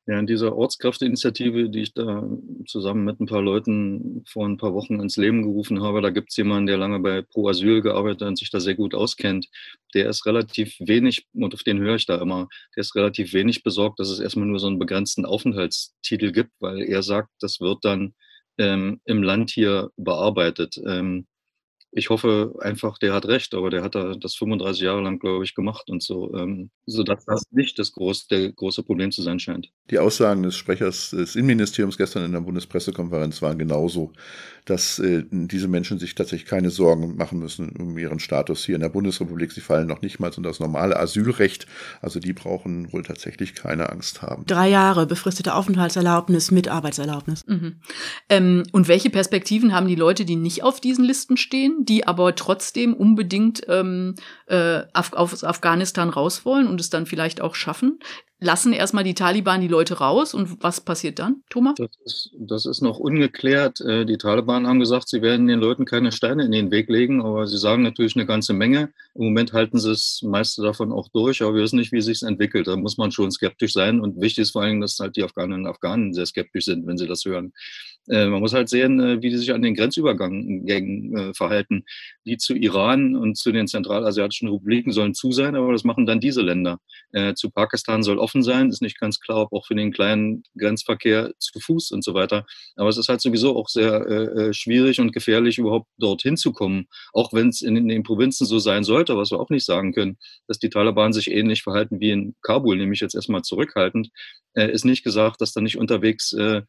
Ja, 0.09 0.17
in 0.19 0.25
dieser 0.25 0.55
Ortskraftinitiative, 0.55 1.69
die 1.69 1.81
ich 1.81 1.93
da 1.93 2.25
zusammen 2.65 3.03
mit 3.03 3.19
ein 3.19 3.25
paar 3.25 3.41
Leuten 3.41 4.23
vor 4.25 4.47
ein 4.47 4.55
paar 4.55 4.73
Wochen 4.73 5.01
ins 5.01 5.17
Leben 5.17 5.43
gerufen 5.43 5.83
habe, 5.83 6.01
da 6.01 6.11
gibt 6.11 6.29
es 6.29 6.37
jemanden, 6.37 6.65
der 6.67 6.77
lange 6.77 6.99
bei 6.99 7.21
Pro 7.21 7.49
Asyl 7.49 7.81
gearbeitet 7.81 8.21
hat 8.21 8.29
und 8.29 8.37
sich 8.37 8.49
da 8.49 8.61
sehr 8.61 8.75
gut 8.75 8.95
auskennt. 8.95 9.49
Der 9.93 10.07
ist 10.09 10.25
relativ 10.25 10.77
wenig, 10.79 11.27
und 11.33 11.53
auf 11.53 11.63
den 11.63 11.79
höre 11.79 11.95
ich 11.95 12.05
da 12.05 12.21
immer, 12.21 12.47
der 12.73 12.81
ist 12.81 12.95
relativ 12.95 13.33
wenig 13.33 13.63
besorgt, 13.63 13.99
dass 13.99 14.07
es 14.09 14.21
erstmal 14.21 14.47
nur 14.47 14.59
so 14.59 14.67
einen 14.67 14.79
begrenzten 14.79 15.25
Aufenthaltstitel 15.25 16.31
gibt, 16.31 16.51
weil 16.61 16.83
er 16.83 17.03
sagt, 17.03 17.29
das 17.41 17.59
wird 17.59 17.83
dann 17.83 18.13
ähm, 18.57 19.01
im 19.03 19.23
Land 19.23 19.49
hier 19.49 19.91
bearbeitet. 19.97 20.79
Ähm, 20.85 21.27
ich 21.91 22.09
hoffe 22.09 22.53
einfach, 22.59 22.97
der 22.97 23.13
hat 23.13 23.25
recht, 23.25 23.53
aber 23.55 23.69
der 23.69 23.81
hat 23.81 23.95
das 23.95 24.35
35 24.35 24.83
Jahre 24.83 25.01
lang, 25.01 25.19
glaube 25.19 25.43
ich, 25.43 25.55
gemacht 25.55 25.89
und 25.89 26.03
so, 26.03 26.33
ähm, 26.35 26.69
sodass 26.85 27.25
das 27.25 27.43
nicht 27.51 27.79
das 27.79 27.93
groß, 27.93 28.27
der 28.27 28.51
große 28.51 28.83
Problem 28.83 29.11
zu 29.11 29.21
sein 29.21 29.39
scheint. 29.39 29.69
Die 29.89 29.99
Aussagen 29.99 30.43
des 30.43 30.55
Sprechers 30.55 31.11
des 31.11 31.35
Innenministeriums 31.35 31.97
gestern 31.97 32.25
in 32.25 32.33
der 32.33 32.41
Bundespressekonferenz 32.41 33.41
waren 33.41 33.57
genauso, 33.57 34.11
dass 34.65 34.99
äh, 34.99 35.23
diese 35.31 35.67
Menschen 35.67 35.97
sich 35.97 36.13
tatsächlich 36.13 36.47
keine 36.47 36.71
Sorgen 36.71 37.15
machen 37.15 37.39
müssen 37.39 37.69
um 37.77 37.97
ihren 37.97 38.19
Status 38.19 38.65
hier 38.65 38.75
in 38.75 38.81
der 38.81 38.89
Bundesrepublik. 38.89 39.51
Sie 39.51 39.61
fallen 39.61 39.87
noch 39.87 40.01
nicht 40.01 40.19
mal 40.19 40.27
unter 40.27 40.49
das 40.49 40.59
normale 40.59 40.99
Asylrecht. 40.99 41.67
Also 42.01 42.19
die 42.19 42.33
brauchen 42.33 42.91
wohl 42.91 43.03
tatsächlich 43.03 43.55
keine 43.55 43.89
Angst 43.89 44.21
haben. 44.21 44.45
Drei 44.45 44.69
Jahre 44.69 45.07
befristete 45.07 45.55
Aufenthaltserlaubnis 45.55 46.51
mit 46.51 46.67
Arbeitserlaubnis. 46.67 47.45
Mhm. 47.47 47.77
Ähm, 48.29 48.63
und 48.71 48.87
welche 48.87 49.09
Perspektiven 49.09 49.73
haben 49.73 49.87
die 49.87 49.95
Leute, 49.95 50.25
die 50.25 50.35
nicht 50.35 50.63
auf 50.63 50.81
diesen 50.81 51.05
Listen 51.05 51.37
stehen? 51.37 51.76
Die 51.79 52.07
aber 52.07 52.35
trotzdem 52.35 52.93
unbedingt 52.93 53.61
ähm, 53.67 54.15
äh, 54.47 54.81
auf, 54.93 55.13
auf 55.13 55.43
Afghanistan 55.43 56.09
raus 56.09 56.45
wollen 56.45 56.67
und 56.67 56.79
es 56.79 56.89
dann 56.89 57.05
vielleicht 57.05 57.41
auch 57.41 57.55
schaffen 57.55 57.99
lassen 58.39 58.71
erstmal 58.71 59.03
die 59.03 59.15
Taliban 59.15 59.61
die 59.61 59.67
Leute 59.67 59.95
raus 59.95 60.33
und 60.33 60.61
was 60.61 60.81
passiert 60.81 61.17
dann, 61.17 61.43
Thomas? 61.49 61.75
Das 61.77 61.89
ist, 62.05 62.31
das 62.37 62.65
ist 62.65 62.81
noch 62.81 62.99
ungeklärt. 62.99 63.81
Äh, 63.81 64.05
die 64.05 64.17
Taliban 64.17 64.67
haben 64.67 64.79
gesagt, 64.79 65.09
sie 65.09 65.21
werden 65.21 65.47
den 65.47 65.59
Leuten 65.59 65.85
keine 65.85 66.11
Steine 66.11 66.45
in 66.45 66.51
den 66.51 66.69
Weg 66.69 66.87
legen, 66.89 67.21
aber 67.21 67.47
sie 67.47 67.57
sagen 67.57 67.81
natürlich 67.81 68.15
eine 68.15 68.27
ganze 68.27 68.53
Menge. 68.53 68.91
Im 69.15 69.25
Moment 69.25 69.53
halten 69.53 69.79
sie 69.79 69.89
das 69.89 70.21
meiste 70.23 70.61
davon 70.61 70.91
auch 70.91 71.09
durch, 71.09 71.41
aber 71.41 71.55
wir 71.55 71.63
wissen 71.63 71.79
nicht, 71.79 71.91
wie 71.91 72.01
sich 72.01 72.21
entwickelt. 72.21 72.67
Da 72.67 72.75
muss 72.75 72.97
man 72.97 73.11
schon 73.11 73.31
skeptisch 73.31 73.73
sein 73.73 73.99
und 73.99 74.21
wichtig 74.21 74.43
ist 74.43 74.51
vor 74.51 74.61
allem, 74.61 74.81
dass 74.81 74.99
halt 74.99 75.15
die 75.15 75.23
Afghaninnen 75.23 75.65
und 75.65 75.71
Afghanen 75.71 76.13
sehr 76.13 76.25
skeptisch 76.27 76.65
sind, 76.65 76.85
wenn 76.85 76.97
sie 76.97 77.07
das 77.07 77.25
hören. 77.25 77.53
Äh, 78.09 78.27
man 78.27 78.39
muss 78.39 78.53
halt 78.53 78.69
sehen, 78.69 78.99
äh, 78.99 79.21
wie 79.21 79.29
die 79.29 79.37
sich 79.37 79.53
an 79.53 79.61
den 79.61 79.75
Grenzübergängen 79.75 81.33
verhalten. 81.33 81.85
Die 82.25 82.37
zu 82.37 82.55
Iran 82.55 83.15
und 83.15 83.37
zu 83.37 83.51
den 83.51 83.67
zentralasiatischen 83.67 84.49
Republiken 84.49 84.91
sollen 84.91 85.13
zu 85.13 85.31
sein, 85.31 85.55
aber 85.55 85.71
das 85.71 85.83
machen 85.83 86.05
dann 86.05 86.19
diese 86.19 86.41
Länder. 86.41 86.79
Zu 87.35 87.49
Pakistan 87.49 88.03
soll 88.03 88.17
offen 88.19 88.43
sein. 88.43 88.69
Ist 88.69 88.81
nicht 88.81 88.99
ganz 88.99 89.19
klar, 89.19 89.43
ob 89.43 89.53
auch 89.53 89.65
für 89.65 89.75
den 89.75 89.91
kleinen 89.91 90.43
Grenzverkehr 90.57 91.31
zu 91.39 91.59
Fuß 91.59 91.91
und 91.91 92.03
so 92.03 92.13
weiter. 92.13 92.45
Aber 92.75 92.89
es 92.89 92.97
ist 92.97 93.09
halt 93.09 93.21
sowieso 93.21 93.55
auch 93.55 93.69
sehr 93.69 94.05
äh, 94.07 94.49
äh 94.49 94.53
schwierig 94.53 94.99
und 94.99 95.13
gefährlich, 95.13 95.57
überhaupt 95.57 95.87
dorthin 95.97 96.37
zu 96.37 96.51
kommen. 96.51 96.87
Auch 97.13 97.33
wenn 97.33 97.49
es 97.49 97.61
in, 97.61 97.87
den 97.87 98.03
Provinzen 98.03 98.45
so 98.45 98.59
sein 98.59 98.83
sollte, 98.83 99.17
was 99.17 99.31
wir 99.31 99.39
auch 99.39 99.49
nicht 99.49 99.65
sagen 99.65 99.93
können, 99.93 100.17
dass 100.47 100.59
die 100.59 100.69
Taliban 100.69 101.13
sich 101.13 101.31
ähnlich 101.31 101.63
verhalten 101.63 101.99
wie 101.99 102.11
in 102.11 102.35
Kabul, 102.41 102.77
nämlich 102.77 102.99
jetzt 102.99 103.15
erstmal 103.15 103.41
zurückhaltend, 103.41 104.09
äh, 104.53 104.71
ist 104.71 104.85
nicht 104.85 105.03
gesagt, 105.03 105.41
dass 105.41 105.53
da 105.53 105.61
nicht 105.61 105.77
unterwegs 105.77 106.33
äh, 106.33 106.61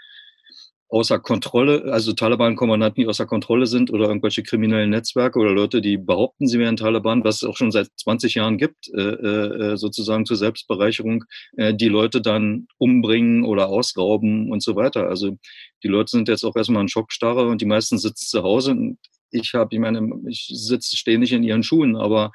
außer 0.88 1.18
Kontrolle, 1.18 1.92
also 1.92 2.12
Taliban-Kommandanten, 2.12 3.02
die 3.02 3.06
außer 3.06 3.26
Kontrolle 3.26 3.66
sind 3.66 3.92
oder 3.92 4.08
irgendwelche 4.08 4.42
kriminellen 4.42 4.90
Netzwerke 4.90 5.38
oder 5.38 5.52
Leute, 5.52 5.82
die 5.82 5.98
behaupten, 5.98 6.46
sie 6.46 6.58
wären 6.58 6.76
Taliban, 6.76 7.24
was 7.24 7.36
es 7.36 7.44
auch 7.44 7.56
schon 7.56 7.70
seit 7.70 7.88
20 7.98 8.34
Jahren 8.34 8.56
gibt, 8.56 8.88
äh, 8.94 9.00
äh, 9.00 9.76
sozusagen 9.76 10.24
zur 10.24 10.36
Selbstbereicherung, 10.36 11.24
äh, 11.56 11.74
die 11.74 11.88
Leute 11.88 12.22
dann 12.22 12.68
umbringen 12.78 13.44
oder 13.44 13.68
ausrauben 13.68 14.50
und 14.50 14.62
so 14.62 14.76
weiter. 14.76 15.08
Also 15.08 15.36
die 15.82 15.88
Leute 15.88 16.10
sind 16.10 16.28
jetzt 16.28 16.44
auch 16.44 16.56
erstmal 16.56 16.82
in 16.82 16.88
Schockstarre 16.88 17.46
und 17.46 17.60
die 17.60 17.66
meisten 17.66 17.98
sitzen 17.98 18.26
zu 18.26 18.42
Hause. 18.42 18.70
Und 18.72 18.98
ich 19.30 19.54
habe, 19.54 19.74
ich 19.74 19.80
meine, 19.80 20.08
ich 20.26 20.48
sitze, 20.52 20.96
stehe 20.96 21.18
nicht 21.18 21.32
in 21.32 21.42
ihren 21.42 21.62
Schuhen, 21.62 21.96
aber 21.96 22.32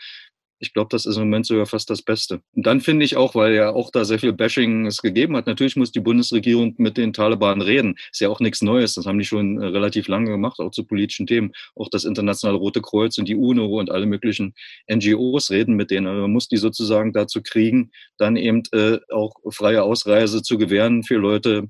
ich 0.63 0.73
glaube, 0.73 0.88
das 0.91 1.06
ist 1.06 1.17
im 1.17 1.23
Moment 1.23 1.45
sogar 1.45 1.65
fast 1.65 1.89
das 1.89 2.02
Beste. 2.02 2.41
Und 2.56 2.65
dann 2.65 2.80
finde 2.80 3.04
ich 3.04 3.17
auch, 3.17 3.36
weil 3.36 3.54
ja 3.54 3.71
auch 3.71 3.91
da 3.91 4.06
sehr 4.06 4.17
viel 4.17 4.32
Bashing 4.32 4.86
es 4.86 5.02
gegeben 5.02 5.36
hat, 5.36 5.45
natürlich 5.45 5.76
muss 5.76 5.91
die 5.91 5.99
Bundesregierung 5.99 6.73
mit 6.78 6.95
den 6.95 7.12
Taliban 7.12 7.62
reden. 7.62 7.95
Ist 8.12 8.21
ja 8.21 8.30
auch 8.30 8.39
nichts 8.39 8.62
Neues. 8.62 8.93
Das 8.93 9.06
haben 9.06 9.19
die 9.19 9.26
schon 9.26 9.62
äh, 9.62 9.65
relativ 9.65 10.08
lange 10.08 10.32
gemacht, 10.32 10.60
auch 10.60 10.71
zu 10.71 10.86
politischen 10.86 11.28
Themen. 11.28 11.52
Auch 11.76 11.89
das 11.89 12.06
Internationale 12.06 12.58
Rote 12.58 12.82
Kreuz 12.82 13.17
und 13.17 13.28
die 13.28 13.36
UNO 13.36 13.78
und 13.78 13.91
alle 13.91 14.06
möglichen 14.06 14.54
NGOs 14.89 15.52
reden 15.52 15.76
mit 15.76 15.91
denen. 15.91 16.08
Also 16.08 16.21
man 16.21 16.32
muss 16.32 16.47
die 16.47 16.58
sozusagen 16.58 17.12
dazu 17.12 17.41
kriegen, 17.43 17.91
dann 18.17 18.38
eben 18.38 18.63
äh, 18.71 18.99
auch 19.12 19.34
freie 19.49 19.84
Ausreise 19.84 20.43
zu 20.43 20.58
gewähren 20.58 21.04
für 21.04 21.15
Leute, 21.17 21.67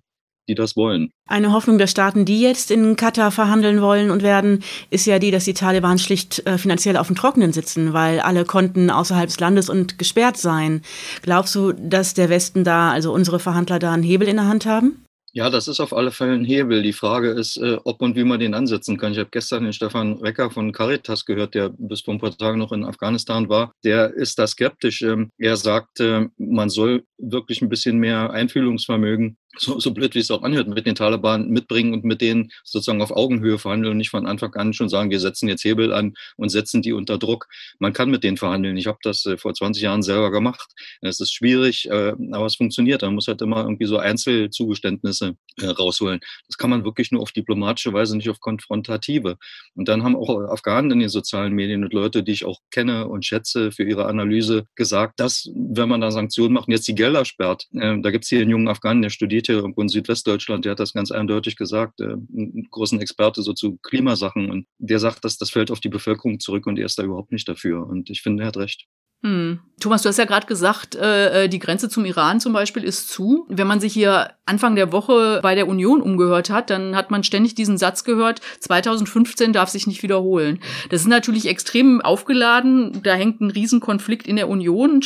die 0.47 0.55
das 0.55 0.75
wollen. 0.75 1.11
Eine 1.27 1.51
Hoffnung 1.51 1.77
der 1.77 1.87
Staaten, 1.87 2.25
die 2.25 2.41
jetzt 2.41 2.71
in 2.71 2.95
Katar 2.95 3.31
verhandeln 3.31 3.81
wollen 3.81 4.11
und 4.11 4.23
werden, 4.23 4.63
ist 4.89 5.05
ja 5.05 5.19
die, 5.19 5.31
dass 5.31 5.45
die 5.45 5.53
Taliban 5.53 5.99
schlicht 5.99 6.45
äh, 6.45 6.57
finanziell 6.57 6.97
auf 6.97 7.07
dem 7.07 7.15
Trockenen 7.15 7.53
sitzen, 7.53 7.93
weil 7.93 8.19
alle 8.19 8.45
Konten 8.45 8.89
außerhalb 8.89 9.27
des 9.27 9.39
Landes 9.39 9.69
und 9.69 9.97
gesperrt 9.97 10.37
seien. 10.37 10.81
Glaubst 11.21 11.55
du, 11.55 11.71
dass 11.71 12.13
der 12.13 12.29
Westen 12.29 12.63
da, 12.63 12.91
also 12.91 13.13
unsere 13.13 13.39
Verhandler 13.39 13.79
da 13.79 13.93
einen 13.93 14.03
Hebel 14.03 14.27
in 14.27 14.37
der 14.37 14.47
Hand 14.47 14.65
haben? 14.65 15.03
Ja, 15.35 15.49
das 15.49 15.67
ist 15.67 15.79
auf 15.79 15.93
alle 15.93 16.11
Fälle 16.11 16.33
ein 16.33 16.45
Hebel. 16.45 16.83
Die 16.83 16.93
Frage 16.93 17.31
ist, 17.31 17.57
äh, 17.57 17.79
ob 17.85 18.03
und 18.03 18.15
wie 18.15 18.23
man 18.23 18.39
den 18.39 18.53
ansetzen 18.53 18.97
kann. 18.97 19.13
Ich 19.13 19.17
habe 19.17 19.31
gestern 19.31 19.63
den 19.63 19.73
Stefan 19.73 20.13
Recker 20.19 20.51
von 20.51 20.71
Caritas 20.71 21.25
gehört, 21.25 21.55
der 21.55 21.69
bis 21.75 22.01
vor 22.01 22.13
ein 22.13 22.19
paar 22.19 22.37
Tagen 22.37 22.59
noch 22.59 22.71
in 22.71 22.85
Afghanistan 22.85 23.49
war. 23.49 23.71
Der 23.83 24.13
ist 24.13 24.37
da 24.37 24.45
skeptisch. 24.45 25.01
Ähm, 25.01 25.31
er 25.39 25.57
sagt, 25.57 25.99
äh, 26.01 26.27
man 26.37 26.69
soll 26.69 27.05
wirklich 27.17 27.63
ein 27.63 27.69
bisschen 27.69 27.97
mehr 27.97 28.29
Einfühlungsvermögen 28.29 29.37
so, 29.57 29.79
so 29.79 29.91
blöd 29.91 30.15
wie 30.15 30.19
es 30.19 30.31
auch 30.31 30.41
anhört, 30.41 30.67
mit 30.67 30.85
den 30.85 30.95
Taliban 30.95 31.49
mitbringen 31.49 31.93
und 31.93 32.03
mit 32.03 32.21
denen 32.21 32.51
sozusagen 32.63 33.01
auf 33.01 33.11
Augenhöhe 33.11 33.59
verhandeln 33.59 33.91
und 33.91 33.97
nicht 33.97 34.09
von 34.09 34.25
Anfang 34.25 34.53
an 34.55 34.73
schon 34.73 34.89
sagen, 34.89 35.11
wir 35.11 35.19
setzen 35.19 35.47
jetzt 35.47 35.63
Hebel 35.63 35.93
an 35.93 36.13
und 36.37 36.49
setzen 36.49 36.81
die 36.81 36.93
unter 36.93 37.17
Druck. 37.17 37.47
Man 37.79 37.93
kann 37.93 38.09
mit 38.09 38.23
denen 38.23 38.37
verhandeln. 38.37 38.77
Ich 38.77 38.87
habe 38.87 38.97
das 39.03 39.25
äh, 39.25 39.37
vor 39.37 39.53
20 39.53 39.83
Jahren 39.83 40.01
selber 40.01 40.31
gemacht. 40.31 40.71
Es 41.01 41.19
ist 41.19 41.33
schwierig, 41.33 41.89
äh, 41.89 42.13
aber 42.31 42.45
es 42.45 42.55
funktioniert. 42.55 43.03
Man 43.03 43.15
muss 43.15 43.27
halt 43.27 43.41
immer 43.41 43.63
irgendwie 43.63 43.85
so 43.85 43.97
Einzelzugeständnisse 43.97 45.35
äh, 45.61 45.65
rausholen. 45.67 46.19
Das 46.47 46.57
kann 46.57 46.69
man 46.69 46.83
wirklich 46.83 47.11
nur 47.11 47.21
auf 47.21 47.31
diplomatische 47.31 47.93
Weise, 47.93 48.17
nicht 48.17 48.29
auf 48.29 48.39
konfrontative. 48.39 49.37
Und 49.75 49.87
dann 49.87 50.03
haben 50.03 50.15
auch 50.15 50.29
Afghanen 50.49 50.91
in 50.91 50.99
den 50.99 51.09
sozialen 51.09 51.53
Medien 51.53 51.83
und 51.83 51.93
Leute, 51.93 52.23
die 52.23 52.31
ich 52.31 52.45
auch 52.45 52.59
kenne 52.71 53.07
und 53.07 53.25
schätze 53.25 53.71
für 53.71 53.83
ihre 53.83 54.05
Analyse, 54.05 54.65
gesagt, 54.75 55.19
dass 55.19 55.49
wenn 55.53 55.89
man 55.89 56.01
da 56.01 56.11
Sanktionen 56.11 56.53
macht 56.53 56.67
und 56.67 56.73
jetzt 56.73 56.87
die 56.87 56.95
Gelder 56.95 57.25
sperrt, 57.25 57.67
da 57.71 58.11
gibt 58.11 58.23
es 58.23 58.29
hier 58.29 58.41
einen 58.41 58.49
jungen 58.49 58.67
Afghanen, 58.67 59.01
der 59.01 59.09
studiert 59.09 59.42
irgendwo 59.51 59.81
in 59.81 59.89
Südwestdeutschland, 59.89 60.63
der 60.63 60.71
hat 60.71 60.79
das 60.79 60.93
ganz 60.93 61.11
eindeutig 61.11 61.57
gesagt, 61.57 61.99
äh, 61.99 62.13
einen 62.13 62.67
großen 62.71 63.01
Experte 63.01 63.41
so 63.41 63.53
zu 63.53 63.77
Klimasachen. 63.83 64.49
Und 64.49 64.67
der 64.77 64.99
sagt, 64.99 65.25
dass 65.25 65.37
das 65.37 65.49
fällt 65.49 65.71
auf 65.71 65.81
die 65.81 65.89
Bevölkerung 65.89 66.39
zurück 66.39 66.65
und 66.65 66.79
er 66.79 66.85
ist 66.85 66.97
da 66.97 67.03
überhaupt 67.03 67.31
nicht 67.31 67.47
dafür. 67.47 67.85
Und 67.85 68.09
ich 68.09 68.21
finde, 68.21 68.43
er 68.43 68.47
hat 68.47 68.57
recht. 68.57 68.87
Hm. 69.23 69.59
Thomas, 69.79 70.01
du 70.01 70.09
hast 70.09 70.17
ja 70.17 70.25
gerade 70.25 70.47
gesagt, 70.47 70.95
äh, 70.95 71.45
äh, 71.45 71.49
die 71.49 71.59
Grenze 71.59 71.87
zum 71.87 72.03
Iran 72.03 72.41
zum 72.41 72.51
Beispiel 72.51 72.83
ist 72.83 73.09
zu. 73.09 73.45
Wenn 73.47 73.67
man 73.67 73.79
sich 73.79 73.93
hier 73.93 74.31
Anfang 74.45 74.75
der 74.75 74.91
Woche 74.91 75.39
bei 75.41 75.55
der 75.55 75.69
Union 75.69 76.01
umgehört 76.01 76.49
hat, 76.49 76.69
dann 76.69 76.93
hat 76.95 77.09
man 77.09 77.23
ständig 77.23 77.55
diesen 77.55 77.77
Satz 77.77 78.03
gehört, 78.03 78.41
2015 78.59 79.53
darf 79.53 79.69
sich 79.69 79.87
nicht 79.87 80.03
wiederholen. 80.03 80.59
Das 80.89 81.01
ist 81.01 81.07
natürlich 81.07 81.47
extrem 81.47 82.01
aufgeladen. 82.01 83.01
Da 83.01 83.13
hängt 83.13 83.39
ein 83.39 83.49
Riesenkonflikt 83.49 84.27
in 84.27 84.35
der 84.35 84.49
Union 84.49 85.01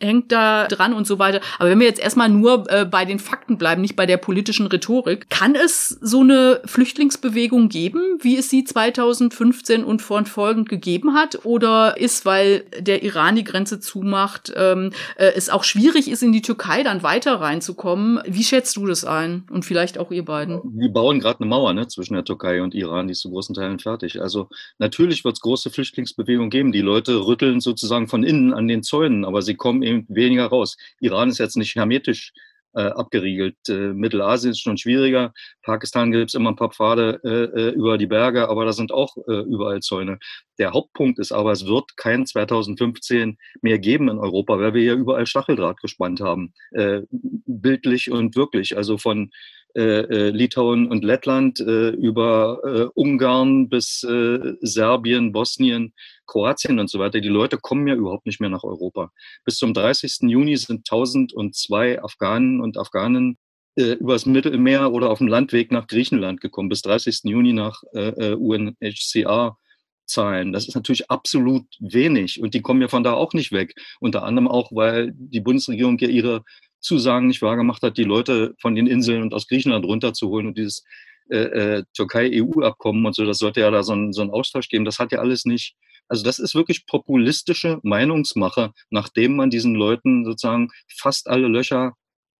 hängt 0.00 0.32
da 0.32 0.66
dran 0.66 0.92
und 0.92 1.06
so 1.06 1.18
weiter. 1.18 1.40
Aber 1.58 1.70
wenn 1.70 1.78
wir 1.80 1.86
jetzt 1.86 2.00
erstmal 2.00 2.28
nur 2.28 2.70
äh, 2.70 2.84
bei 2.84 3.04
den 3.04 3.18
Fakten 3.18 3.58
bleiben, 3.58 3.82
nicht 3.82 3.96
bei 3.96 4.06
der 4.06 4.16
politischen 4.16 4.66
Rhetorik, 4.66 5.30
kann 5.30 5.54
es 5.54 5.88
so 6.00 6.20
eine 6.20 6.60
Flüchtlingsbewegung 6.64 7.68
geben, 7.68 8.18
wie 8.20 8.36
es 8.36 8.50
sie 8.50 8.64
2015 8.64 9.84
und 9.84 10.02
fortfolgend 10.02 10.68
gegeben 10.68 11.14
hat? 11.14 11.44
Oder 11.44 11.98
ist, 11.98 12.24
weil 12.24 12.64
der 12.78 13.02
Iran 13.02 13.36
die 13.36 13.44
Grenze 13.44 13.80
zumacht, 13.80 14.52
ähm, 14.56 14.90
äh, 15.16 15.32
es 15.34 15.50
auch 15.50 15.64
schwierig 15.64 16.10
ist, 16.10 16.22
in 16.22 16.32
die 16.32 16.42
Türkei 16.42 16.82
dann 16.82 17.02
weiter 17.02 17.40
reinzukommen? 17.40 18.20
Wie 18.26 18.44
schätzt 18.44 18.76
du 18.76 18.86
das 18.86 19.04
ein? 19.04 19.44
Und 19.50 19.64
vielleicht 19.64 19.98
auch 19.98 20.10
ihr 20.10 20.24
beiden? 20.24 20.60
Wir 20.64 20.90
bauen 20.90 21.20
gerade 21.20 21.40
eine 21.40 21.48
Mauer 21.48 21.72
ne, 21.74 21.86
zwischen 21.88 22.14
der 22.14 22.24
Türkei 22.24 22.62
und 22.62 22.74
Iran, 22.74 23.08
die 23.08 23.12
ist 23.12 23.20
zu 23.20 23.30
großen 23.30 23.54
Teilen 23.54 23.78
fertig. 23.78 24.20
Also 24.20 24.48
natürlich 24.78 25.24
wird 25.24 25.34
es 25.34 25.40
große 25.40 25.70
Flüchtlingsbewegungen 25.70 26.50
geben. 26.50 26.72
Die 26.72 26.80
Leute 26.80 27.26
rütteln 27.26 27.60
sozusagen 27.60 28.08
von 28.08 28.24
innen 28.24 28.52
an 28.54 28.68
den 28.68 28.82
Zäunen, 28.82 29.24
aber 29.24 29.42
sie 29.42 29.54
kommen 29.54 29.82
eben 29.82 29.91
weniger 30.08 30.46
raus. 30.46 30.76
Iran 31.00 31.28
ist 31.28 31.38
jetzt 31.38 31.56
nicht 31.56 31.74
hermetisch 31.76 32.32
äh, 32.74 32.82
abgeriegelt. 32.82 33.56
Äh, 33.68 33.92
Mittelasien 33.92 34.52
ist 34.52 34.60
schon 34.60 34.78
schwieriger. 34.78 35.32
Pakistan 35.62 36.10
gibt 36.10 36.30
es 36.30 36.34
immer 36.34 36.50
ein 36.50 36.56
paar 36.56 36.72
Pfade 36.72 37.20
äh, 37.24 37.60
äh, 37.60 37.70
über 37.70 37.98
die 37.98 38.06
Berge, 38.06 38.48
aber 38.48 38.64
da 38.64 38.72
sind 38.72 38.92
auch 38.92 39.16
äh, 39.28 39.42
überall 39.42 39.80
Zäune. 39.80 40.18
Der 40.58 40.72
Hauptpunkt 40.72 41.18
ist 41.18 41.32
aber, 41.32 41.52
es 41.52 41.66
wird 41.66 41.96
kein 41.96 42.26
2015 42.26 43.36
mehr 43.60 43.78
geben 43.78 44.08
in 44.08 44.18
Europa, 44.18 44.58
weil 44.58 44.74
wir 44.74 44.82
ja 44.82 44.94
überall 44.94 45.26
Stacheldraht 45.26 45.80
gespannt 45.80 46.20
haben. 46.20 46.52
Äh, 46.70 47.02
bildlich 47.10 48.10
und 48.10 48.36
wirklich. 48.36 48.76
Also 48.76 48.98
von 48.98 49.30
äh, 49.74 50.00
äh, 50.00 50.30
Litauen 50.30 50.90
und 50.90 51.02
Lettland 51.02 51.58
äh, 51.60 51.90
über 51.90 52.60
äh, 52.62 52.88
Ungarn 52.94 53.70
bis 53.70 54.02
äh, 54.02 54.54
Serbien, 54.60 55.32
Bosnien, 55.32 55.94
Kroatien 56.26 56.78
und 56.78 56.90
so 56.90 56.98
weiter. 56.98 57.20
Die 57.20 57.28
Leute 57.28 57.56
kommen 57.56 57.86
ja 57.86 57.94
überhaupt 57.94 58.26
nicht 58.26 58.38
mehr 58.38 58.50
nach 58.50 58.64
Europa. 58.64 59.12
Bis 59.46 59.56
zum 59.56 59.72
30. 59.72 60.30
Juni 60.30 60.56
sind 60.58 60.90
1002 60.90 62.02
Afghanen 62.02 62.60
und 62.60 62.76
Afghanen 62.76 63.38
äh, 63.76 63.92
übers 63.92 64.26
Mittelmeer 64.26 64.92
oder 64.92 65.08
auf 65.08 65.18
dem 65.18 65.28
Landweg 65.28 65.72
nach 65.72 65.86
Griechenland 65.86 66.42
gekommen. 66.42 66.68
Bis 66.68 66.82
30. 66.82 67.20
Juni 67.24 67.54
nach 67.54 67.82
UNHCR. 67.92 69.56
Zahlen. 70.04 70.52
Das 70.52 70.66
ist 70.66 70.74
natürlich 70.74 71.10
absolut 71.10 71.64
wenig 71.78 72.42
und 72.42 72.54
die 72.54 72.60
kommen 72.60 72.82
ja 72.82 72.88
von 72.88 73.04
da 73.04 73.14
auch 73.14 73.32
nicht 73.32 73.52
weg. 73.52 73.74
Unter 74.00 74.24
anderem 74.24 74.48
auch, 74.48 74.70
weil 74.72 75.12
die 75.14 75.40
Bundesregierung 75.40 75.96
ja 75.98 76.08
ihre 76.08 76.44
Zusagen 76.82 77.28
nicht 77.28 77.40
wahrgemacht 77.42 77.82
hat, 77.82 77.96
die 77.96 78.04
Leute 78.04 78.54
von 78.60 78.74
den 78.74 78.86
Inseln 78.86 79.22
und 79.22 79.32
aus 79.32 79.48
Griechenland 79.48 79.84
runterzuholen 79.84 80.48
und 80.48 80.58
dieses 80.58 80.84
äh, 81.30 81.36
äh, 81.78 81.84
Türkei-EU-Abkommen 81.94 83.06
und 83.06 83.14
so, 83.14 83.24
das 83.24 83.38
sollte 83.38 83.60
ja 83.60 83.70
da 83.70 83.82
so 83.82 83.94
ein, 83.94 84.12
so 84.12 84.22
ein 84.22 84.30
Austausch 84.30 84.68
geben. 84.68 84.84
Das 84.84 84.98
hat 84.98 85.12
ja 85.12 85.20
alles 85.20 85.44
nicht. 85.44 85.76
Also 86.08 86.24
das 86.24 86.38
ist 86.38 86.54
wirklich 86.54 86.84
populistische 86.86 87.78
Meinungsmache, 87.82 88.72
nachdem 88.90 89.36
man 89.36 89.48
diesen 89.48 89.74
Leuten 89.74 90.24
sozusagen 90.24 90.68
fast 90.88 91.28
alle 91.28 91.48
Löcher 91.48 91.94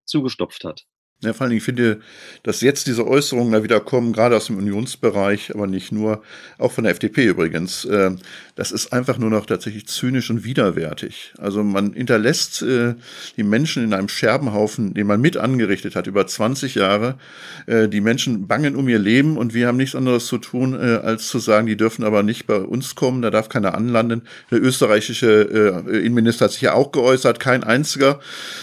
zugestopft 0.05 0.65
hat. 0.65 0.85
Ja, 1.25 1.33
vor 1.33 1.47
allem, 1.47 1.57
ich 1.57 1.63
finde, 1.63 2.01
dass 2.43 2.63
jetzt 2.63 2.89
diese 2.89 3.07
Äußerungen 3.07 3.53
da 3.53 3.63
wieder 3.63 3.79
kommen, 3.79 4.13
gerade 4.13 4.37
aus 4.37 4.47
dem 4.47 4.59
Unionsbereich, 4.59 5.55
aber 5.55 5.69
nicht 5.69 5.93
nur, 5.93 6.23
auch 6.59 6.73
von 6.73 6.83
der 6.83 6.91
FDP 6.91 7.27
übrigens, 7.27 7.85
äh, 7.85 8.11
das 8.57 8.73
ist 8.73 8.93
einfach 8.93 9.19
nur 9.19 9.31
noch 9.31 9.47
tatsächlich 9.47 9.87
zynisch 9.87 10.31
und 10.31 10.43
widerwärtig. 10.43 11.33
Also 11.39 11.63
man 11.63 11.93
hinterlässt 11.93 12.63
äh, 12.63 12.95
die 13.37 13.45
Menschen 13.45 13.85
in 13.85 13.95
einem 13.95 14.09
Scherbenhaufen, 14.09 14.95
den 14.95 15.07
man 15.07 15.21
mit 15.21 15.37
angerichtet 15.37 15.95
hat, 15.95 16.09
über 16.09 16.27
20 16.27 16.75
Jahre. 16.75 17.15
Äh, 17.67 17.89
die 17.89 18.01
Menschen 18.01 18.49
bangen 18.49 18.75
um 18.75 18.89
ihr 18.89 18.99
Leben 18.99 19.37
und 19.37 19.55
wir 19.55 19.69
haben 19.69 19.77
nichts 19.77 19.95
anderes 19.95 20.27
zu 20.27 20.39
tun, 20.39 20.75
äh, 20.75 20.97
als 21.05 21.29
zu 21.29 21.39
sagen, 21.39 21.69
die 21.69 21.77
dürfen 21.77 22.05
aber 22.05 22.25
nicht 22.25 22.49
bei 22.49 22.57
uns 22.57 22.97
kommen, 22.97 23.23
da 23.23 23.31
darf 23.31 23.49
keiner 23.49 23.77
anlanden. 23.77 24.23
Der 24.51 24.61
österreichische 24.61 25.85
äh, 25.87 25.99
Innenminister 25.99 26.47
hat 26.47 26.53
sich 26.53 26.63
ja 26.63 26.75
auch 26.75 26.91
geäußert, 26.91 27.39
kein 27.39 27.63
einziger 27.63 28.19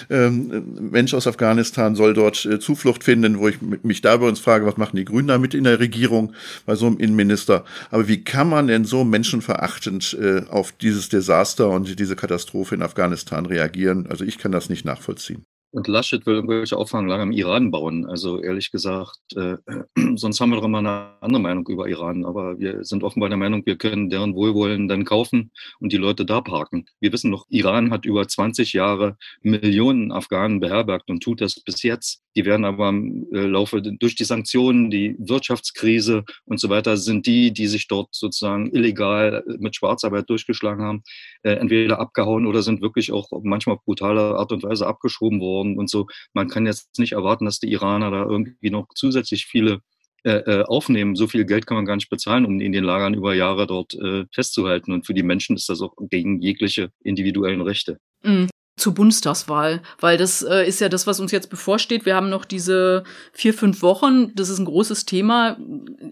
ähm, 0.10 0.76
Mensch 0.92 1.14
aus 1.14 1.26
Afghanistan 1.26 1.96
soll 1.96 2.14
dort 2.14 2.49
äh, 2.50 2.60
Zuflucht 2.60 3.04
finden, 3.04 3.40
wo 3.40 3.48
ich 3.48 3.58
mich 3.62 4.02
da 4.02 4.18
bei 4.18 4.28
uns 4.28 4.40
frage, 4.40 4.66
was 4.66 4.78
machen 4.78 4.98
die 4.98 5.06
Grünen 5.06 5.28
damit 5.28 5.54
in 5.54 5.64
der 5.64 5.80
Regierung 5.80 6.34
bei 6.66 6.76
so 6.76 6.88
einem 6.88 6.98
Innenminister? 6.98 7.66
Aber 7.92 8.08
wie 8.08 8.24
kann 8.24 8.50
man 8.50 8.68
denn 8.68 8.86
so 8.86 9.04
menschenverachtend 9.04 10.18
äh, 10.20 10.44
auf 10.50 10.72
dieses 10.72 11.10
Desaster 11.10 11.70
und 11.70 12.00
diese 12.00 12.16
Katastrophe 12.16 12.76
in 12.76 12.82
Afghanistan 12.82 13.46
reagieren? 13.46 14.08
Also 14.08 14.26
ich 14.26 14.38
kann 14.38 14.52
das 14.52 14.70
nicht 14.70 14.86
nachvollziehen. 14.86 15.46
Und 15.72 15.88
Laschet 15.88 16.26
will 16.26 16.34
irgendwelche 16.34 16.78
Auffanglager 16.78 17.22
im 17.22 17.32
Iran 17.32 17.70
bauen. 17.70 18.08
Also 18.08 18.42
ehrlich 18.42 18.72
gesagt, 18.72 19.20
äh, 19.36 19.58
sonst 20.16 20.42
haben 20.42 20.50
wir 20.50 20.56
doch 20.56 20.64
immer 20.64 20.80
eine 20.80 21.12
andere 21.22 21.42
Meinung 21.42 21.68
über 21.68 21.88
Iran. 21.88 22.26
Aber 22.26 22.60
wir 22.60 22.84
sind 22.84 23.04
offenbar 23.04 23.30
der 23.30 23.38
Meinung, 23.38 23.64
wir 23.66 23.78
können 23.78 24.10
deren 24.10 24.34
Wohlwollen 24.34 24.88
dann 24.88 25.06
kaufen 25.06 25.52
und 25.80 25.94
die 25.94 25.98
Leute 25.98 26.26
da 26.26 26.42
parken. 26.42 26.86
Wir 27.00 27.14
wissen 27.14 27.30
noch, 27.30 27.46
Iran 27.50 27.92
hat 27.92 28.06
über 28.06 28.28
20 28.28 28.74
Jahre 28.74 29.18
Millionen 29.42 30.12
Afghanen 30.12 30.60
beherbergt 30.60 31.10
und 31.10 31.22
tut 31.22 31.40
das 31.40 31.60
bis 31.60 31.84
jetzt. 31.84 32.24
Die 32.40 32.46
werden 32.46 32.64
aber 32.64 32.88
im 32.88 33.28
äh, 33.34 33.42
Laufe 33.42 33.82
durch 33.82 34.16
die 34.16 34.24
Sanktionen, 34.24 34.90
die 34.90 35.14
Wirtschaftskrise 35.20 36.24
und 36.46 36.58
so 36.58 36.70
weiter, 36.70 36.96
sind 36.96 37.28
die, 37.28 37.52
die 37.52 37.68
sich 37.68 37.90
dort 37.90 38.16
sozusagen 38.16 38.74
illegal 38.74 39.44
mit 39.60 39.76
Schwarzarbeit 39.76 40.30
durchgeschlagen 40.30 40.86
haben, 40.86 41.04
äh, 41.44 41.52
entweder 41.52 42.00
abgehauen 42.00 42.48
oder 42.48 42.62
sind 42.62 42.82
wirklich 42.82 43.12
auch 43.12 43.28
manchmal 43.44 43.76
auf 43.76 43.84
brutale 43.84 44.38
Art 44.38 44.54
und 44.54 44.64
Weise 44.64 44.88
abgeschoben 44.88 45.42
worden 45.42 45.78
und 45.78 45.90
so. 45.90 46.08
Man 46.32 46.48
kann 46.48 46.66
jetzt 46.66 46.98
nicht 46.98 47.12
erwarten, 47.12 47.44
dass 47.44 47.60
die 47.60 47.74
Iraner 47.74 48.10
da 48.10 48.24
irgendwie 48.24 48.70
noch 48.70 48.88
zusätzlich 48.96 49.46
viele 49.46 49.82
äh, 50.24 50.38
äh, 50.38 50.64
aufnehmen. 50.64 51.18
So 51.18 51.28
viel 51.28 51.44
Geld 51.44 51.68
kann 51.68 51.76
man 51.76 51.86
gar 51.86 51.98
nicht 51.98 52.10
bezahlen, 52.10 52.46
um 52.46 52.62
in 52.62 52.72
den 52.72 52.86
Lagern 52.86 53.16
über 53.16 53.36
Jahre 53.36 53.68
dort 53.68 53.96
äh, 53.96 54.24
festzuhalten. 54.34 54.94
Und 54.94 55.06
für 55.06 55.14
die 55.14 55.24
Menschen 55.24 55.58
ist 55.58 55.68
das 55.68 55.82
auch 55.82 55.94
gegen 56.10 56.40
jegliche 56.40 56.94
individuellen 57.04 57.60
Rechte. 57.60 58.00
Mhm 58.24 58.48
zur 58.80 58.94
Bundestagswahl, 58.94 59.82
weil 60.00 60.18
das 60.18 60.42
äh, 60.42 60.68
ist 60.68 60.82
ja 60.82 60.90
das, 60.90 61.08
was 61.08 61.20
uns 61.20 61.32
jetzt 61.32 61.50
bevorsteht. 61.50 62.06
Wir 62.06 62.16
haben 62.16 62.30
noch 62.30 62.46
diese 62.46 63.04
vier, 63.34 63.54
fünf 63.54 63.82
Wochen. 63.82 64.34
Das 64.36 64.50
ist 64.50 64.60
ein 64.60 64.66
großes 64.66 65.06
Thema, 65.06 65.58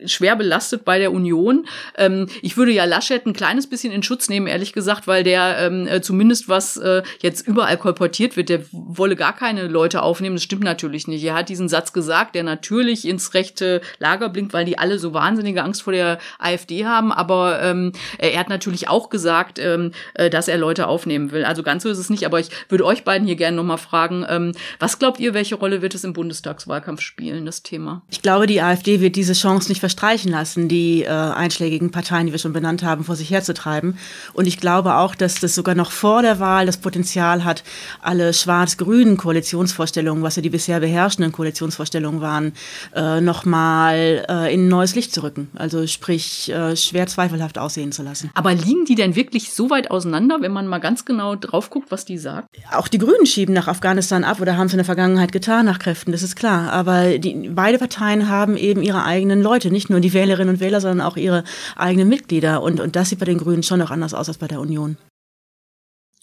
schwer 0.05 0.35
belastet 0.35 0.85
bei 0.85 0.99
der 0.99 1.11
Union. 1.11 1.65
Ähm, 1.97 2.27
ich 2.41 2.57
würde 2.57 2.71
ja 2.71 2.85
Laschet 2.85 3.25
ein 3.25 3.33
kleines 3.33 3.67
bisschen 3.67 3.91
in 3.91 4.03
Schutz 4.03 4.29
nehmen, 4.29 4.47
ehrlich 4.47 4.73
gesagt, 4.73 5.07
weil 5.07 5.23
der 5.23 5.57
ähm, 5.59 5.87
äh, 5.87 6.01
zumindest 6.01 6.49
was 6.49 6.77
äh, 6.77 7.03
jetzt 7.21 7.47
überall 7.47 7.77
kolportiert 7.77 8.37
wird, 8.37 8.49
der 8.49 8.61
wolle 8.71 9.15
gar 9.15 9.35
keine 9.35 9.67
Leute 9.67 10.01
aufnehmen. 10.01 10.35
Das 10.35 10.43
stimmt 10.43 10.63
natürlich 10.63 11.07
nicht. 11.07 11.23
Er 11.23 11.35
hat 11.35 11.49
diesen 11.49 11.69
Satz 11.69 11.93
gesagt, 11.93 12.35
der 12.35 12.43
natürlich 12.43 13.07
ins 13.07 13.33
rechte 13.33 13.81
Lager 13.99 14.29
blinkt, 14.29 14.53
weil 14.53 14.65
die 14.65 14.77
alle 14.77 14.99
so 14.99 15.13
wahnsinnige 15.13 15.63
Angst 15.63 15.83
vor 15.83 15.93
der 15.93 16.19
AfD 16.39 16.85
haben. 16.85 17.11
Aber 17.11 17.61
ähm, 17.61 17.93
er 18.17 18.39
hat 18.39 18.49
natürlich 18.49 18.89
auch 18.89 19.09
gesagt, 19.09 19.59
ähm, 19.59 19.91
äh, 20.13 20.29
dass 20.29 20.47
er 20.47 20.57
Leute 20.57 20.87
aufnehmen 20.87 21.31
will. 21.31 21.45
Also 21.45 21.63
ganz 21.63 21.83
so 21.83 21.89
ist 21.89 21.97
es 21.97 22.09
nicht. 22.09 22.25
Aber 22.25 22.39
ich 22.39 22.49
würde 22.69 22.85
euch 22.85 23.03
beiden 23.03 23.27
hier 23.27 23.35
gerne 23.35 23.57
nochmal 23.57 23.77
fragen, 23.77 24.25
ähm, 24.29 24.51
was 24.79 24.99
glaubt 24.99 25.19
ihr, 25.19 25.33
welche 25.33 25.55
Rolle 25.55 25.81
wird 25.81 25.95
es 25.95 26.03
im 26.03 26.13
Bundestagswahlkampf 26.13 27.01
spielen, 27.01 27.45
das 27.45 27.63
Thema? 27.63 28.01
Ich 28.09 28.21
glaube, 28.21 28.47
die 28.47 28.61
AfD 28.61 29.01
wird 29.01 29.15
diese 29.15 29.33
Chance 29.33 29.69
nicht 29.69 29.79
verstreichen 29.79 30.31
lassen, 30.31 30.67
die 30.67 31.03
äh, 31.03 31.09
einschlägigen 31.09 31.91
Parteien, 31.91 32.27
die 32.27 32.31
wir 32.31 32.39
schon 32.39 32.53
benannt 32.53 32.83
haben, 32.83 33.03
vor 33.03 33.15
sich 33.15 33.31
herzutreiben. 33.31 33.97
Und 34.33 34.47
ich 34.47 34.59
glaube 34.59 34.95
auch, 34.95 35.15
dass 35.15 35.39
das 35.39 35.55
sogar 35.55 35.75
noch 35.75 35.91
vor 35.91 36.21
der 36.21 36.39
Wahl 36.39 36.65
das 36.65 36.77
Potenzial 36.77 37.43
hat, 37.43 37.63
alle 38.01 38.33
schwarz-grünen 38.33 39.17
Koalitionsvorstellungen, 39.17 40.23
was 40.23 40.35
ja 40.35 40.41
die 40.41 40.49
bisher 40.49 40.79
beherrschenden 40.79 41.31
Koalitionsvorstellungen 41.31 42.21
waren, 42.21 42.53
äh, 42.95 43.21
nochmal 43.21 44.25
äh, 44.29 44.53
in 44.53 44.65
ein 44.65 44.67
neues 44.69 44.95
Licht 44.95 45.13
zu 45.13 45.23
rücken. 45.23 45.49
Also 45.55 45.87
sprich, 45.87 46.51
äh, 46.51 46.75
schwer 46.75 47.07
zweifelhaft 47.07 47.57
aussehen 47.57 47.91
zu 47.91 48.03
lassen. 48.03 48.29
Aber 48.33 48.53
liegen 48.53 48.85
die 48.85 48.95
denn 48.95 49.15
wirklich 49.15 49.51
so 49.51 49.69
weit 49.69 49.91
auseinander, 49.91 50.41
wenn 50.41 50.51
man 50.51 50.67
mal 50.67 50.79
ganz 50.79 51.05
genau 51.05 51.35
drauf 51.35 51.69
guckt, 51.69 51.91
was 51.91 52.05
die 52.05 52.17
sagen? 52.17 52.36
Auch 52.71 52.87
die 52.87 52.97
Grünen 52.97 53.25
schieben 53.25 53.53
nach 53.53 53.67
Afghanistan 53.67 54.23
ab 54.23 54.41
oder 54.41 54.57
haben 54.57 54.67
es 54.67 54.73
in 54.73 54.77
der 54.77 54.85
Vergangenheit 54.85 55.31
getan 55.31 55.65
nach 55.65 55.79
Kräften, 55.79 56.11
das 56.11 56.23
ist 56.23 56.35
klar. 56.35 56.71
Aber 56.71 57.17
die, 57.17 57.49
beide 57.49 57.77
Parteien 57.77 58.29
haben 58.29 58.57
eben 58.57 58.81
ihre 58.81 59.03
eigenen 59.03 59.41
Leute, 59.41 59.71
nicht 59.71 59.89
nur 59.89 59.99
die 59.99 60.13
Wählerinnen 60.13 60.55
und 60.55 60.59
Wähler, 60.59 60.81
sondern 60.81 61.05
auch 61.05 61.17
ihre 61.17 61.43
eigenen 61.75 62.09
Mitglieder. 62.09 62.61
Und, 62.61 62.79
und 62.79 62.95
das 62.95 63.09
sieht 63.09 63.19
bei 63.19 63.25
den 63.25 63.37
Grünen 63.37 63.63
schon 63.63 63.79
noch 63.79 63.91
anders 63.91 64.13
aus 64.13 64.27
als 64.27 64.37
bei 64.37 64.47
der 64.47 64.59
Union. 64.59 64.97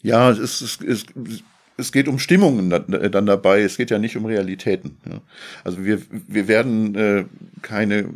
Ja, 0.02 0.30
es, 0.30 0.60
es, 0.60 0.78
es, 0.80 1.06
es 1.76 1.92
geht 1.92 2.08
um 2.08 2.18
Stimmungen 2.18 2.70
dann 2.70 3.26
dabei, 3.26 3.62
es 3.62 3.76
geht 3.76 3.90
ja 3.90 3.98
nicht 3.98 4.16
um 4.16 4.26
Realitäten. 4.26 4.96
Also 5.64 5.84
wir, 5.84 6.00
wir 6.10 6.46
werden 6.46 6.94
äh, 6.94 7.24
keine 7.62 8.10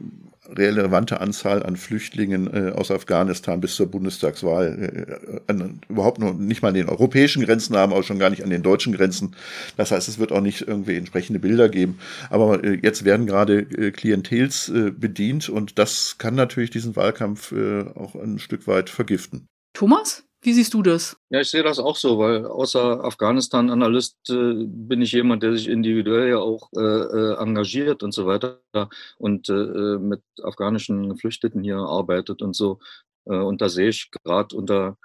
relevante 0.48 1.20
Anzahl 1.20 1.62
an 1.62 1.76
Flüchtlingen 1.76 2.52
äh, 2.52 2.72
aus 2.72 2.90
Afghanistan 2.90 3.60
bis 3.60 3.76
zur 3.76 3.86
Bundestagswahl 3.86 5.18
äh, 5.28 5.40
an, 5.46 5.80
überhaupt 5.88 6.18
noch 6.18 6.34
nicht 6.34 6.62
mal 6.62 6.68
an 6.68 6.74
den 6.74 6.88
europäischen 6.88 7.44
Grenzen 7.44 7.76
haben, 7.76 7.92
auch 7.92 8.02
schon 8.02 8.18
gar 8.18 8.30
nicht 8.30 8.42
an 8.42 8.50
den 8.50 8.62
deutschen 8.62 8.92
Grenzen. 8.92 9.34
Das 9.76 9.90
heißt, 9.90 10.08
es 10.08 10.18
wird 10.18 10.32
auch 10.32 10.40
nicht 10.40 10.62
irgendwie 10.62 10.96
entsprechende 10.96 11.38
Bilder 11.38 11.68
geben. 11.68 11.98
Aber 12.30 12.62
äh, 12.64 12.78
jetzt 12.82 13.04
werden 13.04 13.26
gerade 13.26 13.60
äh, 13.60 13.90
Klientels 13.90 14.68
äh, 14.68 14.90
bedient 14.90 15.48
und 15.48 15.78
das 15.78 16.16
kann 16.18 16.34
natürlich 16.34 16.70
diesen 16.70 16.96
Wahlkampf 16.96 17.52
äh, 17.52 17.82
auch 17.94 18.14
ein 18.14 18.38
Stück 18.38 18.66
weit 18.66 18.90
vergiften. 18.90 19.46
Thomas? 19.74 20.27
Wie 20.40 20.52
siehst 20.52 20.72
du 20.72 20.82
das? 20.82 21.16
Ja, 21.30 21.40
ich 21.40 21.50
sehe 21.50 21.64
das 21.64 21.80
auch 21.80 21.96
so, 21.96 22.18
weil 22.18 22.46
außer 22.46 23.04
Afghanistan-Analyst 23.04 24.30
äh, 24.30 24.54
bin 24.66 25.02
ich 25.02 25.10
jemand, 25.12 25.42
der 25.42 25.52
sich 25.56 25.68
individuell 25.68 26.28
ja 26.28 26.38
auch 26.38 26.70
äh, 26.76 26.80
äh 26.80 27.34
engagiert 27.38 28.04
und 28.04 28.12
so 28.12 28.26
weiter 28.26 28.60
und 29.18 29.48
äh, 29.48 29.52
äh, 29.52 29.98
mit 29.98 30.22
afghanischen 30.42 31.08
Geflüchteten 31.08 31.64
hier 31.64 31.78
arbeitet 31.78 32.40
und 32.40 32.54
so. 32.54 32.78
Äh, 33.24 33.34
und 33.34 33.60
da 33.60 33.68
sehe 33.68 33.88
ich 33.88 34.10
gerade 34.12 34.54
unter 34.56 34.96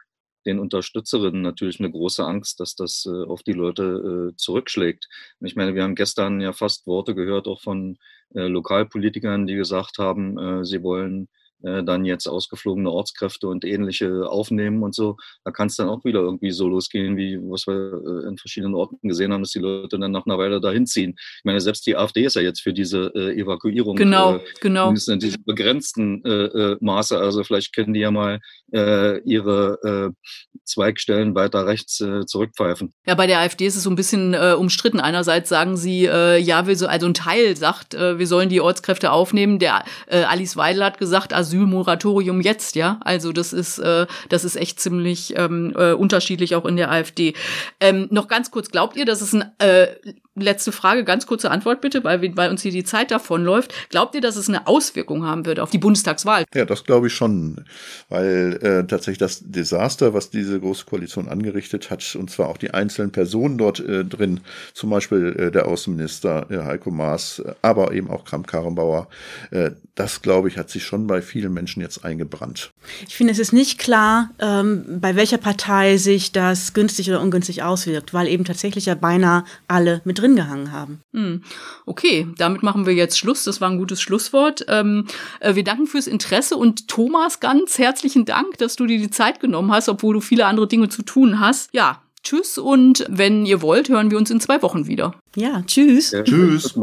den 0.46 0.60
Unterstützerinnen 0.60 1.42
natürlich 1.42 1.80
eine 1.80 1.90
große 1.90 2.24
Angst, 2.24 2.60
dass 2.60 2.76
das 2.76 3.08
auf 3.08 3.44
die 3.44 3.54
Leute 3.54 4.34
zurückschlägt. 4.36 5.08
Ich 5.40 5.56
meine, 5.56 5.74
wir 5.74 5.84
haben 5.84 5.96
gestern 5.96 6.42
ja 6.42 6.52
fast 6.52 6.86
Worte 6.86 7.16
gehört, 7.16 7.48
auch 7.48 7.62
von 7.62 7.98
Lokalpolitikern, 8.34 9.48
die 9.48 9.56
gesagt 9.56 10.00
haben, 10.00 10.66
sie 10.66 10.84
wollen 10.84 11.30
äh, 11.64 11.84
dann 11.84 12.06
jetzt 12.06 12.28
ausgeflogene 12.28 12.90
Ortskräfte 12.90 13.48
und 13.48 13.66
ähnliche 13.66 14.30
aufnehmen 14.30 14.84
und 14.84 14.96
so, 14.96 15.18
da 15.44 15.52
kann 15.52 15.68
es 15.68 15.76
dann 15.76 15.90
auch 15.90 16.04
wieder 16.06 16.20
irgendwie 16.20 16.52
so 16.52 16.68
losgehen, 16.68 17.18
wie 17.18 17.40
was 17.42 17.68
wir 17.68 17.74
äh, 17.74 18.28
in 18.28 18.38
verschiedenen 18.38 18.76
Orten 18.76 19.08
gesehen 19.08 19.34
haben, 19.34 19.42
dass 19.42 19.52
die 19.52 19.60
Leute 19.60 20.00
dann 20.00 20.12
nach 20.12 20.26
einer 20.26 20.38
Weile 20.38 20.60
dahin 20.62 20.86
ziehen. 20.86 21.16
Ich 21.18 21.46
meine, 21.46 21.62
selbst 21.62 21.86
die 21.88 21.96
AfD 21.96 22.26
ist 22.26 22.36
ja 22.36 22.42
jetzt 22.42 22.62
für 22.62 22.74
diese 22.74 23.12
äh, 23.16 23.40
Evakuierung. 23.40 23.96
Genau, 23.96 24.40
genau. 24.62 24.86
Zumindest 24.86 25.10
in 25.10 25.20
diesem 25.20 25.44
begrenzten 25.44 26.24
äh, 26.26 26.30
äh, 26.30 26.78
Maße. 26.80 27.18
Also 27.18 27.44
vielleicht 27.44 27.74
können 27.76 27.94
die 27.94 28.02
ja 28.02 28.12
mal 28.12 28.40
äh, 28.74 29.20
ihre 29.22 30.14
äh, 30.14 30.30
Zweigstellen 30.66 31.36
weiter 31.36 31.66
rechts 31.66 32.00
äh, 32.02 32.26
zurückpfeifen. 32.26 32.94
Ja, 33.06 33.16
bei 33.16 33.28
der 33.28 33.40
AfD 33.40 33.66
ist 33.66 33.76
es 33.76 33.84
so 33.84 33.90
ein 33.90 33.96
bisschen 33.96 34.34
äh, 34.34 34.56
umstritten. 34.58 35.00
Einerseits 35.00 35.50
sagen 35.50 35.78
sie, 35.78 36.06
äh, 36.06 36.38
ja, 36.38 36.68
wir 36.68 36.76
so, 36.76 36.88
also 36.88 37.06
ein 37.06 37.14
Teil 37.14 37.56
sagt, 37.58 37.94
äh, 37.94 38.18
wir 38.18 38.28
sollen 38.28 38.50
die 38.50 38.62
Ortskräfte 38.62 39.12
aufnehmen. 39.12 39.60
Der 39.60 39.84
äh, 40.08 40.24
Alice 40.24 40.58
Weidel 40.58 40.84
hat 40.84 40.98
gesagt, 40.98 41.34
Asylmoratorium 41.54 42.42
jetzt, 42.42 42.76
ja. 42.76 43.00
Also 43.04 43.32
das 43.32 43.54
ist, 43.54 43.80
äh, 43.80 44.08
das 44.30 44.44
ist 44.44 44.56
echt 44.56 44.80
ziemlich 44.80 45.38
ähm, 45.38 45.74
äh, 45.78 45.94
unterschiedlich 45.94 46.56
auch 46.56 46.66
in 46.66 46.76
der 46.76 46.92
AfD. 46.92 47.34
Ähm, 47.80 48.08
noch 48.12 48.28
ganz 48.28 48.52
kurz, 48.52 48.70
glaubt 48.70 48.96
ihr, 48.96 49.06
dass 49.06 49.22
es 49.22 49.34
ein 49.34 49.52
äh, 49.60 49.88
letzte 50.36 50.72
Frage, 50.72 51.04
ganz 51.04 51.28
kurze 51.28 51.52
Antwort 51.52 51.82
bitte, 51.82 52.04
weil, 52.04 52.36
weil 52.36 52.50
uns 52.50 52.64
hier 52.64 52.72
die 52.72 52.84
Zeit 52.84 53.12
davonläuft. 53.12 53.74
Glaubt 53.90 54.16
ihr, 54.16 54.22
dass 54.22 54.36
es 54.36 54.50
eine 54.50 54.68
Auswirkung 54.68 55.26
haben 55.26 55.46
wird 55.46 55.60
auf 55.60 55.70
die 55.70 55.78
Bundestagswahl? 55.78 56.46
Ja, 56.56 56.66
das 56.66 56.84
glaube 56.84 57.08
ich 57.08 57.14
schon, 57.14 57.66
weil 58.10 58.60
äh, 58.62 58.88
tatsächlich 58.88 59.20
das 59.20 59.42
Desaster, 59.44 60.14
was 60.14 60.32
diese 60.32 60.60
Große 60.60 60.86
Koalition 60.86 61.30
angerichtet 61.30 61.92
hat, 61.92 62.16
und 62.16 62.32
zwar 62.32 62.50
auch 62.50 62.58
die 62.58 62.74
einzelnen 62.74 63.12
Personen 63.12 63.58
dort 63.58 63.80
äh, 63.80 64.04
drin, 64.04 64.40
zum 64.74 64.90
Beispiel 64.90 65.36
äh, 65.38 65.52
der 65.52 65.68
Außenminister 65.68 66.48
äh, 66.50 66.64
Heiko 66.64 66.90
Maas, 66.90 67.42
aber 67.62 67.94
eben 67.94 68.10
auch 68.10 68.26
Kramp-Karrenbauer, 68.26 69.08
äh, 69.52 69.72
das 69.96 70.24
glaube 70.24 70.48
ich, 70.48 70.58
hat 70.58 70.72
sich 70.72 70.84
schon 70.84 71.06
bei 71.06 71.22
vielen 71.22 71.54
Menschen 71.54 71.82
jetzt 71.82 72.04
eingebrannt. 72.04 72.72
Ich 73.08 73.16
finde, 73.16 73.34
es 73.34 73.40
ist 73.40 73.54
nicht 73.54 73.78
klar, 73.78 74.32
ähm, 74.40 75.00
bei 75.00 75.16
welcher 75.16 75.38
Partei 75.38 75.98
sich 75.98 76.32
das 76.32 76.74
günstig 76.74 77.10
oder 77.10 77.22
ungünstig 77.22 77.62
auswirkt, 77.62 78.14
weil 78.14 78.28
eben 78.28 78.46
tatsächlich 78.46 78.88
ja 78.88 78.96
beinahe 78.96 79.44
alle 79.68 80.02
mit 80.06 80.23
drin 80.24 80.36
gehangen 80.36 80.72
haben. 80.72 81.02
Hm. 81.14 81.42
Okay, 81.86 82.28
damit 82.38 82.64
machen 82.64 82.86
wir 82.86 82.94
jetzt 82.94 83.20
Schluss. 83.20 83.44
Das 83.44 83.60
war 83.60 83.70
ein 83.70 83.78
gutes 83.78 84.02
Schlusswort. 84.02 84.66
Ähm, 84.70 85.06
äh, 85.42 85.56
wir 85.56 85.64
danken 85.64 85.86
fürs 85.86 86.08
Interesse 86.08 86.56
und 86.56 86.88
Thomas, 86.88 87.42
ganz 87.42 87.78
herzlichen 87.78 88.26
Dank, 88.26 88.58
dass 88.58 88.78
du 88.78 88.86
dir 88.86 88.98
die 88.98 89.10
Zeit 89.10 89.40
genommen 89.42 89.72
hast, 89.72 89.90
obwohl 89.90 90.14
du 90.14 90.22
viele 90.22 90.46
andere 90.46 90.68
Dinge 90.68 90.88
zu 90.88 91.04
tun 91.04 91.40
hast. 91.40 91.70
Ja, 91.74 92.02
tschüss 92.24 92.58
und 92.58 93.06
wenn 93.10 93.46
ihr 93.46 93.62
wollt, 93.62 93.90
hören 93.90 94.12
wir 94.12 94.18
uns 94.18 94.32
in 94.32 94.40
zwei 94.40 94.62
Wochen 94.62 94.88
wieder. 94.88 95.14
Ja, 95.36 95.62
tschüss. 95.64 96.12
Ja, 96.12 96.24
Tschüss. 96.24 96.74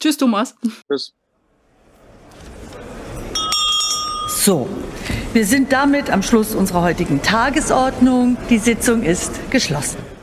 Tschüss, 0.00 0.16
Thomas. 0.16 0.56
Tschüss. 0.88 1.14
So, 4.28 4.68
wir 5.32 5.46
sind 5.46 5.72
damit 5.72 6.10
am 6.10 6.22
Schluss 6.22 6.54
unserer 6.54 6.82
heutigen 6.82 7.22
Tagesordnung. 7.22 8.36
Die 8.50 8.58
Sitzung 8.58 9.04
ist 9.04 9.50
geschlossen. 9.50 10.15